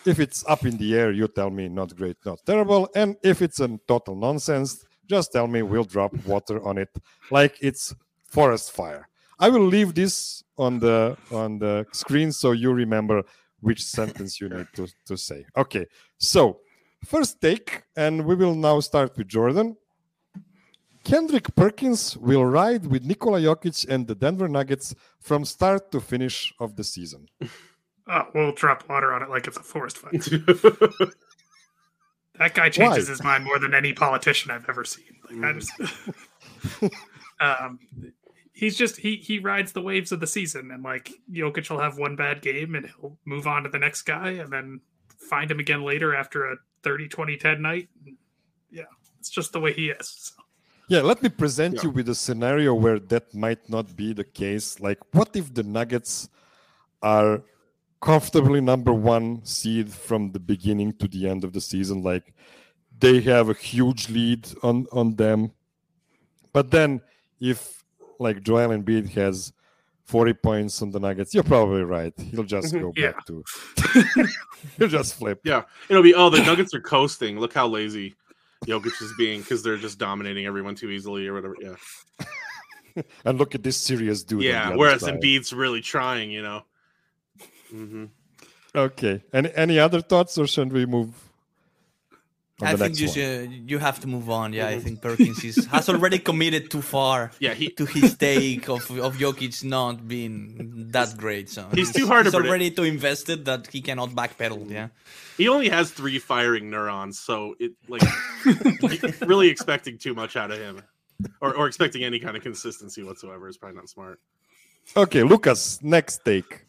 If 0.07 0.19
it's 0.19 0.45
up 0.47 0.65
in 0.65 0.77
the 0.77 0.97
air, 0.97 1.13
you 1.13 1.29
tell 1.29 1.51
me 1.51 1.69
not 1.69 1.95
great, 1.95 2.17
not 2.25 2.39
terrible. 2.47 2.89
And 2.95 3.17
if 3.23 3.43
it's 3.43 3.61
a 3.61 3.79
total 3.87 4.15
nonsense, 4.17 4.85
just 5.09 5.33
tell 5.33 5.47
me 5.47 5.63
we'll 5.63 5.85
drop 5.85 6.15
water 6.25 6.65
on 6.67 6.79
it 6.79 6.89
like 7.31 7.57
it's 7.61 7.95
forest 8.25 8.73
fire. 8.73 9.09
I 9.39 9.49
will 9.49 9.67
leave 9.67 9.95
this 9.95 10.45
on 10.57 10.79
the 10.79 11.17
on 11.33 11.59
the 11.59 11.87
screen 11.93 12.31
so 12.31 12.53
you 12.53 12.73
remember 12.73 13.23
which 13.61 13.83
sentence 13.85 14.41
you 14.41 14.49
need 14.49 14.67
to, 14.75 14.89
to 15.07 15.17
say. 15.17 15.45
Okay, 15.57 15.87
so 16.19 16.61
first 17.05 17.41
take, 17.41 17.83
and 17.97 18.25
we 18.25 18.35
will 18.35 18.55
now 18.55 18.81
start 18.81 19.17
with 19.17 19.29
Jordan. 19.29 19.77
Kendrick 21.11 21.57
Perkins 21.57 22.17
will 22.17 22.45
ride 22.45 22.87
with 22.87 23.05
Nikola 23.05 23.41
Jokic 23.41 23.85
and 23.89 24.07
the 24.07 24.15
Denver 24.15 24.47
Nuggets 24.47 24.95
from 25.19 25.45
start 25.45 25.91
to 25.91 26.01
finish 26.01 26.55
of 26.61 26.77
the 26.77 26.85
season. 26.85 27.27
Oh, 28.07 28.23
we'll 28.35 28.53
drop 28.53 28.89
water 28.89 29.13
on 29.13 29.21
it 29.25 29.29
like 29.29 29.49
it's 29.49 29.57
a 29.57 29.63
forest 29.65 29.99
fire. 29.99 30.13
that 32.39 32.55
guy 32.55 32.69
changes 32.69 33.07
Why? 33.07 33.11
his 33.11 33.25
mind 33.25 33.43
more 33.43 33.59
than 33.59 33.75
any 33.75 33.93
politician 33.93 34.53
I've 34.53 34.69
ever 34.69 34.85
seen. 34.85 35.17
Like, 35.29 35.59
just, 35.59 35.73
um, 37.41 37.81
he's 38.53 38.77
just 38.77 38.97
he 38.99 39.17
he 39.17 39.41
rides 39.41 39.73
the 39.73 39.83
waves 39.83 40.13
of 40.13 40.21
the 40.21 40.29
season, 40.29 40.71
and 40.71 40.85
like 40.85 41.11
Jokic 41.29 41.69
will 41.71 41.81
have 41.81 41.99
one 41.99 42.15
bad 42.15 42.41
game, 42.41 42.77
and 42.77 42.87
he'll 42.87 43.19
move 43.25 43.49
on 43.49 43.65
to 43.65 43.69
the 43.69 43.81
next 43.81 44.03
guy, 44.03 44.31
and 44.31 44.53
then 44.53 44.81
find 45.19 45.51
him 45.51 45.59
again 45.59 45.83
later 45.83 46.15
after 46.15 46.53
a 46.53 46.57
30 46.85 47.09
20 47.09 47.37
10 47.37 47.61
night. 47.61 47.89
Yeah, 48.71 48.85
it's 49.19 49.29
just 49.29 49.53
the 49.53 49.59
way 49.59 49.73
he 49.73 49.91
is. 49.91 50.07
So. 50.37 50.41
Yeah, 50.91 51.01
let 51.01 51.23
me 51.23 51.31
present 51.31 51.77
yeah. 51.77 51.85
you 51.85 51.91
with 51.91 52.09
a 52.09 52.15
scenario 52.15 52.75
where 52.75 52.99
that 52.99 53.33
might 53.33 53.71
not 53.71 53.97
be 53.97 54.13
the 54.13 54.25
case. 54.25 54.81
Like, 54.81 54.99
what 55.13 55.35
if 55.35 55.55
the 55.55 55.63
Nuggets 55.63 56.29
are 57.03 57.43
comfortably 58.01 58.61
number 58.61 58.93
one 58.93 59.45
seed 59.45 59.93
from 59.93 60.33
the 60.33 60.41
beginning 60.41 60.95
to 60.95 61.07
the 61.09 61.29
end 61.29 61.45
of 61.45 61.53
the 61.53 61.61
season. 61.61 62.03
Like 62.03 62.33
they 62.99 63.21
have 63.23 63.49
a 63.49 63.55
huge 63.55 64.09
lead 64.09 64.49
on 64.63 64.87
on 64.93 65.17
them. 65.17 65.53
But 66.53 66.71
then 66.71 67.01
if 67.41 67.85
like 68.19 68.43
Joel 68.43 68.69
Embiid 68.71 69.11
has 69.11 69.53
40 70.07 70.33
points 70.35 70.83
on 70.83 70.91
the 70.91 70.99
Nuggets, 70.99 71.33
you're 71.35 71.45
probably 71.45 71.85
right. 71.85 72.13
He'll 72.19 72.43
just 72.43 72.75
mm-hmm. 72.75 72.85
go 72.85 72.93
yeah. 72.97 73.13
back 73.13 73.27
to 73.27 73.45
he'll 74.79 74.89
just 74.89 75.15
flip. 75.15 75.41
Yeah. 75.45 75.63
It'll 75.89 76.03
be 76.03 76.15
oh 76.15 76.31
the 76.31 76.43
Nuggets 76.43 76.75
are 76.75 76.81
coasting. 76.81 77.39
Look 77.39 77.53
how 77.53 77.69
lazy 77.69 78.17
Jokic 78.67 79.01
is 79.03 79.15
being 79.17 79.41
because 79.41 79.63
they're 79.63 79.77
just 79.77 79.99
dominating 79.99 80.47
everyone 80.47 80.75
too 80.75 80.91
easily 80.91 81.27
or 81.27 81.35
whatever. 81.35 81.57
Yeah. 81.61 83.03
and 83.25 83.39
look 83.39 83.55
at 83.55 83.63
this 83.63 83.77
serious 83.77 84.23
dude. 84.23 84.43
Yeah, 84.43 84.75
whereas 84.75 85.03
side. 85.03 85.21
Embiid's 85.21 85.53
really 85.53 85.81
trying, 85.81 86.31
you 86.31 86.43
know. 86.43 86.63
Mm-hmm. 87.73 88.07
Okay. 88.75 89.23
Any 89.33 89.51
any 89.55 89.79
other 89.79 90.01
thoughts, 90.01 90.37
or 90.39 90.47
should 90.47 90.73
we 90.73 90.87
move? 90.87 91.30
I 92.63 92.77
think 92.77 92.99
you 93.01 93.09
should, 93.09 93.71
you 93.71 93.79
have 93.79 94.01
to 94.01 94.07
move 94.07 94.29
on. 94.31 94.53
Yeah, 94.53 94.69
I 94.69 94.79
think 94.79 95.01
Perkins 95.01 95.43
is, 95.45 95.65
has 95.67 95.89
already 95.89 96.19
committed 96.19 96.71
too 96.71 96.83
far. 96.83 97.31
Yeah, 97.41 97.55
he, 97.55 97.71
to 97.71 97.87
his 97.87 98.17
take 98.17 98.69
of 98.69 98.91
of 98.99 99.17
Jokic 99.17 99.65
not 99.65 100.07
being 100.07 100.91
that 100.93 101.17
great. 101.17 101.49
So 101.49 101.69
he's, 101.73 101.93
too 101.93 102.07
hard 102.07 102.27
he's 102.27 102.35
to 102.35 102.39
already 102.39 102.71
too 102.71 102.85
invested 102.85 103.47
that 103.47 103.67
he 103.69 103.81
cannot 103.81 104.11
backpedal. 104.11 104.71
Yeah, 104.71 104.89
he 105.39 105.49
only 105.49 105.71
has 105.71 105.91
three 105.91 106.19
firing 106.19 106.69
neurons, 106.71 107.19
so 107.19 107.55
it 107.59 107.73
like 107.89 108.03
really 109.27 109.49
expecting 109.49 109.97
too 109.97 110.15
much 110.15 110.37
out 110.37 110.51
of 110.51 110.59
him, 110.59 110.83
or 111.41 111.55
or 111.55 111.67
expecting 111.67 112.05
any 112.05 112.19
kind 112.19 112.37
of 112.37 112.43
consistency 112.43 113.03
whatsoever 113.03 113.49
is 113.49 113.57
probably 113.57 113.77
not 113.77 113.89
smart. 113.89 114.21
Okay, 114.97 115.23
Lucas, 115.23 115.81
next 115.83 116.25
take 116.25 116.67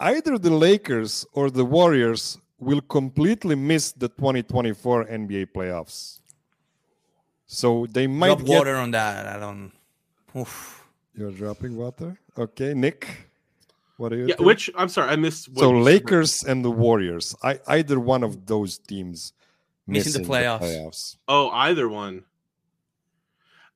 either 0.00 0.38
the 0.38 0.50
Lakers 0.50 1.26
or 1.32 1.50
the 1.50 1.64
Warriors 1.64 2.38
will 2.60 2.82
completely 2.82 3.54
miss 3.56 3.92
the 3.92 4.08
2024 4.08 5.06
NBA 5.06 5.46
playoffs. 5.52 6.20
So 7.46 7.86
they 7.90 8.06
might 8.06 8.28
drop 8.28 8.44
get... 8.44 8.58
water 8.58 8.76
on 8.76 8.90
that. 8.92 9.26
I 9.26 9.38
don't. 9.40 9.72
Oof. 10.36 10.86
You're 11.14 11.32
dropping 11.32 11.76
water. 11.76 12.16
Okay, 12.38 12.74
Nick. 12.74 13.28
What 13.96 14.12
are 14.12 14.16
you? 14.16 14.26
Yeah, 14.28 14.36
think? 14.36 14.46
which 14.46 14.70
I'm 14.76 14.88
sorry, 14.88 15.10
I 15.10 15.16
missed. 15.16 15.48
so 15.56 15.70
Lakers 15.70 16.44
and 16.44 16.64
the 16.64 16.70
Warriors. 16.70 17.34
I 17.42 17.58
either 17.66 17.98
one 17.98 18.22
of 18.22 18.46
those 18.46 18.78
teams 18.78 19.32
missing, 19.86 20.10
missing 20.10 20.22
the, 20.22 20.28
playoffs. 20.28 20.60
the 20.60 20.66
playoffs. 20.66 21.16
Oh, 21.28 21.50
either 21.50 21.88
one. 21.88 22.24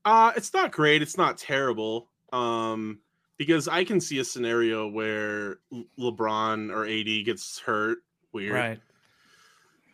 Uh 0.05 0.33
it's 0.37 0.55
not 0.55 0.71
great. 0.71 1.03
It's 1.03 1.19
not 1.19 1.37
terrible. 1.37 2.09
Um, 2.33 3.01
because 3.37 3.69
I 3.69 3.85
can 3.85 4.01
see 4.01 4.19
a 4.19 4.25
scenario 4.25 4.89
where 4.89 5.59
LeBron 5.99 6.73
or 6.73 6.87
AD 6.87 7.25
gets 7.25 7.59
hurt, 7.59 7.99
weird, 8.35 8.53
right? 8.53 8.81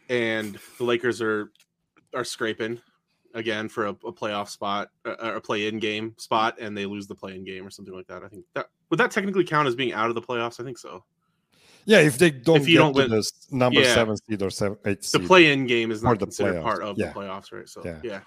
And 0.09 0.59
the 0.79 0.85
Lakers 0.85 1.23
are 1.23 1.53
are 2.15 2.25
scraping 2.25 2.81
again 3.35 3.69
for 3.69 3.87
a, 3.87 3.91
a 3.91 4.13
playoff 4.13 4.49
spot, 4.49 4.91
uh, 5.05 5.15
a, 5.21 5.37
a 5.37 5.41
play-in 5.41 5.79
game 5.79 6.15
spot, 6.19 6.59
and 6.61 6.77
they 6.77 6.87
lose 6.87 7.07
the 7.07 7.15
play-in 7.15 7.45
game 7.45 7.65
or 7.65 7.71
something 7.71 7.95
like 7.95 8.09
that. 8.09 8.25
I 8.25 8.29
think 8.29 8.45
that 8.55 8.67
would 8.89 8.99
that 8.99 9.13
technically 9.13 9.45
count 9.45 9.69
as 9.69 9.77
being 9.77 9.93
out 9.93 10.09
of 10.09 10.17
the 10.17 10.23
playoffs. 10.23 10.59
I 10.59 10.65
think 10.65 10.79
so. 10.79 11.05
Yeah, 11.85 12.01
if 12.01 12.19
they 12.19 12.31
don't 12.31 12.57
if 12.57 12.69
you 12.69 12.79
don't 12.79 12.95
win, 12.95 13.11
the 13.11 13.31
number 13.51 13.81
yeah. 13.81 13.95
seven 13.95 14.17
seed 14.17 14.43
or 14.43 14.51
seven 14.51 14.79
eight 14.85 15.05
seed, 15.05 15.23
the 15.23 15.27
play-in 15.27 15.67
game 15.67 15.91
is 15.91 16.03
not 16.03 16.19
considered 16.19 16.63
part 16.63 16.83
of 16.83 16.99
yeah. 16.99 17.07
the 17.07 17.13
playoffs, 17.13 17.53
right? 17.53 17.69
So 17.69 17.83
yeah. 17.85 18.01
yeah. 18.03 18.21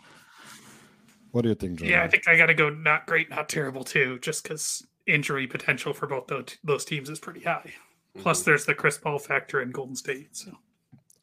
What 1.32 1.42
do 1.42 1.50
you 1.50 1.56
think, 1.56 1.80
John? 1.80 1.90
Yeah, 1.90 2.04
I 2.04 2.08
think 2.08 2.28
I 2.28 2.38
got 2.38 2.46
to 2.46 2.54
go 2.54 2.70
not 2.70 3.08
great, 3.08 3.30
not 3.30 3.50
terrible 3.50 3.84
too, 3.84 4.20
just 4.20 4.44
because 4.44 4.86
injury 5.08 5.48
potential 5.48 5.92
for 5.92 6.06
both 6.06 6.28
those, 6.28 6.46
those 6.64 6.86
teams 6.86 7.10
is 7.10 7.20
pretty 7.20 7.42
high. 7.42 7.74
Plus, 8.18 8.40
mm-hmm. 8.40 8.50
there's 8.52 8.66
the 8.66 8.76
Chris 8.76 8.98
Paul 8.98 9.20
factor 9.20 9.62
in 9.62 9.72
Golden 9.72 9.96
State. 9.96 10.36
So 10.36 10.52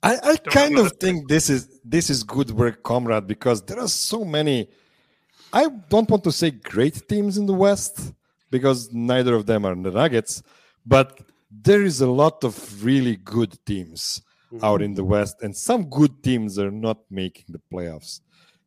I, 0.03 0.16
I 0.22 0.36
kind 0.36 0.78
of 0.78 0.93
think 0.93 1.28
this 1.28 1.51
is 1.51 1.80
this 1.84 2.11
is 2.11 2.22
good 2.22 2.51
work, 2.51 2.82
comrade, 2.82 3.26
because 3.26 3.62
there 3.62 3.78
are 3.78 3.88
so 3.88 4.24
many 4.24 4.68
I 5.53 5.68
don't 5.88 6.09
want 6.09 6.24
to 6.24 6.32
say 6.32 6.51
great 6.51 7.09
teams 7.09 7.36
in 7.36 7.47
the 7.47 7.55
West 7.55 8.12
because 8.51 8.93
neither 8.93 9.34
of 9.34 9.47
them 9.47 9.64
are 9.64 9.74
the 9.74 9.91
Nuggets, 9.91 10.43
but 10.86 11.20
there 11.51 11.82
is 11.82 12.01
a 12.01 12.07
lot 12.07 12.45
of 12.45 12.84
really 12.84 13.16
good 13.16 13.59
teams 13.66 14.22
mm-hmm. 14.53 14.64
out 14.64 14.80
in 14.82 14.95
the 14.95 15.05
West, 15.05 15.43
and 15.43 15.57
some 15.57 15.91
good 15.91 16.22
teams 16.22 16.59
are 16.59 16.70
not 16.70 16.99
making 17.11 17.47
the 17.49 17.61
playoffs 17.72 18.20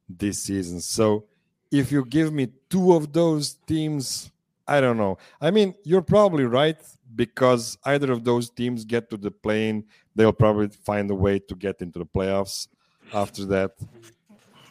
this 0.10 0.44
season. 0.44 0.82
So 0.82 1.26
if 1.72 1.92
you 1.92 2.06
give 2.06 2.34
me 2.34 2.50
two 2.70 2.94
of 2.94 3.14
those 3.14 3.54
teams, 3.66 4.32
I 4.68 4.82
don't 4.82 4.98
know. 4.98 5.18
I 5.40 5.52
mean, 5.52 5.76
you're 5.84 6.02
probably 6.02 6.44
right 6.44 6.78
because 7.16 7.78
either 7.86 8.12
of 8.12 8.24
those 8.24 8.50
teams 8.50 8.86
get 8.86 9.10
to 9.10 9.18
the 9.18 9.32
plane, 9.32 9.86
they'll 10.16 10.34
probably 10.34 10.70
find 10.70 11.10
a 11.12 11.16
way 11.16 11.40
to 11.40 11.56
get 11.56 11.82
into 11.82 12.00
the 12.00 12.06
playoffs 12.06 12.68
after 13.14 13.46
that. 13.46 13.72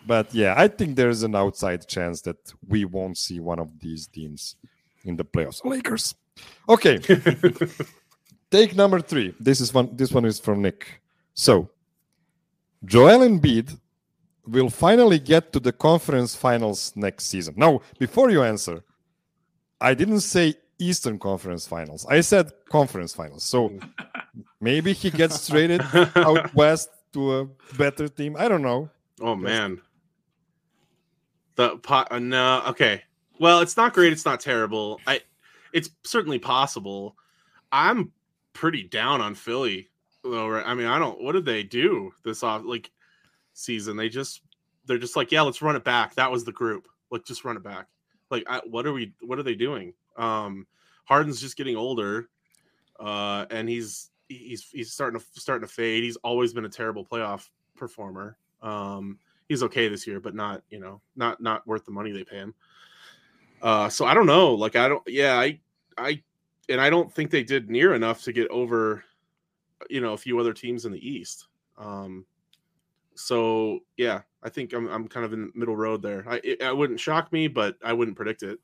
But 0.06 0.34
yeah, 0.34 0.54
I 0.56 0.68
think 0.68 0.96
there's 0.96 1.22
an 1.22 1.34
outside 1.34 1.86
chance 1.86 2.20
that 2.22 2.52
we 2.66 2.84
won't 2.84 3.18
see 3.18 3.40
one 3.40 3.58
of 3.58 3.78
these 3.78 4.06
teams 4.06 4.56
in 5.04 5.16
the 5.16 5.24
playoffs. 5.24 5.64
Lakers. 5.64 6.14
Okay. 6.68 6.98
Take 8.50 8.74
number 8.74 9.00
three. 9.00 9.34
This 9.38 9.60
is 9.60 9.72
one. 9.72 9.94
This 9.96 10.12
one 10.12 10.24
is 10.24 10.38
from 10.38 10.60
Nick. 10.60 11.00
So, 11.34 11.70
Joel 12.84 13.20
Embiid 13.20 13.78
will 14.46 14.68
finally 14.68 15.18
get 15.18 15.52
to 15.52 15.60
the 15.60 15.72
conference 15.72 16.34
finals 16.34 16.92
next 16.96 17.26
season. 17.26 17.54
Now, 17.56 17.80
before 17.98 18.30
you 18.30 18.42
answer, 18.42 18.82
I 19.80 19.94
didn't 19.94 20.20
say 20.20 20.54
Eastern 20.82 21.18
Conference 21.18 21.66
Finals. 21.66 22.06
I 22.08 22.20
said 22.20 22.52
Conference 22.70 23.14
Finals. 23.14 23.44
So 23.44 23.78
maybe 24.60 24.92
he 24.92 25.10
gets 25.10 25.46
traded 25.48 25.82
out 26.16 26.54
west 26.54 26.90
to 27.12 27.38
a 27.38 27.44
better 27.76 28.08
team. 28.08 28.36
I 28.38 28.48
don't 28.48 28.62
know. 28.62 28.90
Oh 29.20 29.36
man, 29.36 29.80
the 31.56 31.76
pot. 31.78 32.08
Uh, 32.10 32.18
no, 32.18 32.62
okay. 32.68 33.02
Well, 33.38 33.60
it's 33.60 33.76
not 33.76 33.94
great. 33.94 34.12
It's 34.12 34.24
not 34.24 34.40
terrible. 34.40 35.00
I. 35.06 35.20
It's 35.72 35.90
certainly 36.04 36.38
possible. 36.38 37.16
I'm 37.70 38.12
pretty 38.52 38.82
down 38.82 39.20
on 39.20 39.34
Philly. 39.34 39.88
Though? 40.22 40.56
I 40.56 40.74
mean, 40.74 40.86
I 40.86 40.98
don't. 40.98 41.22
What 41.22 41.32
did 41.32 41.44
they 41.44 41.62
do 41.62 42.12
this 42.24 42.42
off 42.42 42.62
like 42.64 42.90
season? 43.54 43.96
They 43.96 44.08
just 44.08 44.42
they're 44.86 44.98
just 44.98 45.16
like, 45.16 45.32
yeah, 45.32 45.42
let's 45.42 45.62
run 45.62 45.76
it 45.76 45.84
back. 45.84 46.14
That 46.14 46.30
was 46.30 46.44
the 46.44 46.52
group. 46.52 46.88
Like, 47.10 47.24
just 47.24 47.44
run 47.44 47.56
it 47.56 47.62
back. 47.62 47.86
Like, 48.30 48.44
I, 48.46 48.60
what 48.68 48.86
are 48.86 48.92
we? 48.92 49.12
What 49.20 49.38
are 49.38 49.42
they 49.42 49.54
doing? 49.54 49.92
Um, 50.16 50.66
Harden's 51.04 51.40
just 51.40 51.56
getting 51.56 51.76
older, 51.76 52.28
uh, 53.00 53.46
and 53.50 53.68
he's 53.68 54.10
he's 54.28 54.68
he's 54.70 54.92
starting 54.92 55.20
to 55.20 55.26
starting 55.40 55.66
to 55.66 55.72
fade. 55.72 56.02
He's 56.02 56.16
always 56.16 56.52
been 56.52 56.64
a 56.64 56.70
terrible 56.70 57.04
playoff 57.04 57.48
performer. 57.76 58.36
Um, 58.62 59.18
he's 59.48 59.62
okay 59.62 59.88
this 59.88 60.06
year, 60.06 60.20
but 60.20 60.34
not 60.34 60.62
you 60.70 60.80
know 60.80 61.00
not 61.16 61.40
not 61.40 61.66
worth 61.66 61.84
the 61.84 61.90
money 61.90 62.12
they 62.12 62.24
pay 62.24 62.36
him. 62.36 62.54
Uh, 63.60 63.88
so 63.88 64.04
I 64.04 64.14
don't 64.14 64.26
know. 64.26 64.54
Like 64.54 64.76
I 64.76 64.88
don't. 64.88 65.02
Yeah, 65.06 65.38
I 65.38 65.60
I 65.96 66.22
and 66.68 66.80
I 66.80 66.90
don't 66.90 67.12
think 67.12 67.30
they 67.30 67.44
did 67.44 67.70
near 67.70 67.94
enough 67.94 68.22
to 68.22 68.32
get 68.32 68.48
over, 68.48 69.04
you 69.90 70.00
know, 70.00 70.12
a 70.12 70.18
few 70.18 70.38
other 70.38 70.52
teams 70.52 70.84
in 70.84 70.92
the 70.92 71.08
East. 71.08 71.48
Um, 71.76 72.24
so 73.14 73.80
yeah, 73.96 74.22
I 74.42 74.48
think 74.48 74.72
I'm 74.72 74.88
I'm 74.88 75.08
kind 75.08 75.24
of 75.26 75.32
in 75.32 75.46
the 75.46 75.52
middle 75.54 75.76
road 75.76 76.02
there. 76.02 76.24
I 76.28 76.36
it, 76.36 76.60
it 76.60 76.76
wouldn't 76.76 77.00
shock 77.00 77.32
me, 77.32 77.48
but 77.48 77.76
I 77.84 77.92
wouldn't 77.92 78.16
predict 78.16 78.42
it. 78.42 78.58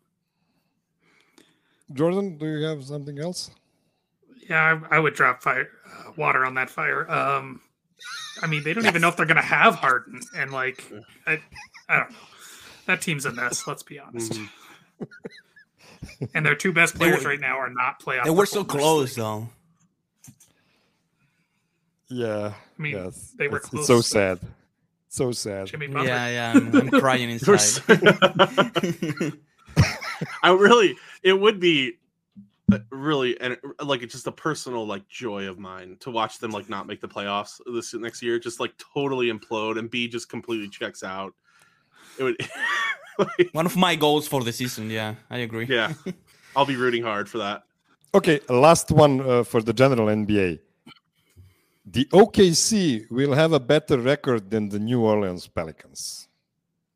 Jordan, 1.92 2.38
do 2.38 2.46
you 2.46 2.64
have 2.66 2.84
something 2.84 3.18
else? 3.18 3.50
Yeah, 4.48 4.80
I, 4.90 4.96
I 4.96 4.98
would 4.98 5.14
drop 5.14 5.42
fire 5.42 5.68
uh, 5.86 6.12
water 6.16 6.44
on 6.44 6.54
that 6.54 6.70
fire. 6.70 7.10
Um, 7.10 7.60
I 8.42 8.46
mean, 8.46 8.62
they 8.62 8.72
don't 8.72 8.84
yes. 8.84 8.92
even 8.92 9.02
know 9.02 9.08
if 9.08 9.16
they're 9.16 9.26
going 9.26 9.36
to 9.36 9.42
have 9.42 9.74
Harden, 9.74 10.20
and 10.36 10.52
like, 10.52 10.84
I, 11.26 11.40
I 11.88 11.96
don't 11.96 12.10
know. 12.10 12.16
That 12.86 13.02
team's 13.02 13.26
a 13.26 13.32
mess. 13.32 13.66
Let's 13.66 13.82
be 13.82 13.98
honest. 13.98 14.32
Mm-hmm. 14.32 16.24
and 16.34 16.46
their 16.46 16.54
two 16.54 16.72
best 16.72 16.94
players 16.94 17.24
were, 17.24 17.30
right 17.30 17.40
now 17.40 17.58
are 17.58 17.68
not 17.68 18.00
playoff. 18.00 18.24
They 18.24 18.30
were 18.30 18.46
so 18.46 18.64
close, 18.64 19.14
though. 19.14 19.48
Yeah, 22.08 22.54
I 22.78 22.82
mean, 22.82 22.94
yes. 22.94 23.34
they 23.36 23.48
were 23.48 23.58
it's, 23.58 23.68
close. 23.68 23.80
It's 23.80 23.88
so 23.88 24.00
sad. 24.00 24.38
So 25.10 25.32
sad. 25.32 25.70
Yeah, 25.72 26.28
yeah. 26.28 26.52
I'm, 26.54 26.74
I'm 26.74 26.90
crying 26.90 27.28
inside. 27.46 27.82
I 30.42 30.52
really, 30.52 30.96
it 31.22 31.32
would 31.32 31.60
be 31.60 31.98
uh, 32.70 32.78
really 32.90 33.40
and 33.40 33.56
like 33.82 34.02
it's 34.02 34.12
just 34.12 34.26
a 34.26 34.32
personal 34.32 34.86
like 34.86 35.08
joy 35.08 35.48
of 35.48 35.58
mine 35.58 35.96
to 36.00 36.10
watch 36.10 36.38
them 36.38 36.50
like 36.50 36.68
not 36.68 36.86
make 36.86 37.00
the 37.00 37.08
playoffs 37.08 37.60
this 37.72 37.94
next 37.94 38.22
year 38.22 38.38
just 38.38 38.60
like 38.60 38.72
totally 38.76 39.32
implode 39.32 39.78
and 39.78 39.90
b 39.90 40.06
just 40.06 40.28
completely 40.28 40.68
checks 40.68 41.02
out. 41.02 41.32
It 42.18 42.24
would 42.24 42.36
like, 43.18 43.48
one 43.52 43.64
of 43.64 43.74
my 43.74 43.96
goals 43.96 44.28
for 44.28 44.44
the 44.44 44.52
season 44.52 44.90
yeah 44.90 45.14
i 45.30 45.38
agree. 45.38 45.66
Yeah. 45.66 45.94
I'll 46.56 46.66
be 46.66 46.76
rooting 46.76 47.02
hard 47.02 47.26
for 47.28 47.38
that. 47.38 47.62
Okay 48.12 48.40
last 48.50 48.90
one 48.90 49.20
uh, 49.20 49.44
for 49.44 49.62
the 49.62 49.72
general 49.72 50.08
nba 50.08 50.58
the 51.86 52.04
okc 52.06 53.10
will 53.10 53.32
have 53.32 53.54
a 53.54 53.60
better 53.60 53.98
record 53.98 54.50
than 54.50 54.68
the 54.68 54.78
new 54.78 55.00
orleans 55.00 55.46
pelicans. 55.46 56.28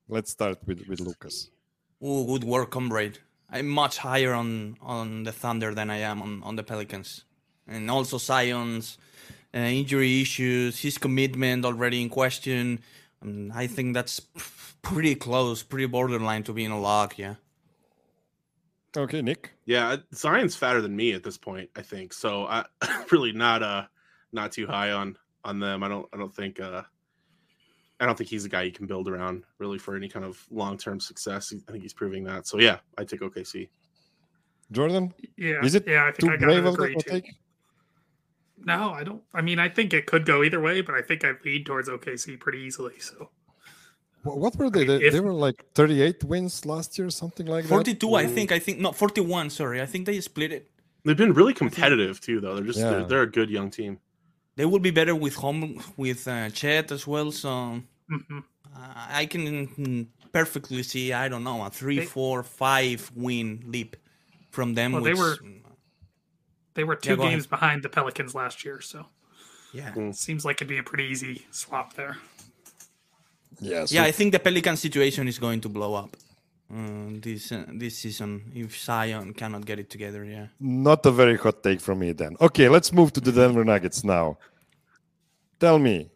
Let's 0.06 0.30
start 0.30 0.58
with 0.66 0.86
with 0.86 1.00
lucas 1.00 1.51
oh 2.02 2.26
good 2.26 2.44
work 2.44 2.70
comrade 2.70 3.18
I'm 3.52 3.68
much 3.68 3.98
higher 3.98 4.32
on 4.32 4.78
on 4.80 5.24
the 5.24 5.32
Thunder 5.32 5.74
than 5.74 5.90
I 5.90 5.98
am 5.98 6.22
on, 6.22 6.42
on 6.42 6.56
the 6.56 6.62
Pelicans, 6.62 7.24
and 7.68 7.90
also 7.90 8.16
Zion's 8.16 8.96
uh, 9.54 9.58
injury 9.58 10.22
issues, 10.22 10.80
his 10.80 10.96
commitment 10.96 11.66
already 11.66 12.00
in 12.00 12.08
question. 12.08 12.80
Um, 13.20 13.52
I 13.54 13.66
think 13.66 13.92
that's 13.92 14.20
pretty 14.80 15.14
close, 15.14 15.62
pretty 15.62 15.86
borderline 15.86 16.44
to 16.44 16.54
being 16.54 16.70
a 16.70 16.80
lock. 16.80 17.18
Yeah. 17.18 17.34
Okay, 18.96 19.20
Nick. 19.20 19.50
Yeah, 19.66 19.96
Zion's 20.14 20.56
fatter 20.56 20.80
than 20.80 20.96
me 20.96 21.12
at 21.12 21.22
this 21.22 21.36
point. 21.36 21.68
I 21.76 21.82
think 21.82 22.14
so. 22.14 22.46
I 22.46 22.64
really 23.12 23.32
not 23.32 23.62
uh 23.62 23.84
not 24.32 24.52
too 24.52 24.66
high 24.66 24.92
on 24.92 25.18
on 25.44 25.60
them. 25.60 25.82
I 25.82 25.88
don't 25.88 26.08
I 26.14 26.16
don't 26.16 26.34
think 26.34 26.58
uh 26.58 26.84
I 28.02 28.06
don't 28.06 28.18
think 28.18 28.28
he's 28.28 28.44
a 28.44 28.48
guy 28.48 28.62
you 28.62 28.72
can 28.72 28.86
build 28.86 29.08
around 29.08 29.44
really 29.58 29.78
for 29.78 29.94
any 29.94 30.08
kind 30.08 30.24
of 30.24 30.44
long 30.50 30.76
term 30.76 30.98
success. 30.98 31.54
I 31.68 31.70
think 31.70 31.84
he's 31.84 31.92
proving 31.92 32.24
that. 32.24 32.48
So 32.48 32.58
yeah, 32.58 32.78
I 32.98 33.04
take 33.04 33.20
OKC. 33.20 33.68
Jordan, 34.72 35.14
yeah, 35.36 35.62
is 35.62 35.76
it 35.76 35.86
yeah? 35.86 36.06
I 36.06 36.12
think 36.12 36.18
too 36.18 36.30
I 36.32 36.36
brave 36.36 36.64
of 36.64 36.78
a 36.80 36.94
take? 36.96 37.32
No, 38.64 38.90
I 38.90 39.04
don't. 39.04 39.22
I 39.32 39.40
mean, 39.40 39.60
I 39.60 39.68
think 39.68 39.92
it 39.92 40.06
could 40.06 40.26
go 40.26 40.42
either 40.42 40.60
way, 40.60 40.80
but 40.80 40.96
I 40.96 41.02
think 41.02 41.24
I 41.24 41.32
lead 41.44 41.64
towards 41.64 41.88
OKC 41.88 42.40
pretty 42.40 42.58
easily. 42.58 42.98
So, 42.98 43.30
what 44.24 44.56
were 44.56 44.68
they? 44.68 44.84
They, 44.84 44.96
if, 44.96 45.12
they 45.12 45.20
were 45.20 45.32
like 45.32 45.64
38 45.74 46.24
wins 46.24 46.66
last 46.66 46.98
year, 46.98 47.08
something 47.10 47.46
like 47.46 47.66
42, 47.66 47.92
that. 47.92 48.00
42, 48.00 48.14
I 48.14 48.34
think. 48.34 48.50
I 48.50 48.58
think 48.58 48.80
not 48.80 48.96
41. 48.96 49.50
Sorry, 49.50 49.80
I 49.80 49.86
think 49.86 50.06
they 50.06 50.20
split 50.20 50.52
it. 50.52 50.70
They've 51.04 51.16
been 51.16 51.34
really 51.34 51.54
competitive 51.54 52.20
too, 52.20 52.40
though. 52.40 52.56
They're 52.56 52.64
just 52.64 52.78
yeah. 52.80 52.90
they're, 52.90 53.04
they're, 53.04 53.22
a 53.22 53.30
good 53.30 53.50
young 53.50 53.70
team. 53.70 54.00
They 54.56 54.64
will 54.64 54.80
be 54.80 54.90
better 54.90 55.14
with 55.14 55.34
home 55.34 55.80
with 55.96 56.26
uh, 56.26 56.50
Chet 56.50 56.90
as 56.90 57.06
well. 57.06 57.30
So 57.32 57.82
Mm-hmm. 58.12 58.38
Uh, 58.74 58.94
I 59.10 59.26
can 59.26 60.08
perfectly 60.32 60.82
see, 60.82 61.12
I 61.12 61.28
don't 61.28 61.44
know, 61.44 61.64
a 61.64 61.70
three, 61.70 62.00
they, 62.00 62.04
four, 62.06 62.42
five 62.42 63.10
win 63.14 63.62
leap 63.66 63.96
from 64.50 64.74
them. 64.74 64.92
Well, 64.92 65.02
which, 65.02 65.14
they 65.14 65.20
were 65.20 65.36
they 66.74 66.84
were 66.84 66.96
two 66.96 67.16
yeah, 67.16 67.30
games 67.30 67.44
ahead. 67.44 67.50
behind 67.50 67.82
the 67.82 67.88
Pelicans 67.88 68.34
last 68.34 68.64
year, 68.64 68.80
so 68.80 69.06
yeah, 69.72 69.92
mm. 69.92 70.14
seems 70.14 70.44
like 70.44 70.56
it'd 70.56 70.68
be 70.68 70.78
a 70.78 70.82
pretty 70.82 71.04
easy 71.04 71.46
swap 71.50 71.94
there. 71.94 72.16
Yeah, 73.60 73.84
so 73.84 73.94
yeah, 73.94 74.04
I 74.04 74.12
think 74.12 74.32
the 74.32 74.38
Pelican 74.38 74.76
situation 74.76 75.28
is 75.28 75.38
going 75.38 75.60
to 75.62 75.68
blow 75.68 75.94
up. 75.94 76.16
Uh, 76.74 77.20
this 77.20 77.52
uh, 77.52 77.64
this 77.68 77.98
season 77.98 78.50
if 78.54 78.78
Zion 78.78 79.34
cannot 79.34 79.66
get 79.66 79.78
it 79.78 79.90
together. 79.90 80.24
Yeah, 80.24 80.46
not 80.58 81.04
a 81.04 81.10
very 81.10 81.36
hot 81.36 81.62
take 81.62 81.80
from 81.80 81.98
me 81.98 82.12
then. 82.12 82.36
Okay, 82.40 82.68
let's 82.68 82.92
move 82.92 83.12
to 83.12 83.20
the 83.20 83.32
Denver 83.32 83.64
Nuggets 83.64 84.02
now. 84.04 84.38
Tell 85.60 85.78
me, 85.78 86.10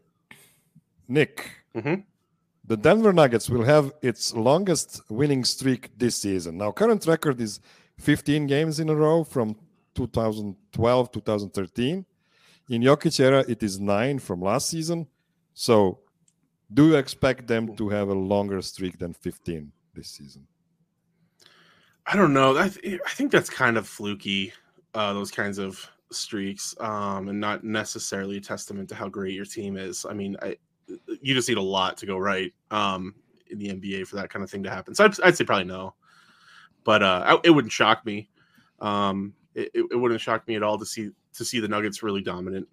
Nick, 1.06 1.50
Mm-hmm. 1.76 2.00
The 2.64 2.76
Denver 2.76 3.12
Nuggets 3.12 3.48
will 3.48 3.64
have 3.64 3.92
its 4.02 4.34
longest 4.34 5.00
winning 5.08 5.44
streak 5.44 5.90
this 5.96 6.16
season. 6.16 6.58
Now, 6.58 6.72
current 6.72 7.06
record 7.06 7.40
is 7.40 7.60
15 7.98 8.46
games 8.46 8.80
in 8.80 8.88
a 8.88 8.94
row 8.94 9.22
from 9.22 9.56
2012 9.94 11.12
2013. 11.12 12.04
In 12.68 12.82
Jokic 12.82 13.20
era, 13.20 13.44
it 13.46 13.62
is 13.62 13.78
nine 13.78 14.18
from 14.18 14.42
last 14.42 14.68
season. 14.68 15.06
So, 15.54 16.00
do 16.72 16.88
you 16.88 16.96
expect 16.96 17.46
them 17.46 17.76
to 17.76 17.88
have 17.90 18.08
a 18.08 18.14
longer 18.14 18.60
streak 18.62 18.98
than 18.98 19.12
15 19.12 19.70
this 19.94 20.08
season? 20.08 20.46
I 22.06 22.16
don't 22.16 22.32
know. 22.32 22.56
I, 22.56 22.68
th- 22.68 23.00
I 23.06 23.10
think 23.10 23.30
that's 23.30 23.50
kind 23.50 23.76
of 23.76 23.86
fluky. 23.86 24.52
Uh, 24.94 25.12
those 25.12 25.30
kinds 25.30 25.58
of 25.58 25.88
streaks, 26.10 26.74
um, 26.80 27.28
and 27.28 27.38
not 27.38 27.64
necessarily 27.64 28.38
a 28.38 28.40
testament 28.40 28.88
to 28.88 28.94
how 28.94 29.08
great 29.08 29.34
your 29.34 29.44
team 29.44 29.76
is. 29.76 30.06
I 30.08 30.14
mean, 30.14 30.36
I, 30.42 30.56
you 31.20 31.34
just 31.34 31.48
need 31.48 31.58
a 31.58 31.62
lot 31.62 31.96
to 31.98 32.06
go 32.06 32.16
right 32.16 32.52
um, 32.70 33.14
in 33.50 33.58
the 33.58 33.68
NBA 33.68 34.06
for 34.06 34.16
that 34.16 34.30
kind 34.30 34.42
of 34.42 34.50
thing 34.50 34.62
to 34.62 34.70
happen. 34.70 34.94
So 34.94 35.04
I'd, 35.04 35.20
I'd 35.20 35.36
say 35.36 35.44
probably 35.44 35.64
no, 35.64 35.94
but 36.84 37.02
uh, 37.02 37.40
it 37.44 37.50
wouldn't 37.50 37.72
shock 37.72 38.04
me. 38.04 38.28
Um, 38.80 39.34
it, 39.54 39.70
it, 39.74 39.98
wouldn't 39.98 40.20
shock 40.20 40.46
me 40.46 40.54
at 40.54 40.62
all 40.62 40.78
to 40.78 40.86
see 40.86 41.10
to 41.32 41.44
see 41.44 41.60
the 41.60 41.68
Nuggets 41.68 42.02
really 42.02 42.20
dominant 42.20 42.68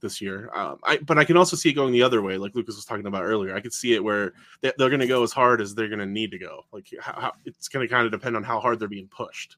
this 0.00 0.20
year. 0.20 0.50
Um, 0.54 0.78
I, 0.84 0.98
but 0.98 1.18
I 1.18 1.24
can 1.24 1.36
also 1.36 1.56
see 1.56 1.70
it 1.70 1.74
going 1.74 1.92
the 1.92 2.02
other 2.02 2.22
way, 2.22 2.36
like 2.36 2.54
Lucas 2.54 2.76
was 2.76 2.84
talking 2.84 3.06
about 3.06 3.22
earlier. 3.22 3.54
I 3.54 3.60
could 3.60 3.72
see 3.72 3.94
it 3.94 4.02
where 4.02 4.34
they, 4.60 4.68
are 4.68 4.88
going 4.88 5.00
to 5.00 5.06
go 5.06 5.22
as 5.22 5.32
hard 5.32 5.60
as 5.60 5.74
they're 5.74 5.88
going 5.88 6.00
to 6.00 6.06
need 6.06 6.30
to 6.32 6.38
go. 6.38 6.62
Like 6.72 6.88
how, 7.00 7.20
how 7.20 7.32
it's 7.44 7.68
going 7.68 7.86
to 7.86 7.92
kind 7.92 8.04
of 8.04 8.12
depend 8.12 8.36
on 8.36 8.42
how 8.42 8.60
hard 8.60 8.78
they're 8.78 8.88
being 8.88 9.08
pushed. 9.08 9.56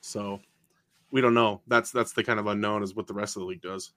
So 0.00 0.40
we 1.10 1.20
don't 1.20 1.34
know. 1.34 1.62
That's 1.66 1.90
that's 1.90 2.12
the 2.12 2.24
kind 2.24 2.40
of 2.40 2.46
unknown 2.46 2.82
is 2.82 2.94
what 2.94 3.06
the 3.06 3.14
rest 3.14 3.36
of 3.36 3.40
the 3.40 3.46
league 3.46 3.62
does. 3.62 3.92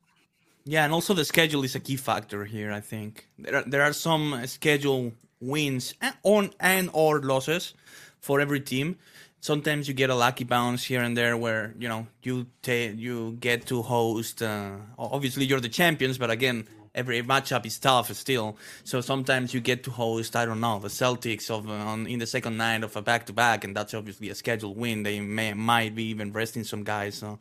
Yeah, 0.67 0.83
and 0.83 0.93
also 0.93 1.13
the 1.13 1.25
schedule 1.25 1.63
is 1.63 1.75
a 1.75 1.79
key 1.79 1.95
factor 1.95 2.43
here. 2.45 2.71
I 2.71 2.81
think 2.81 3.27
there 3.39 3.55
are, 3.55 3.63
there 3.63 3.81
are 3.83 3.93
some 3.93 4.45
schedule 4.45 5.13
wins 5.39 5.93
and 6.01 6.15
on 6.23 6.51
and 6.59 6.89
or 6.93 7.21
losses 7.21 7.73
for 8.19 8.41
every 8.41 8.59
team 8.59 8.97
sometimes 9.39 9.87
you 9.87 9.93
get 9.93 10.09
a 10.09 10.15
lucky 10.15 10.43
bounce 10.43 10.83
here 10.83 11.01
and 11.01 11.15
there 11.15 11.37
where 11.37 11.73
you 11.79 11.87
know 11.87 12.07
you 12.23 12.47
ta- 12.61 12.93
you 12.95 13.37
get 13.39 13.65
to 13.67 13.81
host. 13.81 14.41
Uh, 14.41 14.71
obviously, 14.97 15.45
you're 15.45 15.59
the 15.59 15.69
champions, 15.69 16.17
but 16.17 16.29
again, 16.29 16.67
every 16.95 17.21
matchup 17.23 17.65
is 17.65 17.79
tough 17.79 18.11
still. 18.13 18.57
So 18.83 19.01
sometimes 19.01 19.53
you 19.53 19.59
get 19.59 19.83
to 19.85 19.91
host. 19.91 20.35
I 20.35 20.45
don't 20.45 20.59
know 20.59 20.79
the 20.79 20.89
Celtics 20.89 21.49
of 21.49 21.69
uh, 21.69 21.73
on, 21.73 22.07
in 22.07 22.19
the 22.19 22.27
second 22.27 22.57
night 22.57 22.83
of 22.83 22.95
a 22.95 23.01
back 23.01 23.25
to 23.27 23.33
back, 23.33 23.63
and 23.63 23.75
that's 23.75 23.93
obviously 23.93 24.29
a 24.29 24.35
scheduled 24.35 24.77
win. 24.77 25.03
They 25.03 25.19
may 25.19 25.53
might 25.53 25.95
be 25.95 26.05
even 26.05 26.31
resting 26.31 26.63
some 26.63 26.83
guys. 26.83 27.15
So 27.15 27.39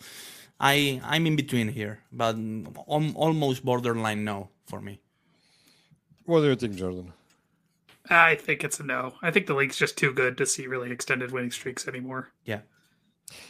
I 0.58 1.00
I'm 1.04 1.26
in 1.26 1.36
between 1.36 1.68
here, 1.68 2.00
but 2.12 2.36
almost 2.86 3.64
borderline 3.64 4.24
no 4.24 4.50
for 4.66 4.80
me. 4.80 5.00
What 6.24 6.40
do 6.40 6.48
you 6.48 6.56
think, 6.56 6.76
Jordan? 6.76 7.12
I 8.08 8.36
think 8.36 8.64
it's 8.64 8.80
a 8.80 8.84
no. 8.84 9.14
I 9.22 9.30
think 9.30 9.46
the 9.46 9.54
league's 9.54 9.76
just 9.76 9.96
too 9.96 10.12
good 10.12 10.36
to 10.38 10.46
see 10.46 10.66
really 10.66 10.90
extended 10.90 11.32
winning 11.32 11.50
streaks 11.50 11.86
anymore. 11.88 12.32
Yeah. 12.44 12.60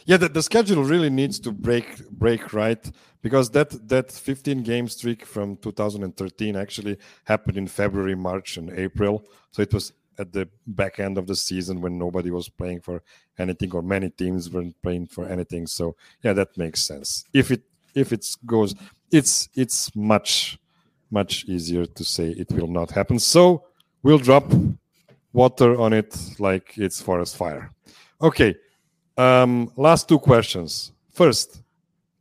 Yeah, 0.05 0.17
the, 0.17 0.29
the 0.29 0.41
schedule 0.41 0.83
really 0.83 1.09
needs 1.09 1.39
to 1.41 1.51
break 1.51 2.09
break 2.09 2.51
right 2.53 2.83
because 3.21 3.51
that 3.51 3.87
that 3.89 4.11
15 4.11 4.63
game 4.63 4.87
streak 4.87 5.25
from 5.25 5.57
2013 5.57 6.55
actually 6.55 6.97
happened 7.25 7.57
in 7.57 7.67
February, 7.67 8.15
March, 8.15 8.57
and 8.57 8.71
April. 8.71 9.23
So 9.51 9.61
it 9.61 9.73
was 9.73 9.93
at 10.17 10.33
the 10.33 10.49
back 10.65 10.99
end 10.99 11.17
of 11.17 11.27
the 11.27 11.35
season 11.35 11.81
when 11.81 11.97
nobody 11.97 12.31
was 12.31 12.49
playing 12.49 12.81
for 12.81 13.01
anything 13.37 13.71
or 13.73 13.81
many 13.81 14.09
teams 14.09 14.49
weren't 14.49 14.75
playing 14.81 15.07
for 15.07 15.27
anything. 15.27 15.67
So 15.67 15.95
yeah, 16.23 16.33
that 16.33 16.57
makes 16.57 16.83
sense. 16.83 17.25
If 17.33 17.51
it 17.51 17.63
if 17.95 18.11
it 18.11 18.25
goes, 18.45 18.75
it's 19.11 19.49
it's 19.55 19.95
much 19.95 20.57
much 21.11 21.45
easier 21.45 21.85
to 21.85 22.03
say 22.03 22.29
it 22.29 22.51
will 22.51 22.67
not 22.67 22.91
happen. 22.91 23.19
So 23.19 23.65
we'll 24.03 24.17
drop 24.17 24.51
water 25.33 25.79
on 25.79 25.93
it 25.93 26.17
like 26.39 26.77
it's 26.77 27.01
forest 27.01 27.37
fire. 27.37 27.71
Okay. 28.21 28.55
Um, 29.17 29.71
last 29.75 30.07
two 30.07 30.19
questions. 30.19 30.91
First, 31.11 31.63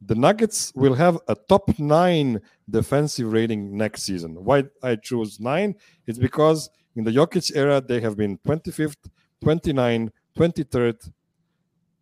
the 0.01 0.15
Nuggets 0.15 0.73
will 0.75 0.95
have 0.95 1.19
a 1.29 1.35
top 1.35 1.79
nine 1.79 2.41
defensive 2.71 3.33
rating 3.33 3.77
next 3.77 4.03
season. 4.03 4.45
Why 4.45 4.65
I 4.83 4.97
choose 4.97 5.41
nine? 5.41 5.75
It's 6.07 6.19
because 6.19 6.71
in 6.97 7.05
the 7.05 7.13
Jokic 7.13 7.55
era, 7.55 7.81
they 7.81 8.01
have 8.01 8.17
been 8.17 8.39
25th, 8.39 9.09
29th, 9.45 10.11
23rd, 10.37 11.13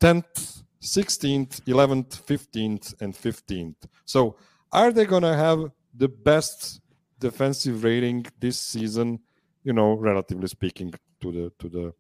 10th, 0.00 0.62
16th, 0.80 1.60
11th, 1.62 2.22
15th, 2.22 2.94
and 3.00 3.14
15th. 3.14 3.76
So, 4.04 4.36
are 4.72 4.92
they 4.92 5.04
going 5.04 5.22
to 5.22 5.36
have 5.36 5.70
the 5.94 6.08
best 6.08 6.80
defensive 7.18 7.84
rating 7.84 8.26
this 8.40 8.58
season? 8.58 9.20
you 9.64 9.72
know, 9.72 9.94
relatively 9.94 10.46
speaking, 10.46 10.94
to 11.22 11.32
the 11.32 11.52
to 11.58 11.68
the 11.68 11.94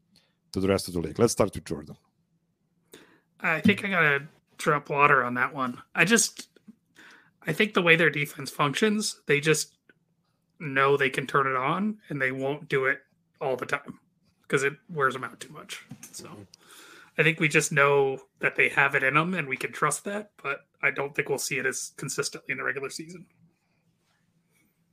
to 0.52 0.60
the 0.60 0.68
rest 0.68 0.86
of 0.86 0.94
the 0.94 1.00
league. 1.00 1.18
Let's 1.18 1.32
start 1.32 1.52
with 1.54 1.64
Jordan. 1.64 1.96
I 3.40 3.60
think 3.60 3.84
I 3.84 3.88
gotta 3.88 4.24
drop 4.58 4.90
water 4.90 5.24
on 5.24 5.34
that 5.34 5.52
one. 5.54 5.82
I 5.94 6.04
just 6.04 6.48
I 7.46 7.52
think 7.52 7.74
the 7.74 7.82
way 7.82 7.96
their 7.96 8.10
defense 8.10 8.50
functions, 8.50 9.20
they 9.26 9.40
just 9.40 9.73
know 10.58 10.96
they 10.96 11.10
can 11.10 11.26
turn 11.26 11.46
it 11.46 11.56
on 11.56 11.98
and 12.08 12.20
they 12.20 12.32
won't 12.32 12.68
do 12.68 12.86
it 12.86 12.98
all 13.40 13.56
the 13.56 13.66
time 13.66 13.98
because 14.42 14.62
it 14.62 14.74
wears 14.88 15.14
them 15.14 15.24
out 15.24 15.40
too 15.40 15.52
much. 15.52 15.84
So 16.12 16.28
I 17.18 17.22
think 17.22 17.40
we 17.40 17.48
just 17.48 17.72
know 17.72 18.18
that 18.40 18.56
they 18.56 18.68
have 18.70 18.94
it 18.94 19.02
in 19.02 19.14
them 19.14 19.34
and 19.34 19.48
we 19.48 19.56
can 19.56 19.72
trust 19.72 20.04
that, 20.04 20.30
but 20.42 20.60
I 20.82 20.90
don't 20.90 21.14
think 21.14 21.28
we'll 21.28 21.38
see 21.38 21.58
it 21.58 21.66
as 21.66 21.92
consistently 21.96 22.52
in 22.52 22.58
the 22.58 22.64
regular 22.64 22.90
season. 22.90 23.26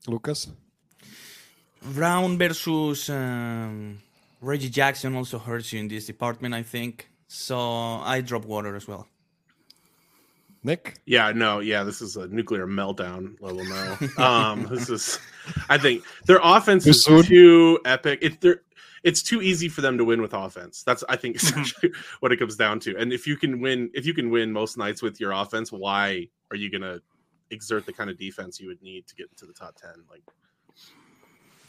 Lucas? 0.07 0.49
Brown 1.81 2.37
versus 2.37 3.09
um, 3.09 3.99
Reggie 4.39 4.69
Jackson 4.69 5.15
also 5.15 5.39
hurts 5.39 5.73
you 5.73 5.79
in 5.79 5.87
this 5.87 6.05
department, 6.05 6.53
I 6.53 6.63
think. 6.63 7.09
So 7.27 7.57
I 7.59 8.21
drop 8.21 8.45
water 8.45 8.75
as 8.75 8.87
well. 8.87 9.07
Nick? 10.63 10.99
Yeah, 11.05 11.31
no, 11.31 11.59
yeah, 11.59 11.83
this 11.83 12.01
is 12.01 12.17
a 12.17 12.27
nuclear 12.27 12.67
meltdown 12.67 13.35
level 13.41 13.65
now. 13.65 13.97
um, 14.23 14.67
this 14.69 14.89
is, 14.89 15.19
I 15.69 15.77
think 15.77 16.03
their 16.25 16.39
offense 16.43 16.85
is 16.85 17.03
too 17.03 17.79
epic. 17.85 18.19
It, 18.21 18.41
they're, 18.41 18.61
it's 19.03 19.23
too 19.23 19.41
easy 19.41 19.67
for 19.67 19.81
them 19.81 19.97
to 19.97 20.05
win 20.05 20.21
with 20.21 20.33
offense. 20.33 20.83
That's 20.83 21.03
I 21.09 21.15
think 21.15 21.35
mm-hmm. 21.37 21.61
essentially 21.61 21.93
what 22.19 22.31
it 22.31 22.37
comes 22.37 22.55
down 22.55 22.79
to. 22.81 22.95
And 22.97 23.11
if 23.11 23.25
you 23.25 23.35
can 23.35 23.59
win, 23.59 23.89
if 23.93 24.05
you 24.05 24.13
can 24.13 24.29
win 24.29 24.51
most 24.51 24.77
nights 24.77 25.01
with 25.01 25.19
your 25.19 25.31
offense, 25.31 25.71
why 25.71 26.27
are 26.51 26.57
you 26.57 26.69
going 26.69 26.81
to 26.83 27.01
exert 27.49 27.85
the 27.85 27.93
kind 27.93 28.09
of 28.09 28.17
defense 28.17 28.59
you 28.59 28.67
would 28.67 28.81
need 28.81 29.07
to 29.07 29.15
get 29.15 29.27
into 29.29 29.45
the 29.45 29.53
top 29.53 29.75
ten? 29.75 30.03
Like 30.09 30.21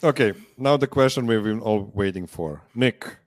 Okay, 0.03 0.33
now 0.57 0.75
the 0.75 0.87
question 0.87 1.25
we've 1.27 1.43
been 1.43 1.61
all 1.61 1.89
waiting 1.93 2.27
for. 2.27 2.61
Nick. 2.75 3.17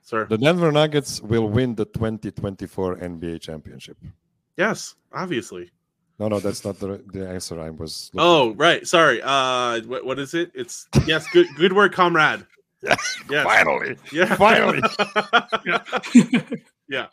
Sir. 0.00 0.24
The 0.24 0.38
Denver 0.38 0.72
Nuggets 0.72 1.20
will 1.20 1.46
win 1.50 1.74
the 1.74 1.84
2024 1.84 2.96
NBA 2.96 3.42
championship. 3.42 3.98
Yes, 4.58 4.96
obviously. 5.12 5.70
No, 6.18 6.26
no, 6.28 6.40
that's 6.40 6.64
not 6.64 6.80
the, 6.80 7.00
the 7.12 7.28
answer 7.28 7.60
I 7.60 7.70
was 7.70 8.10
Oh, 8.18 8.50
for. 8.50 8.56
right. 8.56 8.86
Sorry. 8.86 9.22
Uh 9.22 9.80
what, 9.82 10.04
what 10.04 10.18
is 10.18 10.34
it? 10.34 10.50
It's 10.54 10.88
yes, 11.06 11.26
good 11.32 11.46
good 11.56 11.72
work, 11.72 11.92
comrade. 11.92 12.44
Yeah. 12.82 12.96
Yes. 13.30 13.44
Finally. 13.44 13.96
Yeah. 14.12 14.34
Finally. 14.36 14.80
yeah. 15.64 15.82
yeah. 16.88 17.06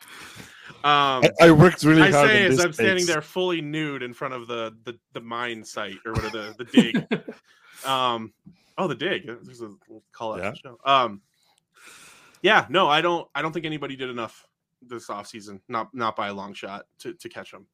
Um, 0.84 1.24
I, 1.40 1.46
I, 1.46 1.50
worked 1.50 1.82
really 1.82 2.02
I 2.02 2.10
hard. 2.12 2.30
I 2.30 2.32
say 2.32 2.46
as 2.46 2.60
I'm 2.60 2.72
standing 2.72 3.06
there 3.06 3.20
fully 3.20 3.60
nude 3.60 4.02
in 4.02 4.12
front 4.14 4.34
of 4.34 4.46
the 4.46 4.76
the, 4.84 4.96
the 5.14 5.20
mine 5.20 5.64
site 5.64 5.96
or 6.04 6.12
whatever 6.12 6.54
the, 6.54 6.54
the 6.58 6.64
dig. 6.64 7.24
um, 7.88 8.32
Oh, 8.78 8.86
the 8.86 8.94
dig. 8.94 9.26
There's 9.26 9.62
a 9.62 9.70
we'll 9.88 10.02
call 10.12 10.34
it 10.34 10.42
yeah. 10.42 10.52
show. 10.52 10.78
Um, 10.84 11.22
yeah, 12.42 12.66
no, 12.68 12.88
I 12.88 13.00
don't. 13.00 13.26
I 13.34 13.42
don't 13.42 13.52
think 13.52 13.64
anybody 13.66 13.96
did 13.96 14.10
enough 14.10 14.46
this 14.88 15.08
offseason. 15.08 15.60
Not 15.68 15.94
not 15.94 16.16
by 16.16 16.28
a 16.28 16.34
long 16.34 16.54
shot 16.54 16.86
to 17.00 17.14
to 17.14 17.28
catch 17.28 17.50
them. 17.50 17.66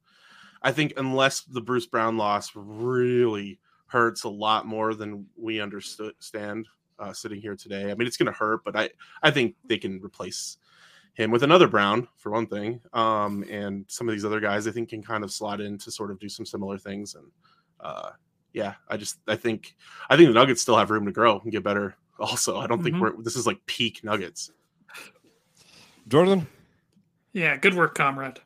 I 0.61 0.71
think 0.71 0.93
unless 0.97 1.41
the 1.41 1.61
Bruce 1.61 1.85
Brown 1.85 2.17
loss 2.17 2.51
really 2.55 3.59
hurts 3.87 4.23
a 4.23 4.29
lot 4.29 4.65
more 4.65 4.93
than 4.93 5.25
we 5.35 5.59
understand 5.59 6.67
uh, 6.99 7.13
sitting 7.13 7.41
here 7.41 7.55
today. 7.55 7.91
I 7.91 7.95
mean, 7.95 8.07
it's 8.07 8.17
going 8.17 8.31
to 8.31 8.37
hurt, 8.37 8.63
but 8.63 8.75
I 8.75 8.89
I 9.21 9.31
think 9.31 9.55
they 9.65 9.77
can 9.77 10.01
replace 10.01 10.57
him 11.13 11.31
with 11.31 11.43
another 11.43 11.67
Brown 11.67 12.07
for 12.17 12.31
one 12.31 12.47
thing, 12.47 12.81
um, 12.93 13.43
and 13.49 13.85
some 13.87 14.07
of 14.07 14.15
these 14.15 14.25
other 14.25 14.39
guys 14.39 14.67
I 14.67 14.71
think 14.71 14.89
can 14.89 15.03
kind 15.03 15.23
of 15.23 15.31
slot 15.31 15.61
in 15.61 15.77
to 15.79 15.91
sort 15.91 16.11
of 16.11 16.19
do 16.19 16.29
some 16.29 16.45
similar 16.45 16.77
things 16.77 17.15
and. 17.15 17.25
Uh, 17.79 18.11
yeah, 18.53 18.75
I 18.87 18.97
just 18.97 19.17
I 19.27 19.35
think 19.35 19.75
I 20.09 20.15
think 20.15 20.29
the 20.29 20.33
Nuggets 20.33 20.61
still 20.61 20.77
have 20.77 20.91
room 20.91 21.05
to 21.05 21.11
grow 21.11 21.39
and 21.39 21.51
get 21.51 21.63
better. 21.63 21.95
Also, 22.19 22.59
I 22.59 22.67
don't 22.67 22.77
mm-hmm. 22.77 23.01
think 23.01 23.15
we're 23.17 23.23
this 23.23 23.35
is 23.35 23.47
like 23.47 23.65
peak 23.65 24.03
Nuggets. 24.03 24.51
Jordan. 26.07 26.47
Yeah, 27.33 27.57
good 27.57 27.73
work, 27.75 27.95
comrade. 27.95 28.39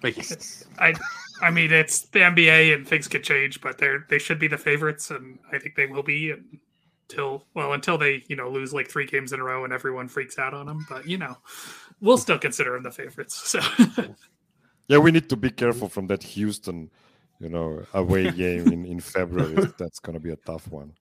Thank 0.00 0.16
you. 0.16 0.22
It's, 0.30 0.64
I 0.78 0.94
I 1.42 1.50
mean 1.50 1.72
it's 1.72 2.02
the 2.02 2.20
NBA 2.20 2.74
and 2.74 2.86
things 2.86 3.08
could 3.08 3.24
change, 3.24 3.60
but 3.60 3.78
they're 3.78 4.06
they 4.08 4.18
should 4.18 4.38
be 4.38 4.48
the 4.48 4.58
favorites, 4.58 5.10
and 5.10 5.38
I 5.52 5.58
think 5.58 5.74
they 5.74 5.86
will 5.86 6.02
be 6.02 6.34
until 7.10 7.44
well 7.54 7.72
until 7.72 7.98
they 7.98 8.22
you 8.28 8.36
know 8.36 8.48
lose 8.48 8.72
like 8.72 8.88
three 8.88 9.06
games 9.06 9.32
in 9.32 9.40
a 9.40 9.44
row 9.44 9.64
and 9.64 9.72
everyone 9.72 10.08
freaks 10.08 10.38
out 10.38 10.54
on 10.54 10.66
them. 10.66 10.86
But 10.88 11.06
you 11.06 11.18
know, 11.18 11.36
we'll 12.00 12.18
still 12.18 12.38
consider 12.38 12.72
them 12.74 12.84
the 12.84 12.90
favorites. 12.90 13.58
So. 13.60 13.60
yeah, 14.88 14.98
we 14.98 15.10
need 15.10 15.28
to 15.28 15.36
be 15.36 15.50
careful 15.50 15.88
from 15.88 16.06
that 16.06 16.22
Houston 16.22 16.90
you 17.40 17.48
know, 17.48 17.84
away 17.94 18.30
game 18.30 18.72
in, 18.72 18.84
in 18.84 19.00
February. 19.00 19.54
That's 19.78 20.00
going 20.00 20.14
to 20.14 20.20
be 20.20 20.30
a 20.30 20.36
tough 20.36 20.68
one. 20.68 20.92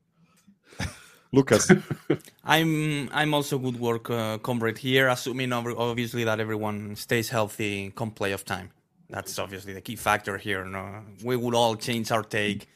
Lucas, 1.31 1.71
I'm 2.45 3.09
I'm 3.11 3.33
also 3.33 3.57
good 3.59 3.79
work, 3.79 4.09
uh, 4.09 4.37
comrade 4.37 4.77
here. 4.77 5.07
Assuming 5.09 5.51
obviously 5.53 6.23
that 6.23 6.39
everyone 6.39 6.95
stays 6.95 7.29
healthy 7.29 7.91
come 7.95 8.11
playoff 8.11 8.43
time. 8.43 8.71
That's 9.09 9.37
obviously 9.39 9.73
the 9.73 9.81
key 9.81 9.95
factor 9.95 10.37
here. 10.37 10.65
No? 10.65 11.01
We 11.23 11.35
would 11.35 11.55
all 11.55 11.75
change 11.75 12.11
our 12.11 12.23
take 12.23 12.67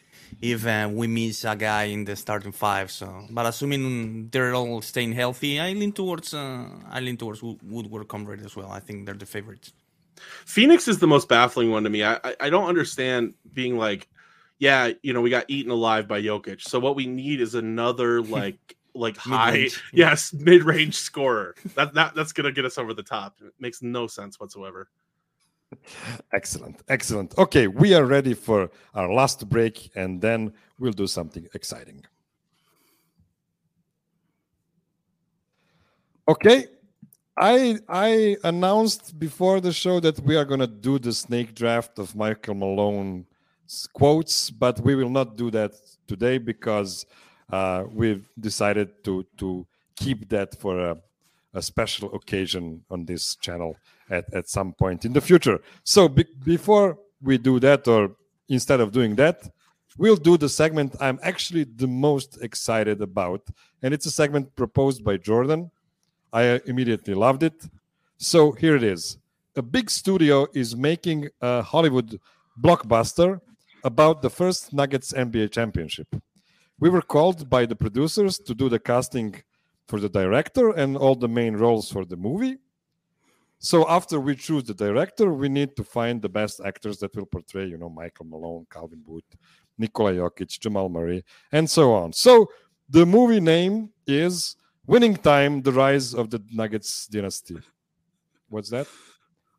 if 0.41 0.65
uh, 0.65 0.89
we 0.91 1.07
miss 1.07 1.43
a 1.43 1.55
guy 1.55 1.83
in 1.85 2.05
the 2.05 2.15
starting 2.15 2.51
five. 2.51 2.89
So, 2.91 3.25
but 3.29 3.45
assuming 3.45 4.29
they're 4.29 4.53
all 4.53 4.81
staying 4.81 5.13
healthy, 5.13 5.59
I 5.59 5.73
lean 5.73 5.91
towards 5.91 6.33
uh, 6.33 6.67
I 6.89 6.99
lean 6.99 7.17
towards 7.17 7.41
Woodward 7.43 8.07
comrade 8.07 8.45
as 8.45 8.55
well. 8.55 8.71
I 8.71 8.79
think 8.79 9.05
they're 9.05 9.15
the 9.15 9.25
favorites. 9.25 9.73
Phoenix 10.45 10.87
is 10.87 10.99
the 10.99 11.07
most 11.07 11.27
baffling 11.27 11.71
one 11.71 11.83
to 11.83 11.89
me. 11.89 12.03
I, 12.03 12.15
I, 12.23 12.35
I 12.41 12.49
don't 12.49 12.67
understand 12.67 13.33
being 13.53 13.77
like, 13.77 14.07
yeah, 14.61 14.91
you 15.01 15.11
know, 15.11 15.21
we 15.21 15.31
got 15.31 15.45
eaten 15.49 15.71
alive 15.71 16.07
by 16.07 16.21
Jokic. 16.21 16.61
So 16.61 16.79
what 16.79 16.95
we 16.95 17.07
need 17.07 17.41
is 17.41 17.55
another 17.55 18.21
like 18.37 18.77
like 18.93 19.17
high 19.17 19.69
yes 19.93 20.33
mid-range 20.33 20.95
scorer 20.95 21.55
that, 21.75 21.93
that 21.93 22.13
that's 22.13 22.33
gonna 22.33 22.51
get 22.51 22.65
us 22.65 22.77
over 22.77 22.93
the 22.93 23.01
top 23.01 23.37
it 23.39 23.53
makes 23.57 23.81
no 23.81 24.05
sense 24.05 24.37
whatsoever 24.37 24.89
excellent, 26.33 26.81
excellent. 26.87 27.37
Okay, 27.37 27.67
we 27.67 27.93
are 27.93 28.05
ready 28.05 28.33
for 28.33 28.69
our 28.93 29.11
last 29.11 29.47
break, 29.49 29.89
and 29.95 30.21
then 30.21 30.53
we'll 30.79 30.91
do 30.91 31.07
something 31.07 31.47
exciting. 31.53 32.03
Okay, 36.27 36.67
I 37.37 37.79
I 37.87 38.37
announced 38.43 39.17
before 39.19 39.61
the 39.61 39.73
show 39.73 39.99
that 40.01 40.19
we 40.19 40.35
are 40.35 40.45
gonna 40.45 40.67
do 40.67 40.99
the 40.99 41.13
snake 41.13 41.55
draft 41.55 41.99
of 41.99 42.15
Michael 42.15 42.55
Malone 42.55 43.25
quotes, 43.93 44.49
but 44.49 44.79
we 44.79 44.95
will 44.95 45.09
not 45.09 45.37
do 45.37 45.51
that 45.51 45.71
today 46.07 46.37
because 46.37 47.05
uh, 47.51 47.83
we've 47.91 48.27
decided 48.39 49.03
to 49.03 49.25
to 49.37 49.65
keep 49.95 50.29
that 50.29 50.59
for 50.59 50.79
a, 50.79 50.97
a 51.53 51.61
special 51.61 52.13
occasion 52.15 52.83
on 52.89 53.05
this 53.05 53.35
channel 53.35 53.75
at, 54.09 54.25
at 54.33 54.49
some 54.49 54.73
point 54.73 55.05
in 55.05 55.13
the 55.13 55.21
future. 55.21 55.59
So 55.83 56.07
be- 56.07 56.25
before 56.43 56.97
we 57.21 57.37
do 57.37 57.59
that, 57.59 57.87
or 57.87 58.11
instead 58.49 58.79
of 58.79 58.91
doing 58.91 59.15
that, 59.15 59.37
we'll 59.97 60.15
do 60.15 60.37
the 60.37 60.49
segment 60.49 60.95
I'm 60.99 61.19
actually 61.21 61.65
the 61.65 61.87
most 61.87 62.41
excited 62.41 63.01
about, 63.01 63.41
and 63.81 63.93
it's 63.93 64.05
a 64.05 64.11
segment 64.11 64.55
proposed 64.55 65.03
by 65.03 65.17
Jordan. 65.17 65.71
I 66.33 66.61
immediately 66.65 67.13
loved 67.13 67.43
it. 67.43 67.57
So 68.17 68.51
here 68.51 68.75
it 68.75 68.83
is. 68.83 69.17
A 69.55 69.61
big 69.61 69.89
studio 69.89 70.47
is 70.53 70.75
making 70.75 71.29
a 71.41 71.61
Hollywood 71.61 72.19
blockbuster 72.63 73.41
about 73.83 74.21
the 74.21 74.29
first 74.29 74.73
Nuggets 74.73 75.13
NBA 75.13 75.51
championship. 75.51 76.07
We 76.79 76.89
were 76.89 77.01
called 77.01 77.49
by 77.49 77.65
the 77.65 77.75
producers 77.75 78.39
to 78.39 78.55
do 78.55 78.69
the 78.69 78.79
casting 78.79 79.35
for 79.87 79.99
the 79.99 80.09
director 80.09 80.71
and 80.71 80.97
all 80.97 81.15
the 81.15 81.27
main 81.27 81.55
roles 81.55 81.91
for 81.91 82.05
the 82.05 82.17
movie. 82.17 82.57
So 83.59 83.87
after 83.87 84.19
we 84.19 84.35
choose 84.35 84.63
the 84.63 84.73
director, 84.73 85.31
we 85.31 85.47
need 85.47 85.75
to 85.75 85.83
find 85.83 86.19
the 86.19 86.29
best 86.29 86.61
actors 86.65 86.97
that 86.99 87.15
will 87.15 87.27
portray, 87.27 87.65
you 87.65 87.77
know, 87.77 87.89
Michael 87.89 88.25
Malone, 88.25 88.65
Calvin 88.71 89.03
Booth, 89.05 89.35
Nikola 89.77 90.13
Jokic, 90.13 90.59
Jamal 90.59 90.89
Murray, 90.89 91.23
and 91.51 91.69
so 91.69 91.93
on. 91.93 92.11
So 92.13 92.49
the 92.89 93.05
movie 93.05 93.39
name 93.39 93.91
is 94.07 94.55
Winning 94.87 95.15
Time: 95.15 95.61
The 95.61 95.71
Rise 95.71 96.15
of 96.15 96.31
the 96.31 96.41
Nuggets 96.51 97.05
Dynasty. 97.05 97.57
What's 98.49 98.69
that? 98.71 98.87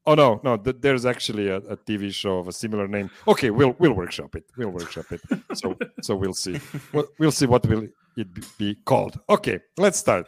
Oh 0.05 0.15
no, 0.15 0.41
no. 0.43 0.57
Th- 0.57 0.77
there's 0.81 1.07
actually 1.07 1.49
a, 1.49 1.59
a, 1.59 1.77
TV 1.77 2.13
show 2.13 2.39
of 2.39 2.49
a 2.49 2.53
similar 2.53 2.89
name. 2.89 3.09
Okay, 3.29 3.51
we'll 3.51 3.77
we'll 3.79 3.93
workshop 3.93 4.35
it. 4.35 4.45
We'll 4.57 4.71
workshop 4.71 5.07
it. 5.13 5.21
So 5.55 5.77
so 6.03 6.17
we'll 6.17 6.35
see. 6.35 6.59
We'll, 6.93 7.07
we'll 7.19 7.31
see 7.31 7.47
what 7.47 7.65
will 7.67 7.87
it 8.17 8.59
be 8.59 8.75
called. 8.85 9.21
Okay, 9.29 9.61
let's 9.77 9.99
start. 9.99 10.27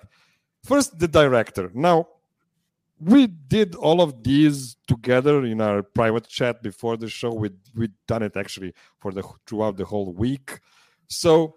First, 0.62 0.99
the 0.99 1.09
director. 1.09 1.70
Now, 1.75 2.09
we 3.01 3.27
did 3.27 3.75
all 3.75 4.01
of 4.01 4.22
these 4.22 4.77
together 4.87 5.45
in 5.45 5.61
our 5.61 5.83
private 5.83 6.29
chat 6.29 6.62
before 6.62 6.97
the 6.97 7.09
show. 7.09 7.33
We 7.33 7.51
we 7.75 7.89
done 8.07 8.22
it 8.22 8.37
actually 8.37 8.75
for 9.01 9.11
the 9.11 9.25
throughout 9.47 9.77
the 9.77 9.85
whole 9.85 10.12
week. 10.12 10.61
So, 11.09 11.57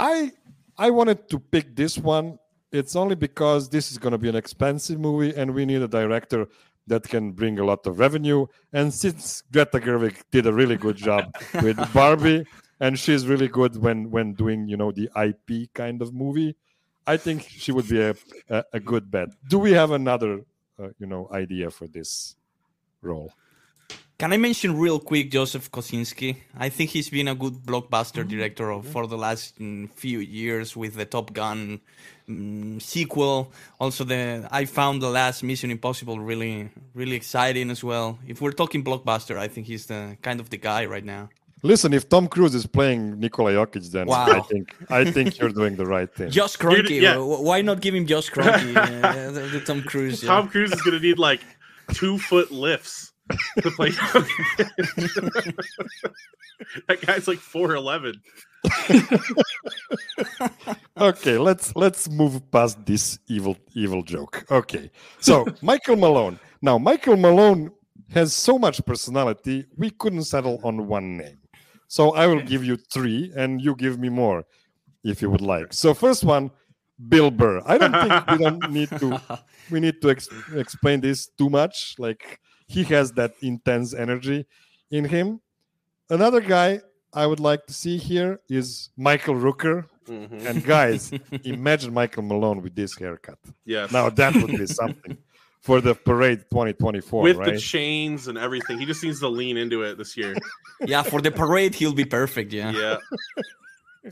I 0.00 0.32
I 0.76 0.90
wanted 0.90 1.28
to 1.28 1.38
pick 1.38 1.76
this 1.76 1.96
one. 1.96 2.40
It's 2.72 2.96
only 2.96 3.14
because 3.14 3.68
this 3.68 3.92
is 3.92 3.98
going 3.98 4.10
to 4.10 4.18
be 4.18 4.28
an 4.28 4.34
expensive 4.34 4.98
movie, 4.98 5.32
and 5.36 5.54
we 5.54 5.64
need 5.64 5.80
a 5.80 5.86
director 5.86 6.48
that 6.86 7.08
can 7.08 7.32
bring 7.32 7.58
a 7.58 7.64
lot 7.64 7.86
of 7.86 7.98
revenue. 7.98 8.46
And 8.72 8.92
since 8.92 9.42
Greta 9.52 9.80
Gerwig 9.80 10.16
did 10.30 10.46
a 10.46 10.52
really 10.52 10.76
good 10.76 10.96
job 10.96 11.34
with 11.62 11.76
Barbie, 11.94 12.46
and 12.80 12.98
she's 12.98 13.26
really 13.26 13.48
good 13.48 13.76
when 13.76 14.10
when 14.10 14.34
doing 14.34 14.68
you 14.68 14.76
know 14.76 14.92
the 14.92 15.08
IP 15.16 15.72
kind 15.72 16.02
of 16.02 16.12
movie, 16.12 16.56
I 17.06 17.16
think 17.16 17.46
she 17.48 17.72
would 17.72 17.88
be 17.88 18.00
a 18.00 18.14
a, 18.48 18.64
a 18.74 18.80
good 18.80 19.10
bet. 19.10 19.28
Do 19.48 19.58
we 19.58 19.72
have 19.72 19.90
another 19.90 20.44
uh, 20.78 20.88
you 20.98 21.06
know 21.06 21.28
idea 21.32 21.70
for 21.70 21.86
this 21.86 22.36
role? 23.00 23.32
Can 24.16 24.32
I 24.32 24.36
mention 24.36 24.78
real 24.78 25.00
quick 25.00 25.32
Joseph 25.32 25.72
Kosinski? 25.72 26.36
I 26.56 26.68
think 26.68 26.90
he's 26.90 27.10
been 27.10 27.26
a 27.26 27.34
good 27.34 27.54
blockbuster 27.54 28.22
mm-hmm. 28.22 28.28
director 28.28 28.70
of, 28.70 28.86
for 28.86 29.08
the 29.08 29.18
last 29.18 29.58
mm, 29.58 29.90
few 29.90 30.20
years 30.20 30.76
with 30.76 30.94
the 30.94 31.04
Top 31.04 31.32
Gun 31.32 31.80
um, 32.28 32.78
sequel. 32.78 33.50
Also, 33.80 34.04
the 34.04 34.46
I 34.52 34.66
found 34.66 35.02
the 35.02 35.10
last 35.10 35.42
Mission 35.42 35.72
Impossible 35.72 36.20
really, 36.20 36.70
really 36.94 37.16
exciting 37.16 37.70
as 37.70 37.82
well. 37.82 38.20
If 38.28 38.40
we're 38.40 38.52
talking 38.52 38.84
blockbuster, 38.84 39.36
I 39.36 39.48
think 39.48 39.66
he's 39.66 39.86
the 39.86 40.16
kind 40.22 40.38
of 40.38 40.48
the 40.48 40.58
guy 40.58 40.86
right 40.86 41.04
now. 41.04 41.30
Listen, 41.62 41.92
if 41.92 42.08
Tom 42.08 42.28
Cruise 42.28 42.54
is 42.54 42.66
playing 42.66 43.18
Nikola 43.18 43.52
Jokic, 43.52 43.90
then 43.90 44.06
wow. 44.06 44.26
I 44.26 44.40
think 44.40 44.76
I 44.90 45.10
think 45.10 45.38
you're 45.40 45.48
doing 45.48 45.74
the 45.74 45.86
right 45.86 46.14
thing. 46.14 46.30
Josh 46.38 46.56
Kroenke, 46.56 47.00
yeah. 47.00 47.16
why 47.16 47.62
not 47.62 47.80
give 47.80 47.94
him 47.94 48.06
Josh 48.06 48.30
Kroenke, 48.30 48.76
uh, 49.02 49.30
the, 49.32 49.40
the 49.40 49.60
Tom 49.60 49.82
Cruise? 49.82 50.22
Yeah. 50.22 50.28
Tom 50.28 50.48
Cruise 50.48 50.72
is 50.72 50.82
going 50.82 50.96
to 50.96 51.02
need 51.02 51.18
like 51.18 51.40
two 51.94 52.18
foot 52.18 52.52
lifts 52.52 53.13
to 53.60 53.70
play. 53.70 53.90
that 56.88 57.06
guy's 57.06 57.28
like 57.28 57.38
four 57.38 57.74
eleven. 57.74 58.20
okay, 61.00 61.38
let's 61.38 61.74
let's 61.76 62.08
move 62.08 62.50
past 62.50 62.84
this 62.86 63.18
evil 63.28 63.56
evil 63.74 64.02
joke. 64.02 64.44
Okay, 64.50 64.90
so 65.20 65.46
Michael 65.62 65.96
Malone. 65.96 66.38
Now, 66.62 66.78
Michael 66.78 67.16
Malone 67.16 67.70
has 68.10 68.34
so 68.34 68.58
much 68.58 68.84
personality. 68.86 69.66
We 69.76 69.90
couldn't 69.90 70.24
settle 70.24 70.60
on 70.62 70.86
one 70.86 71.16
name, 71.16 71.38
so 71.88 72.14
I 72.14 72.26
will 72.26 72.40
give 72.40 72.64
you 72.64 72.76
three, 72.76 73.32
and 73.36 73.60
you 73.60 73.74
give 73.74 73.98
me 73.98 74.08
more, 74.08 74.44
if 75.02 75.20
you 75.20 75.30
would 75.30 75.42
like. 75.42 75.72
So, 75.72 75.94
first 75.94 76.24
one, 76.24 76.50
Bill 77.08 77.30
Burr. 77.30 77.60
I 77.66 77.78
don't 77.78 77.92
think 77.92 78.30
we 78.30 78.38
don't 78.38 78.70
need 78.70 78.90
to 79.00 79.20
we 79.70 79.80
need 79.80 80.00
to 80.02 80.10
ex- 80.10 80.28
explain 80.54 81.00
this 81.00 81.26
too 81.26 81.50
much. 81.50 81.96
Like 81.98 82.40
he 82.66 82.84
has 82.84 83.12
that 83.12 83.34
intense 83.40 83.94
energy 83.94 84.46
in 84.90 85.04
him. 85.04 85.40
Another 86.10 86.40
guy 86.40 86.80
I 87.12 87.26
would 87.26 87.40
like 87.40 87.66
to 87.66 87.74
see 87.74 87.96
here 87.96 88.40
is 88.48 88.90
Michael 88.96 89.34
Rooker. 89.34 89.86
Mm-hmm. 90.06 90.46
And 90.46 90.64
guys, 90.64 91.12
imagine 91.44 91.94
Michael 91.94 92.22
Malone 92.22 92.62
with 92.62 92.74
this 92.74 92.96
haircut. 92.96 93.38
Yeah. 93.64 93.86
Now 93.90 94.10
that 94.10 94.34
would 94.34 94.48
be 94.48 94.66
something 94.66 95.16
for 95.60 95.80
the 95.80 95.94
parade 95.94 96.40
2024 96.50 97.22
with 97.22 97.36
right? 97.36 97.54
the 97.54 97.58
chains 97.58 98.28
and 98.28 98.36
everything. 98.36 98.78
He 98.78 98.84
just 98.84 99.02
needs 99.02 99.20
to 99.20 99.28
lean 99.28 99.56
into 99.56 99.82
it 99.82 99.96
this 99.96 100.16
year. 100.16 100.34
Yeah, 100.84 101.02
for 101.02 101.22
the 101.22 101.30
parade 101.30 101.74
he'll 101.74 101.94
be 101.94 102.04
perfect. 102.04 102.52
Yeah. 102.52 102.72
Yeah. 102.72 104.10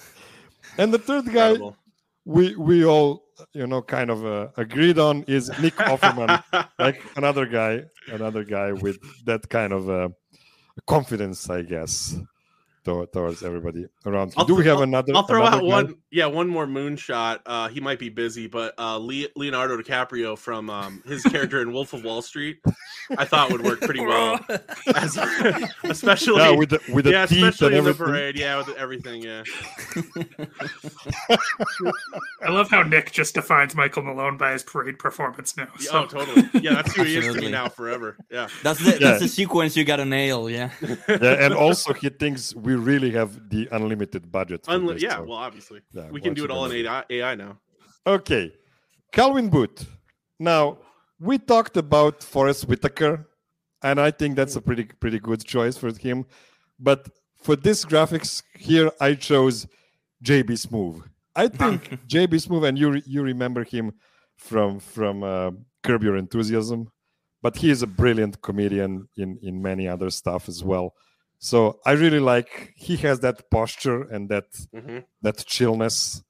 and 0.79 0.95
the 0.95 0.99
third 0.99 1.27
guy 1.27 1.51
Incredible. 1.51 1.77
We 2.25 2.57
we 2.57 2.85
all 2.85 3.25
you 3.53 3.67
know 3.67 3.83
kind 3.83 4.11
of 4.11 4.25
uh, 4.25 4.49
agreed 4.57 4.99
on 4.99 5.25
is 5.25 5.51
Nick 5.61 5.75
Offerman, 5.93 6.43
like 6.79 7.03
another 7.17 7.47
guy, 7.47 7.83
another 8.09 8.45
guy 8.45 8.73
with 8.73 8.99
that 9.25 9.49
kind 9.49 9.73
of 9.73 9.89
uh, 9.89 10.09
confidence, 10.87 11.49
I 11.51 11.63
guess 11.63 12.17
towards 12.85 13.43
everybody 13.43 13.87
around. 14.07 14.35
Do 14.47 14.55
we 14.55 14.65
have 14.65 14.79
I'll, 14.79 14.83
another? 14.83 15.13
I'll 15.15 15.23
throw 15.23 15.43
another 15.43 15.57
out 15.57 15.61
guy? 15.63 15.67
one. 15.67 15.97
Yeah, 16.11 16.27
one 16.27 16.49
more 16.49 16.67
moonshot. 16.67 17.41
Uh, 17.47 17.69
he 17.69 17.81
might 17.81 17.99
be 17.99 18.09
busy, 18.09 18.47
but 18.47 18.75
uh, 18.79 18.99
Leonardo 18.99 19.79
DiCaprio 19.79 20.37
from 20.37 20.69
um, 20.69 21.03
his 21.07 21.23
character 21.23 21.63
in 21.63 21.73
Wolf 21.73 21.93
of 21.93 22.05
Wall 22.05 22.21
Street, 22.23 22.59
I 23.17 23.25
thought 23.25 23.51
would 23.51 23.63
work 23.63 23.81
pretty 23.81 24.05
well, 24.05 24.39
As, 24.95 25.17
especially 25.85 26.43
yeah, 26.43 26.51
with 26.51 26.71
the 26.71 26.81
with 26.93 27.05
the 27.05 27.13
yeah, 27.13 27.27
teeth 27.27 27.45
especially 27.45 27.79
and 27.79 27.87
in 27.87 27.93
the 27.93 27.95
parade. 27.95 28.37
Yeah, 28.39 28.59
with 28.59 28.77
everything. 28.77 29.23
Yeah. 29.23 29.45
I 32.43 32.51
love 32.51 32.69
how 32.71 32.83
Nick 32.83 33.13
just 33.13 33.35
defines 33.35 33.75
Michael 33.75 34.03
Malone 34.03 34.37
by 34.37 34.53
his 34.53 34.63
parade 34.63 34.99
performance 34.99 35.57
now. 35.57 35.69
So. 35.79 36.03
Oh, 36.03 36.07
totally. 36.07 36.49
Yeah, 36.61 36.75
that's 36.75 36.95
who 36.95 37.05
he 37.05 37.17
is 37.17 37.35
to 37.35 37.41
me 37.41 37.51
now 37.51 37.69
forever. 37.69 38.17
Yeah. 38.31 38.49
That's 38.63 38.81
the, 38.85 38.93
yeah. 38.93 38.99
that's 38.99 39.23
the 39.23 39.29
sequence 39.29 39.77
you 39.77 39.85
got 39.85 39.97
to 39.97 40.05
nail. 40.05 40.51
Yeah. 40.51 40.71
Yeah, 41.09 41.45
and 41.45 41.55
also 41.55 41.93
he 41.93 42.09
thinks 42.09 42.55
we 42.55 42.72
we 42.73 42.93
really 42.93 43.11
have 43.11 43.31
the 43.51 43.69
unlimited 43.73 44.31
budget. 44.31 44.63
Unli- 44.65 44.95
this, 44.95 45.03
yeah, 45.03 45.17
so. 45.17 45.25
well, 45.25 45.39
obviously, 45.39 45.81
yeah, 45.93 46.11
we 46.11 46.21
can 46.21 46.35
do 46.35 46.45
it 46.45 46.51
all 46.51 46.65
in 46.67 46.87
AI, 46.87 47.05
AI 47.11 47.35
now. 47.35 47.59
Okay, 48.07 48.53
Calvin 49.13 49.49
Booth. 49.49 49.87
Now 50.39 50.79
we 51.21 51.39
talked 51.39 51.77
about 51.77 52.23
Forest 52.23 52.67
Whitaker, 52.69 53.29
and 53.83 54.01
I 54.01 54.11
think 54.11 54.37
that's 54.37 54.57
a 54.57 54.61
pretty 54.61 54.85
pretty 55.03 55.21
good 55.29 55.45
choice 55.45 55.77
for 55.77 55.93
him. 55.93 56.25
But 56.79 57.09
for 57.37 57.57
this 57.57 57.85
graphics 57.85 58.43
here, 58.59 58.91
I 59.01 59.15
chose 59.15 59.67
JB 60.25 60.51
Smoove. 60.67 61.03
I 61.37 61.49
think 61.61 61.81
JB 62.09 62.35
Smoove, 62.47 62.67
and 62.69 62.79
you 62.79 63.03
you 63.07 63.23
remember 63.23 63.65
him 63.65 63.93
from 64.37 64.81
from 64.81 65.23
uh, 65.23 65.51
Curb 65.83 66.03
Your 66.03 66.17
Enthusiasm, 66.17 66.91
but 67.43 67.57
he 67.57 67.71
is 67.71 67.83
a 67.83 67.87
brilliant 67.87 68.41
comedian 68.43 69.09
in 69.17 69.39
in 69.43 69.63
many 69.63 69.87
other 69.87 70.11
stuff 70.11 70.49
as 70.49 70.65
well. 70.65 70.95
So 71.43 71.81
I 71.85 71.93
really 71.93 72.21
like 72.21 72.73
he 72.77 72.97
has 72.99 73.19
that 73.21 73.51
posture 73.51 74.03
and 74.03 74.29
that 74.29 74.45
mm-hmm. 74.73 74.99
that 75.23 75.45
chillness, 75.45 76.23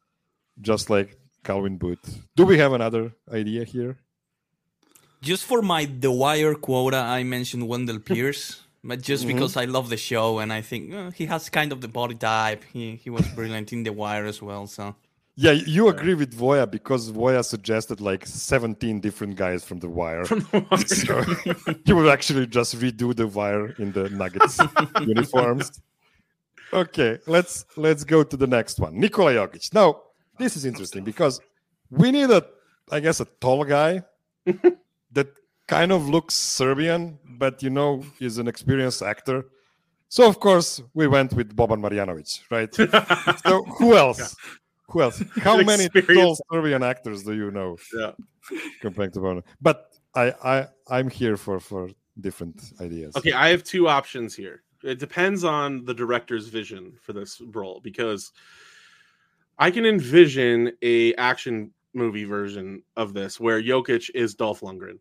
just 0.59 0.89
like 0.89 1.19
Calvin 1.45 1.77
Booth. 1.77 2.25
Do 2.35 2.47
we 2.47 2.57
have 2.57 2.73
another 2.73 3.13
idea 3.31 3.65
here? 3.65 3.99
Just 5.21 5.45
for 5.45 5.61
my 5.61 5.85
The 5.85 6.11
Wire 6.11 6.55
quota, 6.55 6.97
I 6.97 7.25
mentioned 7.25 7.69
Wendell 7.69 7.99
Pierce, 8.09 8.63
but 8.83 9.03
just 9.03 9.25
mm-hmm. 9.25 9.35
because 9.35 9.55
I 9.55 9.67
love 9.67 9.91
the 9.91 9.99
show 9.99 10.39
and 10.39 10.51
I 10.51 10.63
think 10.63 11.15
he 11.15 11.27
has 11.27 11.51
kind 11.51 11.73
of 11.73 11.83
the 11.83 11.89
body 11.89 12.15
type. 12.15 12.65
He 12.73 12.97
he 12.97 13.11
was 13.11 13.29
brilliant 13.37 13.71
in 13.71 13.83
The 13.83 13.93
Wire 13.93 14.25
as 14.25 14.41
well. 14.41 14.67
So 14.67 14.97
Yeah, 15.35 15.53
you 15.53 15.89
agree 15.89 16.15
with 16.15 16.37
Voya 16.39 16.71
because 16.71 17.11
Voya 17.11 17.43
suggested 17.43 18.03
like 18.03 18.27
17 18.27 19.01
different 19.01 19.37
guys 19.37 19.65
from 19.65 19.79
the 19.79 19.89
wire. 19.89 20.27
From 20.27 20.41
the 20.41 20.61
wire. 20.71 21.67
so 21.67 21.75
you 21.87 21.97
will 21.97 22.11
actually 22.11 22.47
just 22.47 22.79
redo 22.79 23.17
the 23.17 23.27
wire 23.27 23.71
in 23.79 23.93
the 23.93 24.11
Nuggets 24.11 24.61
uniforms. 25.01 25.81
Okay, 26.73 27.19
let's 27.27 27.65
let's 27.77 28.05
go 28.05 28.23
to 28.23 28.37
the 28.37 28.47
next 28.47 28.79
one. 28.79 28.99
Nikola 28.99 29.33
Jokic. 29.33 29.73
Now, 29.73 30.03
this 30.39 30.57
is 30.57 30.67
interesting 30.67 31.03
because 31.03 31.41
we 31.91 32.11
need 32.11 32.31
a 32.31 32.45
I 32.91 33.01
guess 33.01 33.21
a 33.21 33.27
tall 33.41 33.65
guy 33.65 34.03
that 35.13 35.29
kind 35.67 35.93
of 35.93 36.11
looks 36.11 36.35
Serbian, 36.35 37.19
but 37.39 37.63
you 37.63 37.71
know, 37.71 38.05
is 38.21 38.37
an 38.37 38.49
experienced 38.49 39.03
actor. 39.03 39.47
So 40.11 40.29
of 40.29 40.41
course 40.41 40.83
we 40.93 41.07
went 41.07 41.33
with 41.33 41.57
Boban 41.57 41.81
Marjanovic, 41.81 42.41
right? 42.51 42.75
so 43.47 43.65
who 43.79 43.97
else? 43.97 44.37
Who 44.93 45.03
else? 45.03 45.23
How 45.39 45.63
many 45.63 45.89
tall 45.89 46.37
Serbian 46.51 46.83
actors 46.83 47.23
do 47.23 47.35
you 47.35 47.51
know? 47.51 47.77
Yeah. 47.95 48.13
Compared 48.81 49.13
to 49.15 49.21
Boban. 49.21 49.43
But 49.61 49.91
I 50.15 50.35
I 50.45 50.69
I'm 50.89 51.09
here 51.09 51.37
for 51.37 51.59
for 51.61 51.89
different 52.21 52.73
ideas. 52.81 53.17
Okay, 53.17 53.33
I 53.33 53.49
have 53.49 53.65
two 53.65 53.89
options 53.89 54.35
here. 54.35 54.63
It 54.85 54.99
depends 54.99 55.45
on 55.45 55.85
the 55.85 55.95
director's 55.95 56.49
vision 56.49 56.93
for 57.01 57.13
this 57.13 57.41
role 57.41 57.81
because 57.83 58.33
I 59.59 59.71
can 59.71 59.87
envision 59.87 60.73
a 60.83 61.15
action 61.15 61.71
movie 61.95 62.25
version 62.25 62.83
of 62.97 63.15
this 63.15 63.39
where 63.41 63.63
Jokic 63.63 64.11
is 64.15 64.35
Dolph 64.35 64.61
Lundgren. 64.61 64.99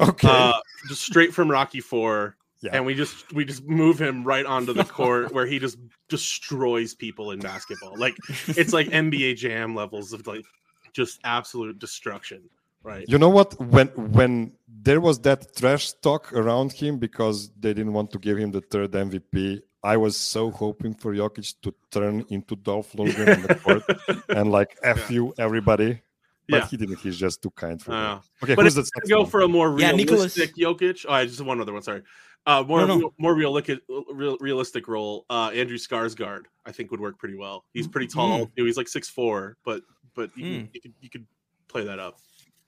Okay. 0.00 0.28
Uh, 0.28 0.58
just 0.88 1.02
straight 1.02 1.34
from 1.34 1.50
Rocky 1.50 1.80
Four. 1.80 2.36
Yeah. 2.62 2.72
And 2.74 2.84
we 2.84 2.94
just 2.94 3.32
we 3.32 3.44
just 3.44 3.64
move 3.64 3.98
him 3.98 4.22
right 4.22 4.44
onto 4.44 4.72
the 4.74 4.84
court 4.84 5.32
where 5.32 5.46
he 5.46 5.58
just 5.58 5.78
destroys 6.08 6.94
people 6.94 7.30
in 7.30 7.40
basketball. 7.40 7.94
Like 7.96 8.16
it's 8.48 8.72
like 8.72 8.88
NBA 8.88 9.36
Jam 9.36 9.74
levels 9.74 10.12
of 10.12 10.26
like 10.26 10.44
just 10.92 11.20
absolute 11.24 11.78
destruction. 11.78 12.42
Right. 12.82 13.04
You 13.08 13.18
know 13.18 13.28
what? 13.28 13.58
When 13.60 13.88
when 13.88 14.52
there 14.68 15.00
was 15.00 15.20
that 15.20 15.54
trash 15.56 15.92
talk 16.02 16.32
around 16.32 16.72
him 16.72 16.98
because 16.98 17.50
they 17.58 17.74
didn't 17.74 17.92
want 17.92 18.10
to 18.12 18.18
give 18.18 18.38
him 18.38 18.50
the 18.50 18.62
third 18.62 18.92
MVP, 18.92 19.60
I 19.82 19.96
was 19.96 20.16
so 20.16 20.50
hoping 20.50 20.94
for 20.94 21.14
Jokic 21.14 21.54
to 21.62 21.74
turn 21.90 22.24
into 22.28 22.56
Dolph 22.56 22.92
Lundgren 22.92 23.36
on 23.36 23.42
the 23.42 23.54
court 23.64 24.26
and 24.28 24.50
like 24.50 24.76
f 24.82 25.10
yeah. 25.10 25.14
you 25.14 25.34
everybody. 25.38 26.00
But 26.48 26.62
yeah. 26.62 26.66
he 26.68 26.76
didn't. 26.78 26.98
He's 26.98 27.16
just 27.16 27.42
too 27.42 27.50
kind 27.50 27.80
for 27.80 27.92
uh, 27.92 28.20
Okay, 28.42 28.54
but 28.54 28.64
who's 28.64 28.76
if 28.76 28.86
the 28.86 29.08
go 29.08 29.20
one? 29.20 29.30
for 29.30 29.42
a 29.42 29.48
more 29.48 29.70
realistic 29.70 30.52
yeah, 30.56 30.68
Jokic. 30.68 31.06
Oh, 31.08 31.12
I 31.12 31.24
just 31.26 31.40
one 31.40 31.60
other 31.60 31.72
one. 31.72 31.82
Sorry, 31.82 32.02
uh, 32.46 32.64
more 32.66 32.86
no, 32.86 32.98
no. 32.98 33.14
more 33.18 33.34
realistic 33.34 33.80
real, 34.12 34.36
realistic 34.40 34.88
role. 34.88 35.26
Uh, 35.30 35.50
Andrew 35.54 35.76
Skarsgård, 35.76 36.44
I 36.66 36.72
think, 36.72 36.90
would 36.90 37.00
work 37.00 37.18
pretty 37.18 37.36
well. 37.36 37.64
He's 37.72 37.86
pretty 37.86 38.06
tall. 38.06 38.46
Mm. 38.46 38.50
He's 38.56 38.76
like 38.76 38.88
six 38.88 39.08
four, 39.08 39.56
but 39.64 39.82
but 40.14 40.30
you, 40.36 40.44
mm. 40.44 40.68
you, 40.72 40.80
could, 40.80 40.94
you 41.00 41.10
could 41.10 41.26
play 41.68 41.84
that 41.84 41.98
up. 41.98 42.18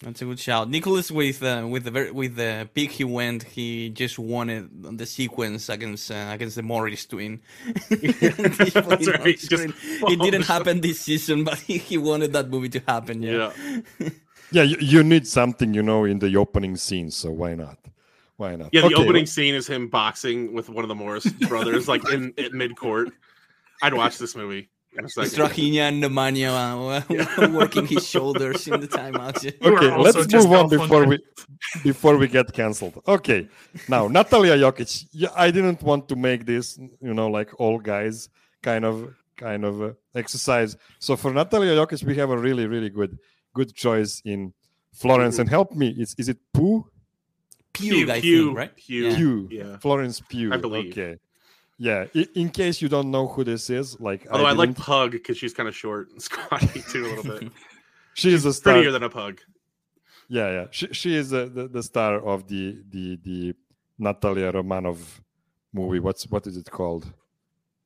That's 0.02 0.20
a 0.20 0.24
good 0.24 0.40
shout. 0.40 0.68
Nicholas 0.68 1.12
with 1.12 1.42
uh, 1.42 1.64
with 1.68 1.84
the 1.84 2.10
with 2.12 2.34
the 2.34 2.68
pick 2.74 2.90
he 2.90 3.04
went, 3.04 3.44
he 3.44 3.90
just 3.90 4.18
wanted 4.18 4.98
the 4.98 5.06
sequence 5.06 5.68
against 5.68 6.10
uh, 6.10 6.30
against 6.32 6.56
the 6.56 6.62
Morris 6.62 7.06
twin. 7.06 7.40
right. 7.90 7.92
it 7.92 10.18
didn't 10.20 10.42
happen 10.42 10.80
this 10.80 11.00
season, 11.00 11.44
but 11.44 11.58
he, 11.58 11.78
he 11.78 11.98
wanted 11.98 12.32
that 12.32 12.50
movie 12.50 12.68
to 12.70 12.80
happen. 12.80 13.22
Yeah. 13.22 13.52
Yeah, 14.00 14.08
yeah 14.50 14.62
you, 14.62 14.76
you, 14.80 15.04
need 15.04 15.28
something, 15.28 15.72
you 15.72 15.82
know, 15.82 16.04
in 16.04 16.18
the 16.18 16.36
opening 16.36 16.76
scene, 16.76 17.12
so 17.12 17.30
why 17.30 17.54
not? 17.54 17.78
Why 18.42 18.56
not? 18.56 18.70
Yeah, 18.72 18.80
the 18.80 18.86
okay, 18.88 18.96
opening 18.96 19.22
well, 19.22 19.26
scene 19.26 19.54
is 19.54 19.68
him 19.68 19.86
boxing 19.86 20.52
with 20.52 20.68
one 20.68 20.82
of 20.84 20.88
the 20.88 20.96
Morris 20.96 21.26
brothers, 21.48 21.86
like 21.86 22.02
in, 22.10 22.34
in 22.36 22.50
mid 22.56 22.74
court. 22.76 23.10
I'd 23.82 23.94
watch 23.94 24.18
this 24.18 24.34
movie. 24.34 24.68
Strahinja 24.98 25.88
and 25.88 26.02
Nemanja 26.02 26.50
uh, 26.50 27.50
working 27.56 27.86
his 27.86 28.04
shoulders 28.06 28.66
in 28.66 28.80
the 28.80 28.88
timeout. 28.88 29.36
Okay, 29.62 29.96
let's 29.96 30.32
move 30.32 30.52
on 30.52 30.68
before 30.68 31.06
we 31.06 31.18
before 31.84 32.16
we 32.16 32.26
get 32.26 32.52
cancelled. 32.52 33.00
Okay, 33.06 33.48
now 33.88 34.08
Natalia 34.08 34.56
Jokic. 34.56 34.90
I 35.36 35.52
didn't 35.52 35.80
want 35.80 36.08
to 36.08 36.16
make 36.16 36.44
this, 36.44 36.76
you 37.00 37.14
know, 37.14 37.28
like 37.28 37.50
all 37.60 37.78
guys 37.78 38.28
kind 38.60 38.84
of 38.84 39.14
kind 39.36 39.64
of 39.64 39.82
uh, 39.82 39.92
exercise. 40.16 40.76
So 40.98 41.14
for 41.16 41.32
Natalia 41.32 41.74
Jokic, 41.76 42.02
we 42.02 42.16
have 42.16 42.30
a 42.30 42.36
really 42.36 42.66
really 42.66 42.90
good 42.90 43.16
good 43.54 43.72
choice 43.72 44.20
in 44.24 44.52
Florence. 44.92 45.38
And 45.38 45.48
help 45.48 45.72
me, 45.72 45.94
is 45.96 46.16
is 46.18 46.28
it 46.28 46.38
Pooh? 46.52 46.91
Pugh, 47.72 48.06
Pugh, 48.06 48.20
Pugh, 48.20 48.54
right? 48.54 48.76
Pugh. 48.76 49.14
Pugh. 49.14 49.48
Yeah. 49.50 49.76
Florence 49.78 50.20
Pugh. 50.20 50.52
I 50.52 50.56
believe. 50.56 50.92
Okay. 50.92 51.18
Yeah, 51.78 52.04
in 52.34 52.50
case 52.50 52.80
you 52.80 52.88
don't 52.88 53.10
know 53.10 53.26
who 53.26 53.42
this 53.42 53.68
is, 53.68 53.98
like 53.98 54.26
although 54.30 54.46
I, 54.46 54.50
I 54.50 54.52
like 54.52 54.76
Pug 54.76 55.12
because 55.12 55.36
she's 55.36 55.52
kind 55.52 55.68
of 55.68 55.74
short 55.74 56.10
and 56.10 56.22
squatty 56.28 56.80
too 56.82 57.06
a 57.06 57.08
little 57.08 57.38
bit. 57.40 57.52
she's 58.14 58.44
a 58.44 58.52
star. 58.52 58.74
prettier 58.74 58.92
than 58.92 59.02
a 59.02 59.08
pug. 59.08 59.40
Yeah, 60.28 60.50
yeah. 60.50 60.66
She 60.70 60.86
she 60.92 61.16
is 61.16 61.30
the, 61.30 61.46
the, 61.46 61.68
the 61.68 61.82
star 61.82 62.20
of 62.24 62.46
the 62.46 62.82
the 62.88 63.18
the 63.24 63.54
Natalia 63.98 64.52
Romanov 64.52 64.98
movie. 65.72 65.98
What's 65.98 66.24
what 66.30 66.46
is 66.46 66.56
it 66.56 66.70
called? 66.70 67.12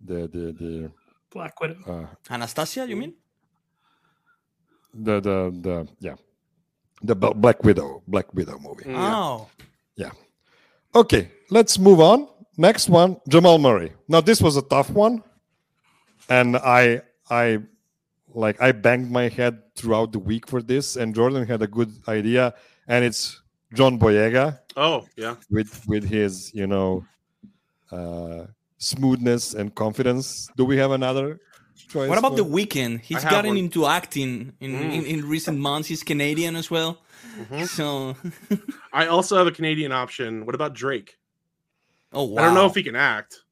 The 0.05 0.29
the 0.29 0.53
the 0.53 0.91
Black 1.31 1.59
Widow. 1.61 1.77
Uh, 1.87 2.33
Anastasia, 2.33 2.87
you 2.87 2.97
mean? 2.97 3.15
The 4.93 5.21
the 5.21 5.37
the 5.61 5.89
yeah, 6.01 6.17
the 7.03 7.15
Black 7.15 7.65
Widow 7.65 8.03
Black 8.07 8.33
Widow 8.35 8.59
movie. 8.59 8.85
Mm, 8.85 8.95
oh, 8.97 9.49
yeah. 9.59 9.65
Okay, 10.95 11.31
let's 11.51 11.79
move 11.79 12.01
on 12.01 12.29
next 12.57 12.89
one, 12.89 13.21
Jamal 13.29 13.59
Murray. 13.59 13.93
Now 14.09 14.21
this 14.21 14.41
was 14.41 14.57
a 14.57 14.63
tough 14.63 14.91
one, 14.91 15.23
and 16.29 16.57
I 16.57 17.03
I 17.31 17.61
like 18.35 18.61
I 18.61 18.73
banged 18.73 19.11
my 19.11 19.29
head 19.29 19.63
throughout 19.75 20.13
the 20.13 20.19
week 20.19 20.47
for 20.49 20.63
this, 20.63 20.97
and 20.97 21.15
Jordan 21.15 21.47
had 21.47 21.63
a 21.63 21.67
good 21.67 21.93
idea, 22.09 22.55
and 22.89 23.05
it's 23.05 23.41
John 23.75 23.99
Boyega. 23.99 24.59
Oh 24.77 25.07
yeah, 25.17 25.37
with 25.51 25.87
with 25.87 26.05
his 26.09 26.53
you 26.55 26.67
know 26.67 27.05
uh, 27.93 28.47
smoothness 28.79 29.55
and 29.55 29.75
confidence. 29.75 30.49
Do 30.57 30.65
we 30.65 30.77
have 30.79 30.91
another? 30.91 31.41
Choice 31.89 32.09
what 32.09 32.17
about 32.17 32.37
for? 32.37 32.43
the 32.43 32.45
Weeknd? 32.45 33.03
He's 33.03 33.23
gotten 33.23 33.51
one. 33.51 33.59
into 33.59 33.85
acting 33.85 34.55
in, 34.61 34.73
mm. 34.73 34.93
in, 34.95 35.05
in 35.05 35.29
recent 35.29 35.59
months. 35.59 35.89
He's 35.89 36.03
Canadian 36.03 36.57
as 36.57 36.71
well. 36.71 37.03
Mm-hmm. 37.39 37.65
So 37.65 38.17
I 38.93 39.07
also 39.07 39.37
have 39.37 39.47
a 39.47 39.53
Canadian 39.53 39.93
option. 39.93 40.47
What 40.47 40.55
about 40.55 40.75
Drake? 40.75 41.19
Oh 42.13 42.25
wow! 42.25 42.43
I 42.43 42.47
don't 42.47 42.55
know 42.55 42.67
if 42.67 42.75
he 42.75 42.83
can 42.83 42.97
act, 42.97 43.43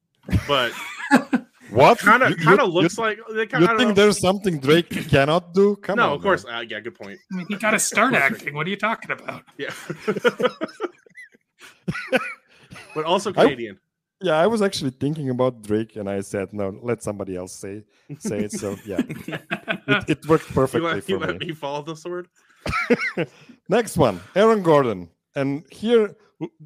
but 0.47 0.71
what 1.69 1.99
kind 1.99 2.23
of 2.23 2.37
kind 2.37 2.59
of 2.59 2.69
looks 2.73 2.97
you, 2.97 3.03
like. 3.03 3.19
Kinda, 3.49 3.59
you 3.59 3.77
think 3.77 3.95
there's 3.95 4.19
something 4.19 4.59
Drake 4.59 4.89
cannot 5.09 5.53
do? 5.53 5.75
Come 5.77 5.97
no, 5.97 6.09
on, 6.09 6.13
of 6.13 6.21
course. 6.21 6.45
Uh, 6.45 6.63
yeah, 6.67 6.79
good 6.79 6.95
point. 6.95 7.19
I 7.31 7.35
mean, 7.35 7.45
he 7.47 7.55
got 7.55 7.71
to 7.71 7.79
start 7.79 8.13
acting. 8.13 8.55
What 8.55 8.65
are 8.65 8.69
you 8.69 8.77
talking 8.77 9.11
about? 9.11 9.43
Yeah, 9.57 9.73
but 12.95 13.05
also 13.05 13.33
Canadian. 13.33 13.79
I, 14.25 14.27
yeah, 14.27 14.41
I 14.41 14.47
was 14.47 14.61
actually 14.61 14.91
thinking 14.91 15.29
about 15.29 15.61
Drake, 15.61 15.95
and 15.95 16.09
I 16.09 16.21
said, 16.21 16.53
"No, 16.53 16.77
let 16.81 17.03
somebody 17.03 17.35
else 17.35 17.53
say 17.53 17.83
say 18.19 18.39
it." 18.39 18.51
So 18.51 18.75
yeah, 18.85 19.01
it, 19.07 20.09
it, 20.09 20.27
worked 20.27 20.53
perfectly 20.53 20.95
you, 20.95 21.01
for 21.01 21.31
you, 21.31 21.39
me. 21.39 21.45
You 21.47 21.55
follow 21.55 21.81
the 21.81 21.95
sword. 21.95 22.27
Next 23.69 23.97
one, 23.97 24.19
Aaron 24.35 24.63
Gordon, 24.63 25.09
and 25.35 25.63
here 25.71 26.15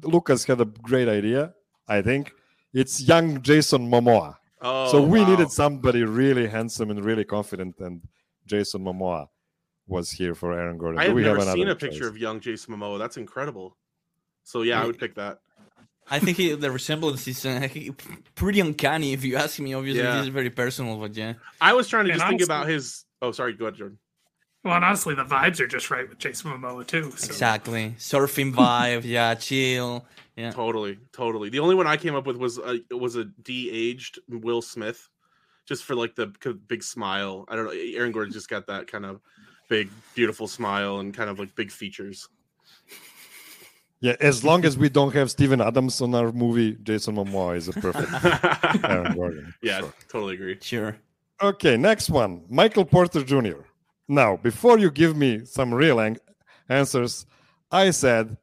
Lucas 0.02 0.44
had 0.44 0.60
a 0.60 0.64
great 0.64 1.08
idea. 1.08 1.54
I 1.88 2.02
think 2.02 2.32
it's 2.72 3.02
young 3.02 3.42
Jason 3.42 3.90
Momoa. 3.90 4.36
Oh, 4.62 4.90
so 4.90 5.02
we 5.02 5.20
wow. 5.20 5.30
needed 5.30 5.50
somebody 5.50 6.04
really 6.04 6.46
handsome 6.46 6.90
and 6.90 7.04
really 7.04 7.24
confident, 7.24 7.78
and 7.80 8.02
Jason 8.46 8.82
Momoa 8.82 9.28
was 9.86 10.10
here 10.10 10.34
for 10.34 10.52
Aaron 10.52 10.78
Gordon. 10.78 11.00
I 11.00 11.04
have 11.04 11.16
never 11.16 11.44
have 11.44 11.54
seen 11.54 11.68
a 11.68 11.74
picture 11.74 12.06
of 12.08 12.16
young 12.16 12.40
Jason 12.40 12.74
Momoa. 12.74 12.98
That's 12.98 13.16
incredible. 13.16 13.76
So 14.44 14.62
yeah, 14.62 14.82
I 14.82 14.86
would 14.86 14.98
pick 14.98 15.14
that. 15.16 15.40
I 16.10 16.18
think 16.18 16.36
he, 16.36 16.54
the 16.54 16.70
resemblance 16.70 17.26
is 17.28 17.46
uh, 17.46 17.68
pretty 18.34 18.60
uncanny. 18.60 19.12
If 19.12 19.24
you 19.24 19.36
ask 19.36 19.60
me, 19.60 19.74
obviously, 19.74 20.02
yeah. 20.02 20.16
this 20.16 20.24
is 20.24 20.28
very 20.28 20.50
personal, 20.50 20.96
but 20.96 21.16
yeah. 21.16 21.34
I 21.60 21.72
was 21.72 21.88
trying 21.88 22.06
to 22.06 22.10
and 22.10 22.18
just 22.18 22.26
honestly, 22.26 22.38
think 22.38 22.46
about 22.48 22.68
his. 22.68 23.04
Oh, 23.22 23.32
sorry. 23.32 23.52
Go 23.52 23.66
ahead, 23.66 23.76
Jordan. 23.76 23.98
Well, 24.64 24.74
and 24.74 24.84
honestly, 24.84 25.14
the 25.14 25.24
vibes 25.24 25.60
are 25.60 25.66
just 25.66 25.90
right 25.90 26.08
with 26.08 26.18
Jason 26.18 26.50
Momoa 26.50 26.86
too. 26.86 27.12
So. 27.12 27.26
Exactly, 27.26 27.94
surfing 27.98 28.52
vibe, 28.52 29.02
yeah, 29.04 29.34
chill. 29.34 30.04
Yeah, 30.36 30.50
totally, 30.50 30.98
totally. 31.12 31.48
The 31.48 31.60
only 31.60 31.74
one 31.74 31.86
I 31.86 31.96
came 31.96 32.14
up 32.14 32.26
with 32.26 32.36
was 32.36 32.58
a 32.58 32.80
was 32.94 33.16
a 33.16 33.24
de-aged 33.24 34.18
Will 34.28 34.60
Smith, 34.60 35.08
just 35.66 35.84
for 35.84 35.94
like 35.94 36.14
the 36.14 36.26
big 36.66 36.82
smile. 36.82 37.44
I 37.48 37.56
don't 37.56 37.66
know. 37.66 37.72
Aaron 37.72 38.12
Gordon 38.12 38.32
just 38.32 38.50
got 38.50 38.66
that 38.66 38.86
kind 38.86 39.06
of 39.06 39.20
big, 39.68 39.88
beautiful 40.14 40.46
smile 40.46 40.98
and 40.98 41.14
kind 41.14 41.30
of 41.30 41.38
like 41.38 41.54
big 41.54 41.70
features. 41.70 42.28
Yeah, 44.00 44.16
as 44.20 44.42
long 44.42 44.64
as 44.64 44.78
we 44.78 44.88
don't 44.88 45.12
have 45.14 45.30
Steven 45.30 45.60
Adams 45.60 46.00
on 46.00 46.14
our 46.14 46.32
movie, 46.32 46.72
Jason 46.82 47.16
Momoa 47.16 47.56
is 47.56 47.68
a 47.68 47.72
perfect 47.72 48.10
Aaron 48.84 49.14
Gordon. 49.14 49.54
Yeah, 49.62 49.80
sure. 49.80 49.94
totally 50.08 50.34
agree. 50.34 50.58
Sure. 50.62 50.96
Okay, 51.42 51.76
next 51.76 52.08
one, 52.08 52.44
Michael 52.48 52.84
Porter 52.86 53.22
Jr. 53.22 53.60
Now, 54.08 54.36
before 54.38 54.78
you 54.78 54.90
give 54.90 55.16
me 55.16 55.44
some 55.44 55.72
real 55.72 56.00
ang- 56.00 56.18
answers, 56.68 57.26
I 57.70 57.90
said 57.90 58.36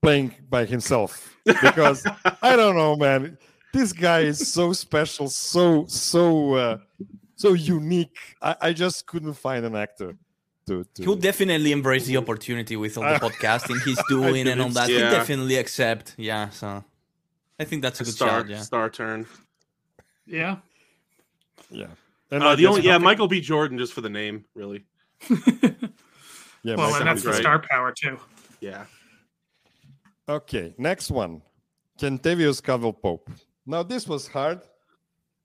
playing 0.00 0.34
by 0.48 0.64
himself 0.64 1.36
because 1.44 2.06
I 2.42 2.54
don't 2.56 2.76
know, 2.76 2.96
man. 2.96 3.36
This 3.72 3.92
guy 3.92 4.20
is 4.20 4.50
so 4.52 4.72
special, 4.72 5.28
so 5.28 5.84
so 5.88 6.54
uh, 6.54 6.78
so 7.36 7.52
unique. 7.52 8.16
I, 8.40 8.56
I 8.60 8.72
just 8.72 9.06
couldn't 9.06 9.34
find 9.34 9.64
an 9.64 9.76
actor 9.76 10.16
to. 10.68 10.84
to... 10.84 11.02
He'll 11.02 11.16
definitely 11.16 11.72
embrace 11.72 12.06
the 12.06 12.16
opportunity 12.16 12.76
with 12.76 12.96
all 12.96 13.04
the 13.04 13.18
podcasting 13.18 13.82
he's 13.82 14.00
doing 14.08 14.46
and 14.48 14.60
all 14.60 14.68
that. 14.70 14.88
Yeah. 14.88 14.98
He'll 14.98 15.10
definitely 15.10 15.56
accept. 15.56 16.14
Yeah, 16.16 16.50
so 16.50 16.84
I 17.58 17.64
think 17.64 17.82
that's 17.82 18.00
a, 18.00 18.04
a 18.04 18.06
good 18.06 18.14
star, 18.14 18.28
shot. 18.28 18.48
Yeah, 18.48 18.60
star 18.60 18.90
turn. 18.90 19.26
Yeah. 20.26 20.56
Yeah. 21.70 21.88
And 22.30 22.42
uh, 22.42 22.56
the 22.56 22.66
only 22.66 22.82
yeah, 22.82 22.98
Michael 22.98 23.28
B. 23.28 23.40
Jordan 23.40 23.78
just 23.78 23.92
for 23.92 24.00
the 24.00 24.10
name, 24.10 24.44
really. 24.54 24.84
yeah, 26.62 26.76
well, 26.76 26.94
and 26.94 27.06
that's 27.06 27.22
the 27.22 27.30
right. 27.30 27.40
star 27.40 27.58
power 27.58 27.92
too. 27.92 28.18
Yeah. 28.60 28.84
Okay, 30.28 30.74
next 30.76 31.10
one, 31.10 31.40
Kentavious 31.98 32.62
Caldwell 32.62 32.92
Pope. 32.92 33.30
Now 33.64 33.82
this 33.82 34.06
was 34.06 34.28
hard, 34.28 34.60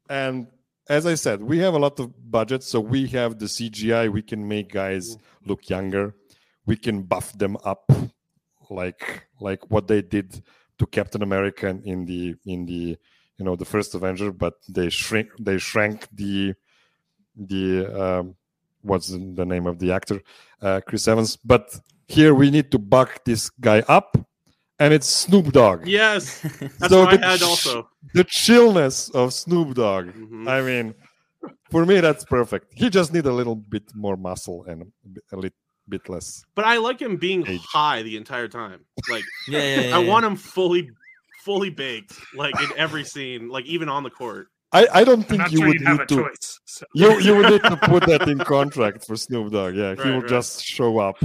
and 0.09 0.47
as 0.89 1.05
I 1.05 1.15
said, 1.15 1.41
we 1.41 1.59
have 1.59 1.73
a 1.73 1.79
lot 1.79 1.99
of 1.99 2.31
budget, 2.31 2.63
so 2.63 2.79
we 2.79 3.07
have 3.07 3.39
the 3.39 3.45
CGI. 3.45 4.11
We 4.11 4.21
can 4.21 4.47
make 4.47 4.71
guys 4.71 5.17
look 5.45 5.69
younger. 5.69 6.15
We 6.65 6.75
can 6.75 7.03
buff 7.03 7.38
them 7.38 7.57
up, 7.63 7.91
like 8.69 9.27
like 9.39 9.69
what 9.71 9.88
they 9.88 10.01
did 10.01 10.41
to 10.79 10.86
Captain 10.86 11.21
America 11.21 11.79
in 11.84 12.05
the 12.05 12.36
in 12.45 12.65
the 12.65 12.97
you 13.38 13.45
know 13.45 13.55
the 13.55 13.65
first 13.65 13.95
Avenger, 13.95 14.31
but 14.31 14.55
they 14.67 14.89
shrink 14.89 15.29
they 15.39 15.57
shrank 15.57 16.07
the 16.13 16.53
the 17.36 17.88
um, 18.01 18.36
what's 18.81 19.07
the 19.07 19.45
name 19.45 19.65
of 19.65 19.79
the 19.79 19.91
actor, 19.91 20.21
uh, 20.61 20.81
Chris 20.86 21.07
Evans. 21.07 21.38
But 21.38 21.79
here 22.07 22.34
we 22.34 22.51
need 22.51 22.71
to 22.71 22.79
buck 22.79 23.23
this 23.23 23.49
guy 23.49 23.79
up, 23.88 24.17
and 24.84 24.93
it's 24.93 25.07
Snoop 25.07 25.53
Dogg. 25.53 25.88
Yes, 25.88 26.41
that's 26.79 26.89
so 26.89 27.05
what 27.05 27.23
I 27.23 27.31
had 27.31 27.41
also. 27.41 27.89
The 28.13 28.25
chillness 28.25 29.09
of 29.11 29.34
Snoop 29.34 29.75
Dogg. 29.75 30.07
Mm-hmm. 30.07 30.47
I 30.47 30.61
mean, 30.61 30.93
for 31.71 31.86
me, 31.86 32.01
that's 32.01 32.25
perfect. 32.25 32.73
He 32.75 32.89
just 32.89 33.13
need 33.13 33.25
a 33.25 33.31
little 33.31 33.55
bit 33.55 33.84
more 33.95 34.17
muscle 34.17 34.65
and 34.65 34.91
a 35.31 35.36
little 35.38 35.57
bit 35.88 36.09
less. 36.09 36.43
But 36.53 36.65
I 36.65 36.77
like 36.77 37.01
him 37.01 37.15
being 37.15 37.47
age. 37.47 37.61
high 37.61 38.01
the 38.01 38.17
entire 38.17 38.49
time. 38.49 38.81
Like, 39.09 39.23
yeah, 39.47 39.59
yeah, 39.63 39.81
yeah, 39.81 39.95
I 39.95 39.99
want 39.99 40.25
him 40.25 40.36
fully, 40.36 40.89
fully 41.45 41.69
baked, 41.69 42.13
like 42.36 42.59
in 42.61 42.69
every 42.75 43.05
scene, 43.05 43.47
like 43.47 43.65
even 43.65 43.88
on 43.88 44.03
the 44.03 44.09
court. 44.09 44.47
I, 44.73 44.88
I 44.93 45.03
don't 45.05 45.23
think 45.23 45.49
you 45.49 45.59
sure 45.59 45.67
would 45.67 45.81
need 45.81 46.07
to. 46.09 46.15
Choice, 46.15 46.59
so. 46.65 46.86
You 46.93 47.19
you 47.21 47.38
would 47.38 47.49
need 47.51 47.63
to 47.63 47.77
put 47.77 48.05
that 48.07 48.27
in 48.27 48.39
contract 48.55 49.05
for 49.07 49.15
Snoop 49.15 49.53
Dogg. 49.53 49.75
Yeah, 49.75 49.89
right, 49.89 50.01
he 50.01 50.09
will 50.09 50.21
right. 50.21 50.29
just 50.29 50.65
show 50.65 50.99
up. 50.99 51.15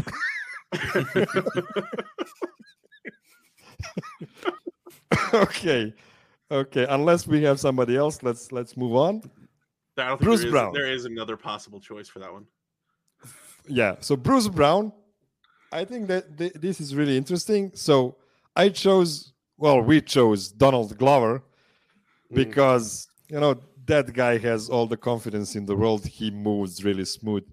okay, 5.35 5.95
okay. 6.51 6.87
Unless 6.89 7.26
we 7.26 7.43
have 7.43 7.61
somebody 7.61 7.97
else, 7.97 8.22
let's 8.22 8.53
let's 8.53 8.76
move 8.76 8.95
on. 8.95 9.22
Bruce 10.20 10.41
there 10.41 10.47
is, 10.47 10.53
Brown. 10.53 10.72
There 10.72 10.93
is 10.93 11.05
another 11.05 11.37
possible 11.37 11.81
choice 11.81 12.09
for 12.09 12.20
that 12.20 12.33
one. 12.33 12.47
Yeah. 13.66 13.97
So 14.01 14.16
Bruce 14.16 14.49
Brown, 14.49 14.93
I 15.72 15.85
think 15.85 16.07
that 16.09 16.39
th- 16.39 16.55
this 16.55 16.81
is 16.81 16.95
really 16.95 17.16
interesting. 17.16 17.72
So 17.74 18.16
I 18.55 18.68
chose. 18.68 19.33
Well, 19.57 19.81
we 19.81 20.01
chose 20.01 20.53
Donald 20.53 20.97
Glover 20.99 21.43
mm. 22.31 22.37
because 22.37 23.09
you 23.29 23.41
know 23.41 23.61
that 23.87 24.12
guy 24.12 24.39
has 24.39 24.68
all 24.68 24.87
the 24.87 24.97
confidence 24.97 25.57
in 25.57 25.66
the 25.66 25.74
world. 25.74 26.07
He 26.07 26.31
moves 26.31 26.85
really 26.85 27.05
smooth 27.05 27.45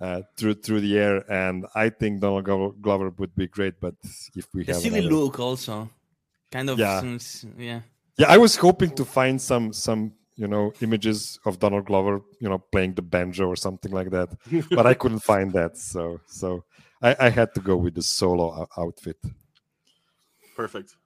uh, 0.00 0.22
through 0.36 0.54
through 0.54 0.80
the 0.80 0.98
air, 0.98 1.30
and 1.30 1.66
I 1.74 1.88
think 1.88 2.20
Donald 2.20 2.44
Glover 2.82 3.10
would 3.18 3.34
be 3.34 3.46
great. 3.46 3.80
But 3.80 3.94
if 4.34 4.46
we 4.54 4.64
the 4.64 4.72
have 4.72 4.82
silly 4.82 5.00
another... 5.00 5.14
look, 5.14 5.40
also 5.40 5.88
kind 6.50 6.70
of 6.70 6.78
yeah. 6.78 7.18
yeah, 7.58 7.80
yeah. 8.16 8.28
I 8.28 8.38
was 8.38 8.56
hoping 8.56 8.90
to 8.96 9.04
find 9.04 9.40
some 9.40 9.72
some 9.72 10.12
you 10.36 10.48
know 10.48 10.72
images 10.80 11.38
of 11.46 11.58
Donald 11.58 11.86
Glover, 11.86 12.20
you 12.40 12.48
know, 12.48 12.58
playing 12.58 12.94
the 12.94 13.02
banjo 13.02 13.46
or 13.46 13.56
something 13.56 13.92
like 13.92 14.10
that, 14.10 14.28
but 14.70 14.86
I 14.86 14.94
couldn't 14.94 15.20
find 15.20 15.52
that. 15.52 15.76
So 15.78 16.20
so 16.26 16.64
I, 17.02 17.16
I 17.18 17.28
had 17.30 17.54
to 17.54 17.60
go 17.60 17.76
with 17.76 17.94
the 17.94 18.02
solo 18.02 18.68
outfit. 18.76 19.18
Perfect. 20.54 20.96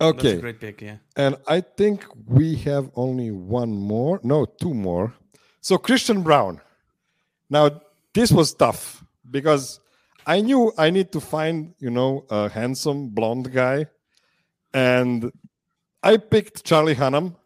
Okay. 0.00 0.40
great 0.40 0.60
pick, 0.60 0.82
yeah. 0.82 0.96
And 1.16 1.36
I 1.46 1.60
think 1.60 2.04
we 2.26 2.56
have 2.56 2.90
only 2.96 3.30
one 3.30 3.70
more. 3.70 4.20
No, 4.24 4.44
two 4.44 4.74
more. 4.74 5.14
So 5.60 5.78
Christian 5.78 6.22
Braun. 6.22 6.60
Now 7.48 7.80
this 8.14 8.32
was 8.32 8.54
tough 8.54 9.04
because 9.30 9.80
I 10.26 10.40
knew 10.40 10.72
I 10.78 10.90
need 10.90 11.12
to 11.12 11.20
find, 11.20 11.74
you 11.78 11.90
know, 11.90 12.24
a 12.30 12.48
handsome 12.48 13.10
blonde 13.10 13.52
guy. 13.52 13.86
And 14.72 15.30
I 16.02 16.16
picked 16.16 16.64
Charlie 16.64 16.94
Hunnam. 16.94 17.36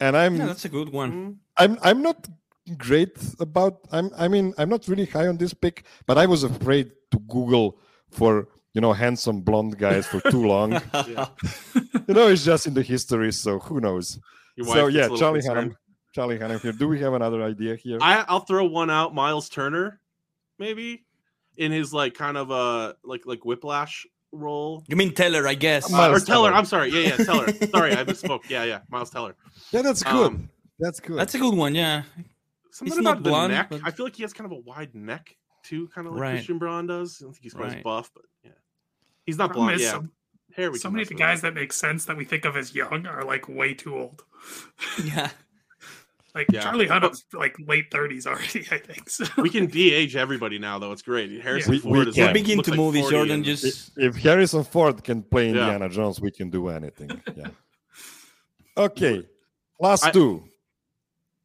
And 0.00 0.16
I'm 0.16 0.36
Yeah, 0.36 0.46
that's 0.46 0.64
a 0.64 0.68
good 0.68 0.90
one. 0.90 1.12
Mm-hmm. 1.12 1.32
I'm 1.56 1.78
I'm 1.82 2.02
not 2.02 2.28
great 2.76 3.16
about 3.38 3.86
I'm 3.92 4.10
I 4.18 4.26
mean 4.28 4.54
I'm 4.58 4.68
not 4.68 4.88
really 4.88 5.06
high 5.06 5.28
on 5.28 5.38
this 5.38 5.54
pick, 5.54 5.84
but 6.06 6.18
I 6.18 6.26
was 6.26 6.42
afraid 6.42 6.90
to 7.12 7.18
Google 7.20 7.78
for 8.10 8.48
you 8.74 8.80
know, 8.80 8.92
handsome 8.92 9.40
blonde 9.40 9.78
guys 9.78 10.06
for 10.06 10.20
too 10.30 10.44
long. 10.44 10.72
you 11.06 12.14
know, 12.14 12.26
it's 12.26 12.44
just 12.44 12.66
in 12.66 12.74
the 12.74 12.82
history, 12.82 13.32
so 13.32 13.60
who 13.60 13.80
knows? 13.80 14.18
So 14.62 14.88
yeah, 14.88 15.08
Charlie 15.16 15.40
Hunnam. 15.40 15.76
Charlie 16.14 16.38
Hunnam 16.38 16.60
here. 16.60 16.72
Do 16.72 16.86
we 16.86 17.00
have 17.00 17.12
another 17.12 17.42
idea 17.42 17.74
here? 17.74 17.98
I, 18.00 18.24
I'll 18.28 18.40
throw 18.40 18.64
one 18.64 18.88
out. 18.88 19.14
Miles 19.14 19.48
Turner, 19.48 20.00
maybe 20.58 21.04
in 21.56 21.72
his 21.72 21.92
like 21.92 22.14
kind 22.14 22.36
of 22.36 22.50
a 22.50 22.94
like 23.02 23.26
like 23.26 23.44
whiplash 23.44 24.06
role. 24.30 24.84
You 24.86 24.96
mean 24.96 25.12
Teller, 25.12 25.46
I 25.46 25.54
guess. 25.54 25.92
Uh, 25.92 26.10
or 26.10 26.20
Teller. 26.20 26.52
I'm 26.52 26.66
sorry. 26.66 26.90
Yeah, 26.90 27.16
yeah, 27.18 27.24
Teller. 27.24 27.52
sorry, 27.70 27.92
I 27.92 28.04
misspoke. 28.04 28.48
Yeah, 28.48 28.64
yeah, 28.64 28.80
Miles 28.90 29.10
Teller. 29.10 29.34
Yeah, 29.72 29.82
that's 29.82 30.04
good. 30.04 30.26
Um, 30.26 30.50
that's 30.78 31.00
good. 31.00 31.18
That's 31.18 31.34
a 31.34 31.38
good 31.38 31.54
one. 31.54 31.74
Yeah. 31.74 32.02
Something 32.70 32.92
He's 32.92 33.00
about 33.00 33.22
the 33.22 33.30
blonde, 33.30 33.52
neck. 33.52 33.68
But... 33.70 33.80
I 33.84 33.90
feel 33.90 34.06
like 34.06 34.16
he 34.16 34.22
has 34.22 34.32
kind 34.32 34.50
of 34.50 34.56
a 34.56 34.60
wide 34.60 34.94
neck 34.94 35.36
too, 35.64 35.88
kind 35.88 36.06
of 36.06 36.12
like 36.14 36.22
right. 36.22 36.32
Christian 36.34 36.58
Braun 36.58 36.86
does. 36.86 37.18
I 37.20 37.24
don't 37.24 37.32
think 37.32 37.42
he's 37.42 37.54
quite 37.54 37.68
right. 37.68 37.76
as 37.78 37.82
buff, 37.82 38.10
but 38.14 38.24
yeah. 38.44 38.50
He's 39.26 39.38
not 39.38 39.52
blonde. 39.52 39.80
Yeah. 39.80 39.90
Some, 39.90 40.12
Hair 40.54 40.74
so 40.76 40.88
many 40.88 41.02
of 41.02 41.08
the 41.08 41.16
guys 41.16 41.40
that 41.40 41.52
make 41.52 41.72
sense 41.72 42.04
that 42.04 42.16
we 42.16 42.24
think 42.24 42.44
of 42.44 42.56
as 42.56 42.76
young 42.76 43.06
are 43.06 43.24
like 43.24 43.48
way 43.48 43.74
too 43.74 43.96
old. 43.96 44.22
Yeah. 45.02 45.30
like 46.34 46.46
yeah. 46.50 46.60
Charlie 46.60 46.88
Hunnam's 46.88 47.24
like 47.32 47.56
late 47.64 47.90
thirties 47.92 48.26
already, 48.26 48.66
I 48.70 48.78
think. 48.78 49.08
So. 49.08 49.24
We 49.36 49.50
can 49.50 49.66
de-age 49.66 50.16
everybody 50.16 50.58
now, 50.58 50.78
though. 50.78 50.92
It's 50.92 51.02
great. 51.02 51.40
Harrison 51.40 51.74
yeah. 51.74 51.80
Ford 51.80 51.92
we, 51.92 52.04
we 52.04 52.10
is 52.10 52.18
like, 52.18 52.34
begin 52.34 52.62
to 52.62 52.70
like 52.70 52.76
movies, 52.76 53.08
Jordan. 53.08 53.44
Just 53.44 53.92
if 53.96 54.16
Harrison 54.16 54.64
Ford 54.64 55.04
can 55.04 55.22
play 55.22 55.48
Indiana 55.48 55.84
yeah. 55.84 55.92
Jones, 55.92 56.20
we 56.20 56.30
can 56.30 56.50
do 56.50 56.68
anything. 56.68 57.10
Yeah. 57.36 57.48
Okay, 58.76 59.24
last 59.80 60.06
I, 60.06 60.10
two. 60.10 60.42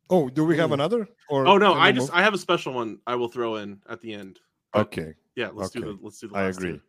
Oh, 0.10 0.30
do 0.30 0.44
we 0.46 0.58
have 0.58 0.70
hmm. 0.70 0.74
another? 0.74 1.08
Or 1.30 1.46
oh 1.46 1.58
no, 1.58 1.76
I 1.76 1.92
just 1.92 2.08
move? 2.08 2.18
I 2.18 2.24
have 2.24 2.34
a 2.34 2.40
special 2.40 2.74
one. 2.74 2.98
I 3.06 3.14
will 3.14 3.28
throw 3.28 3.58
in 3.58 3.80
at 3.88 4.02
the 4.02 4.14
end. 4.14 4.40
But, 4.74 4.80
okay. 4.88 5.14
Yeah, 5.36 5.50
let's 5.54 5.76
okay. 5.76 5.86
do 5.86 5.94
the 5.94 6.00
let's 6.02 6.20
do 6.20 6.28
the. 6.28 6.36
I 6.36 6.46
agree. 6.46 6.74
Two. 6.74 6.82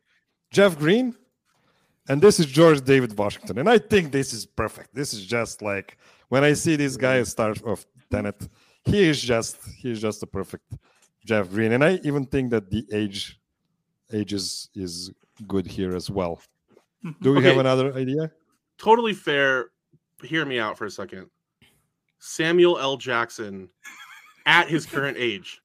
Jeff 0.50 0.78
Green, 0.78 1.14
and 2.08 2.22
this 2.22 2.40
is 2.40 2.46
George 2.46 2.82
David 2.82 3.16
Washington. 3.18 3.58
And 3.58 3.68
I 3.68 3.78
think 3.78 4.12
this 4.12 4.32
is 4.32 4.46
perfect. 4.46 4.94
This 4.94 5.12
is 5.12 5.26
just 5.26 5.60
like 5.60 5.98
when 6.30 6.44
I 6.44 6.54
see 6.54 6.76
this 6.76 6.96
guy 6.96 7.22
start 7.24 7.62
of 7.62 7.84
Tenet, 8.10 8.48
he 8.84 9.02
is 9.02 9.20
just 9.20 9.58
he 9.76 9.90
is 9.90 10.00
just 10.00 10.22
a 10.22 10.26
perfect 10.26 10.72
Jeff 11.26 11.50
Green. 11.50 11.72
And 11.72 11.84
I 11.84 12.00
even 12.02 12.24
think 12.24 12.50
that 12.50 12.70
the 12.70 12.86
age 12.92 13.38
age 14.12 14.32
is, 14.32 14.70
is 14.74 15.12
good 15.46 15.66
here 15.66 15.94
as 15.94 16.08
well. 16.10 16.40
Mm-hmm. 17.04 17.22
Do 17.22 17.32
we 17.32 17.38
okay. 17.38 17.48
have 17.48 17.58
another 17.58 17.94
idea? 17.94 18.30
Totally 18.78 19.12
fair. 19.12 19.70
Hear 20.22 20.44
me 20.44 20.58
out 20.58 20.78
for 20.78 20.86
a 20.86 20.90
second. 20.90 21.28
Samuel 22.18 22.78
L. 22.78 22.96
Jackson 22.96 23.68
at 24.46 24.68
his 24.68 24.86
current 24.86 25.16
age 25.18 25.60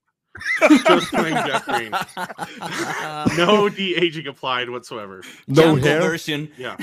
just 0.85 1.11
playing 1.11 1.35
Jeff 1.35 1.65
Green. 1.65 1.91
no 3.37 3.69
de 3.69 3.95
aging 3.95 4.27
applied 4.27 4.69
whatsoever. 4.69 5.23
No 5.47 5.75
hair 5.75 6.01
version. 6.01 6.49
Yeah. 6.57 6.77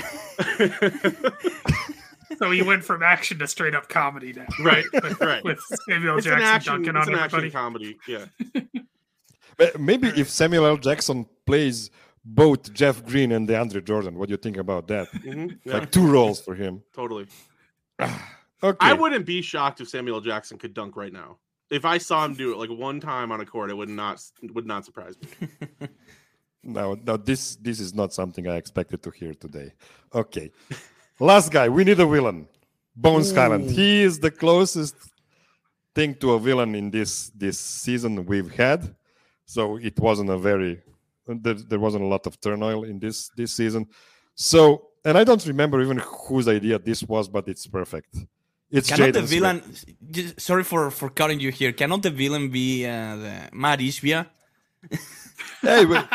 so 2.37 2.51
he 2.51 2.61
went 2.61 2.83
from 2.83 3.03
action 3.03 3.39
to 3.39 3.47
straight 3.47 3.75
up 3.75 3.89
comedy 3.89 4.33
now. 4.33 4.45
Right. 4.59 4.85
right. 5.19 5.43
With 5.43 5.59
Samuel 5.87 6.17
it's 6.17 6.25
Jackson 6.25 6.43
action, 6.43 6.73
dunking 6.73 6.95
on 6.95 7.13
everybody. 7.13 7.51
comedy. 7.51 7.97
Yeah. 8.07 8.25
But 9.55 9.79
maybe 9.79 10.07
if 10.07 10.31
Samuel 10.31 10.65
L. 10.65 10.77
Jackson 10.77 11.27
plays 11.45 11.91
both 12.25 12.73
Jeff 12.73 13.05
Green 13.05 13.31
and 13.31 13.47
DeAndre 13.47 13.85
Jordan, 13.85 14.17
what 14.17 14.27
do 14.27 14.31
you 14.31 14.37
think 14.37 14.57
about 14.57 14.87
that? 14.87 15.09
Mm-hmm. 15.13 15.47
Yeah. 15.63 15.73
Like 15.77 15.91
two 15.91 16.07
roles 16.07 16.41
for 16.41 16.55
him. 16.55 16.81
Totally. 16.91 17.27
okay. 18.01 18.77
I 18.79 18.93
wouldn't 18.93 19.27
be 19.27 19.43
shocked 19.43 19.79
if 19.79 19.89
Samuel 19.89 20.21
Jackson 20.21 20.57
could 20.57 20.73
dunk 20.73 20.95
right 20.95 21.13
now 21.13 21.37
if 21.73 21.85
I 21.85 21.97
saw 21.97 22.23
him 22.23 22.35
do 22.35 22.53
it 22.53 22.57
like 22.57 22.69
one 22.69 22.99
time 22.99 23.31
on 23.31 23.41
a 23.41 23.45
court, 23.45 23.71
it 23.71 23.73
would 23.75 23.89
not 23.89 24.21
would 24.53 24.67
not 24.67 24.85
surprise 24.85 25.15
me. 25.19 25.87
no, 26.63 26.95
no, 27.03 27.17
this 27.17 27.55
this 27.55 27.79
is 27.79 27.95
not 27.95 28.13
something 28.13 28.47
I 28.47 28.57
expected 28.57 29.01
to 29.03 29.09
hear 29.09 29.33
today. 29.33 29.73
Okay, 30.13 30.51
last 31.23 31.51
guy, 31.51 31.69
we 31.69 31.83
need 31.83 31.99
a 31.99 32.05
villain. 32.05 32.47
Bones 32.95 33.31
Hyland. 33.33 33.69
He 33.69 34.03
is 34.03 34.19
the 34.19 34.29
closest 34.29 34.95
thing 35.95 36.15
to 36.15 36.33
a 36.33 36.39
villain 36.39 36.75
in 36.75 36.91
this 36.91 37.31
this 37.35 37.57
season 37.59 38.25
we've 38.25 38.51
had. 38.51 38.95
So 39.45 39.77
it 39.77 39.99
wasn't 39.99 40.29
a 40.29 40.37
very 40.37 40.81
there, 41.27 41.55
there 41.55 41.79
wasn't 41.79 42.03
a 42.03 42.07
lot 42.07 42.27
of 42.27 42.39
turmoil 42.39 42.83
in 42.83 42.99
this 42.99 43.29
this 43.35 43.53
season. 43.53 43.87
So 44.35 44.89
and 45.03 45.17
I 45.17 45.23
don't 45.23 45.45
remember 45.45 45.81
even 45.81 45.99
whose 46.27 46.47
idea 46.47 46.77
this 46.79 47.03
was, 47.03 47.27
but 47.27 47.47
it's 47.47 47.65
perfect 47.67 48.15
it's 48.73 48.89
cannot 48.89 49.09
Jaden 49.09 49.13
the 49.13 49.21
villain? 49.21 49.75
Just, 50.09 50.41
sorry 50.41 50.63
for 50.63 50.89
for 50.89 51.09
cutting 51.09 51.39
you 51.39 51.51
here. 51.51 51.71
Cannot 51.71 52.01
the 52.01 52.09
villain 52.09 52.49
be 52.49 52.85
uh, 52.85 53.15
the 53.15 53.49
Matt 53.53 53.79
Ishbia? 53.79 54.27
Hey, 55.61 55.85
but 55.85 56.07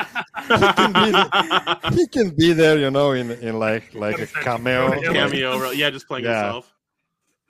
he 0.58 0.72
can 0.72 0.92
be 0.92 1.10
there, 1.10 1.78
he 1.92 2.06
can 2.08 2.30
be 2.36 2.52
there, 2.52 2.78
you 2.78 2.90
know, 2.90 3.12
in 3.12 3.30
in 3.30 3.58
like 3.58 3.94
like 3.94 4.18
a 4.18 4.26
cameo. 4.26 5.00
Cameo, 5.02 5.70
yeah, 5.70 5.90
just 5.90 6.06
playing 6.06 6.24
Yeah. 6.24 6.42
himself. 6.42 6.74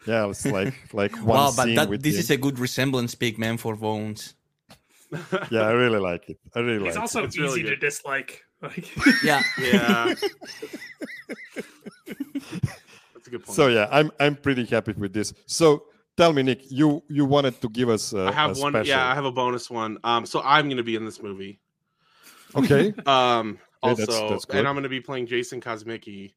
Yeah, 0.07 0.29
it's 0.31 0.47
like 0.47 0.75
like 0.93 1.13
one 1.17 1.27
Wow, 1.27 1.53
but 1.57 1.75
that, 1.75 1.89
with 1.89 2.03
this 2.03 2.15
him. 2.15 2.21
is 2.21 2.31
a 2.31 2.37
good 2.37 2.59
resemblance 2.59 3.15
pick, 3.15 3.39
man, 3.39 3.59
for 3.59 3.75
Bones. 3.77 4.35
Yeah, 5.51 5.63
I 5.63 5.73
really 5.73 5.99
like 5.99 6.29
it. 6.29 6.39
I 6.55 6.61
really 6.61 6.85
He's 6.85 6.95
like 6.95 7.03
also 7.03 7.25
It's 7.25 7.37
also 7.39 7.57
easy 7.57 7.63
really 7.65 7.75
to 7.75 7.81
dislike. 7.81 8.43
Like, 8.63 8.87
Yeah, 9.25 9.43
Yeah, 9.59 10.15
that's 13.15 13.27
a 13.27 13.31
good 13.31 13.45
point. 13.45 13.57
So 13.57 13.69
yeah, 13.69 13.89
I'm 13.91 14.11
I'm 14.21 14.37
pretty 14.37 14.65
happy 14.67 14.93
with 14.93 15.13
this. 15.13 15.33
So 15.47 15.85
tell 16.19 16.33
me, 16.35 16.43
Nick, 16.43 16.61
you 16.71 17.03
you 17.09 17.25
wanted 17.25 17.59
to 17.63 17.69
give 17.71 17.89
us 17.89 18.13
a, 18.13 18.25
I 18.27 18.33
have 18.33 18.59
a 18.59 18.61
one. 18.61 18.73
special. 18.73 18.89
Yeah, 18.89 19.07
I 19.11 19.15
have 19.15 19.25
a 19.25 19.33
bonus 19.33 19.71
one. 19.71 19.97
Um, 20.05 20.27
so 20.27 20.43
I'm 20.45 20.67
going 20.67 20.77
to 20.77 20.83
be 20.93 20.97
in 20.97 21.05
this 21.07 21.23
movie. 21.23 21.61
Okay. 22.55 22.93
Um, 23.07 23.59
Okay, 23.81 23.91
also, 24.03 24.07
that's- 24.07 24.31
that's 24.31 24.45
and 24.57 24.67
I'm 24.67 24.75
going 24.75 24.83
to 24.83 24.89
be 24.89 25.01
playing 25.01 25.27
Jason 25.29 25.61
Kosmicki. 25.61 26.33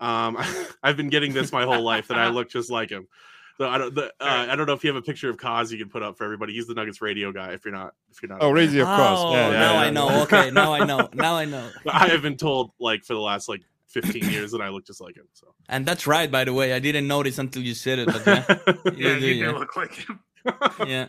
Um, 0.00 0.38
I've 0.82 0.96
been 0.96 1.10
getting 1.10 1.34
this 1.34 1.52
my 1.52 1.64
whole 1.64 1.82
life 1.82 2.08
that 2.08 2.18
I 2.18 2.28
look 2.28 2.48
just 2.48 2.70
like 2.70 2.88
him. 2.88 3.06
So 3.58 3.68
I 3.68 3.76
don't. 3.76 3.94
The, 3.94 4.06
uh, 4.18 4.46
I 4.50 4.56
don't 4.56 4.66
know 4.66 4.72
if 4.72 4.82
you 4.82 4.88
have 4.88 4.96
a 4.96 5.02
picture 5.04 5.28
of 5.28 5.36
Kaz 5.36 5.70
you 5.70 5.76
can 5.76 5.90
put 5.90 6.02
up 6.02 6.16
for 6.16 6.24
everybody. 6.24 6.54
He's 6.54 6.66
the 6.66 6.72
Nuggets 6.72 7.02
radio 7.02 7.32
guy. 7.32 7.52
If 7.52 7.66
you're 7.66 7.74
not, 7.74 7.92
if 8.10 8.22
you're 8.22 8.30
not. 8.30 8.38
Oh, 8.42 8.50
Radio 8.50 8.84
Cross. 8.86 9.18
Oh, 9.20 9.32
Yeah, 9.32 9.50
yeah, 9.50 9.58
now 9.58 9.72
yeah, 9.74 9.80
I 9.80 9.84
yeah. 9.84 9.90
know. 9.90 10.22
Okay, 10.22 10.50
now 10.50 10.72
I 10.72 10.84
know. 10.86 11.08
Now 11.14 11.36
I 11.36 11.44
know. 11.44 11.68
I 11.86 12.08
have 12.08 12.22
been 12.22 12.36
told 12.38 12.70
like 12.80 13.04
for 13.04 13.12
the 13.12 13.20
last 13.20 13.46
like 13.46 13.60
15 13.88 14.30
years 14.30 14.50
that 14.52 14.60
I 14.60 14.68
look 14.68 14.86
just 14.86 15.00
like 15.00 15.16
him. 15.16 15.28
So 15.32 15.54
And 15.68 15.86
that's 15.86 16.06
right, 16.06 16.30
by 16.30 16.44
the 16.44 16.52
way. 16.52 16.72
I 16.72 16.78
didn't 16.78 17.06
notice 17.06 17.38
until 17.38 17.62
you 17.62 17.74
said 17.74 18.00
it. 18.00 18.06
But 18.06 18.26
yeah, 18.26 18.44
yeah, 18.48 18.82
you 18.84 18.92
do, 18.92 19.26
you 19.26 19.34
do 19.34 19.34
yeah. 19.34 19.50
look 19.52 19.76
like 19.76 19.94
him. 19.94 20.20
yeah. 20.86 21.08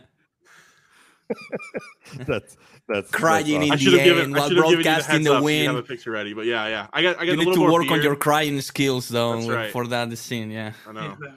that's 2.26 2.56
that's 2.88 3.10
Crying 3.10 3.68
that's 3.68 3.84
in 3.84 3.92
the 3.92 3.98
given. 3.98 4.22
end 4.24 4.34
while 4.34 4.48
should 4.48 4.56
have 4.56 4.66
given 4.66 4.78
you 4.78 4.78
the 4.78 4.82
broadcasting 4.82 5.24
the 5.24 5.34
up 5.34 5.42
so 5.42 5.48
you 5.48 5.66
have 5.66 5.76
a 5.76 5.82
picture 5.82 6.10
ready. 6.10 6.32
But 6.32 6.46
yeah, 6.46 6.66
yeah. 6.68 6.86
I 6.92 7.02
got. 7.02 7.16
I 7.16 7.26
got 7.26 7.26
You 7.26 7.32
a 7.34 7.44
need 7.44 7.52
to 7.52 7.60
more 7.60 7.72
work 7.72 7.90
on 7.90 8.02
your 8.02 8.16
crying 8.16 8.60
skills, 8.62 9.08
though, 9.08 9.36
That's 9.36 9.48
right. 9.48 9.70
for 9.70 9.86
that 9.88 10.16
scene. 10.16 10.50
Yeah. 10.50 10.72
I 10.86 10.92
know. 10.92 11.16
Yeah. 11.22 11.32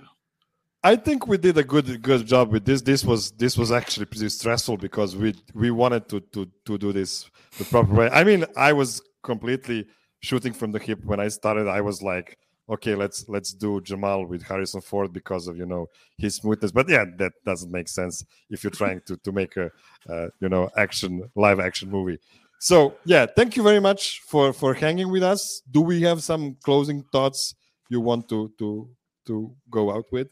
I 0.83 0.95
think 0.95 1.27
we 1.27 1.37
did 1.37 1.57
a 1.57 1.63
good 1.63 2.01
good 2.01 2.25
job 2.25 2.51
with 2.51 2.65
this. 2.65 2.81
This 2.81 3.05
was 3.05 3.31
this 3.31 3.57
was 3.57 3.71
actually 3.71 4.05
pretty 4.05 4.29
stressful 4.29 4.77
because 4.77 5.15
we 5.15 5.35
we 5.53 5.69
wanted 5.69 6.09
to 6.09 6.21
to 6.21 6.49
to 6.65 6.77
do 6.77 6.91
this 6.91 7.29
the 7.57 7.65
proper 7.65 7.93
way. 7.93 8.09
I 8.11 8.23
mean, 8.23 8.45
I 8.55 8.73
was 8.73 9.01
completely 9.21 9.87
shooting 10.21 10.53
from 10.53 10.71
the 10.71 10.79
hip 10.79 11.03
when 11.03 11.19
I 11.19 11.27
started. 11.27 11.67
I 11.67 11.81
was 11.81 12.01
like, 12.01 12.37
okay, 12.69 12.95
let's 12.95 13.27
let's 13.27 13.53
do 13.53 13.81
Jamal 13.81 14.25
with 14.25 14.41
Harrison 14.43 14.81
Ford 14.81 15.11
because 15.13 15.47
of 15.47 15.57
you 15.57 15.65
know 15.65 15.87
his 16.17 16.35
smoothness. 16.35 16.71
But 16.71 16.89
yeah, 16.89 17.05
that 17.17 17.33
doesn't 17.45 17.71
make 17.71 17.87
sense 17.87 18.23
if 18.49 18.63
you're 18.63 18.71
trying 18.71 19.01
to 19.07 19.17
to 19.17 19.31
make 19.31 19.57
a 19.57 19.69
uh, 20.09 20.27
you 20.39 20.49
know 20.49 20.69
action 20.77 21.29
live 21.35 21.59
action 21.59 21.89
movie. 21.89 22.17
So 22.59 22.95
yeah, 23.05 23.25
thank 23.25 23.57
you 23.57 23.63
very 23.63 23.79
much 23.79 24.21
for 24.21 24.53
for 24.53 24.73
hanging 24.73 25.11
with 25.11 25.23
us. 25.23 25.61
Do 25.69 25.81
we 25.81 26.01
have 26.03 26.23
some 26.23 26.57
closing 26.63 27.03
thoughts 27.11 27.55
you 27.89 27.99
want 27.99 28.29
to 28.29 28.51
to 28.59 28.89
to 29.27 29.53
go 29.69 29.91
out 29.91 30.05
with? 30.11 30.29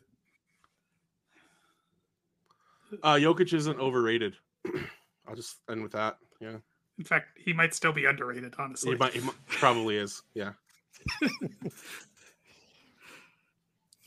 Uh, 3.03 3.15
Jokic 3.15 3.53
isn't 3.53 3.79
overrated. 3.79 4.35
I'll 5.27 5.35
just 5.35 5.57
end 5.69 5.83
with 5.83 5.91
that. 5.91 6.17
Yeah, 6.41 6.57
In 6.99 7.05
fact, 7.05 7.39
he 7.43 7.53
might 7.53 7.73
still 7.73 7.93
be 7.93 8.05
underrated, 8.05 8.53
honestly. 8.59 8.91
he, 8.91 8.97
might, 8.97 9.13
he 9.13 9.21
might- 9.21 9.47
probably 9.47 9.95
is. 9.97 10.21
Yeah. 10.35 10.51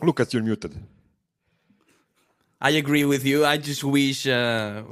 Lucas, 0.03 0.33
you're 0.35 0.43
muted. 0.43 0.75
I 2.61 2.71
agree 2.71 3.05
with 3.05 3.25
you. 3.25 3.45
I 3.45 3.57
just 3.57 3.83
wish 3.83 4.25
uh, 4.27 4.85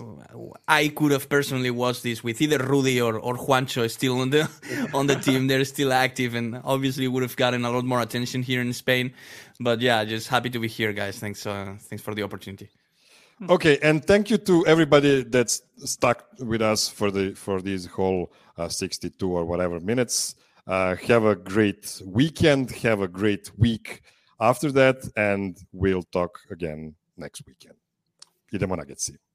I 0.66 0.88
could 0.88 1.12
have 1.12 1.28
personally 1.28 1.70
watched 1.70 2.02
this 2.02 2.24
with 2.24 2.40
either 2.40 2.58
Rudy 2.58 3.00
or, 3.00 3.16
or 3.16 3.36
Juancho 3.36 3.88
still 3.88 4.18
on 4.20 4.30
the 4.30 4.50
on 4.94 5.06
the 5.06 5.14
team. 5.14 5.46
They're 5.46 5.64
still 5.64 5.92
active 5.92 6.34
and 6.34 6.60
obviously 6.64 7.06
would 7.06 7.22
have 7.22 7.36
gotten 7.36 7.64
a 7.64 7.70
lot 7.70 7.84
more 7.84 8.00
attention 8.00 8.42
here 8.42 8.60
in 8.60 8.72
Spain. 8.72 9.12
But 9.60 9.80
yeah, 9.80 10.04
just 10.04 10.26
happy 10.28 10.50
to 10.50 10.58
be 10.58 10.66
here, 10.66 10.92
guys. 10.92 11.18
Thanks, 11.20 11.46
uh, 11.46 11.76
thanks 11.78 12.02
for 12.02 12.12
the 12.12 12.24
opportunity. 12.24 12.70
Okay, 13.48 13.78
and 13.82 14.04
thank 14.04 14.28
you 14.28 14.36
to 14.36 14.66
everybody 14.66 15.22
that's 15.22 15.62
stuck 15.78 16.26
with 16.40 16.60
us 16.60 16.88
for 16.88 17.10
the 17.10 17.32
for 17.34 17.62
these 17.62 17.86
whole 17.86 18.32
uh, 18.58 18.68
62 18.68 19.30
or 19.30 19.46
whatever 19.46 19.80
minutes. 19.80 20.34
Uh, 20.66 20.94
have 21.08 21.24
a 21.24 21.34
great 21.34 22.02
weekend. 22.04 22.70
Have 22.70 23.00
a 23.00 23.08
great 23.08 23.50
week 23.58 24.02
after 24.40 24.70
that, 24.72 25.08
and 25.16 25.56
we'll 25.72 26.02
talk 26.02 26.38
again 26.50 26.94
next 27.16 27.42
weekend. 27.46 27.76
Idemo 28.52 28.76
na. 28.76 29.29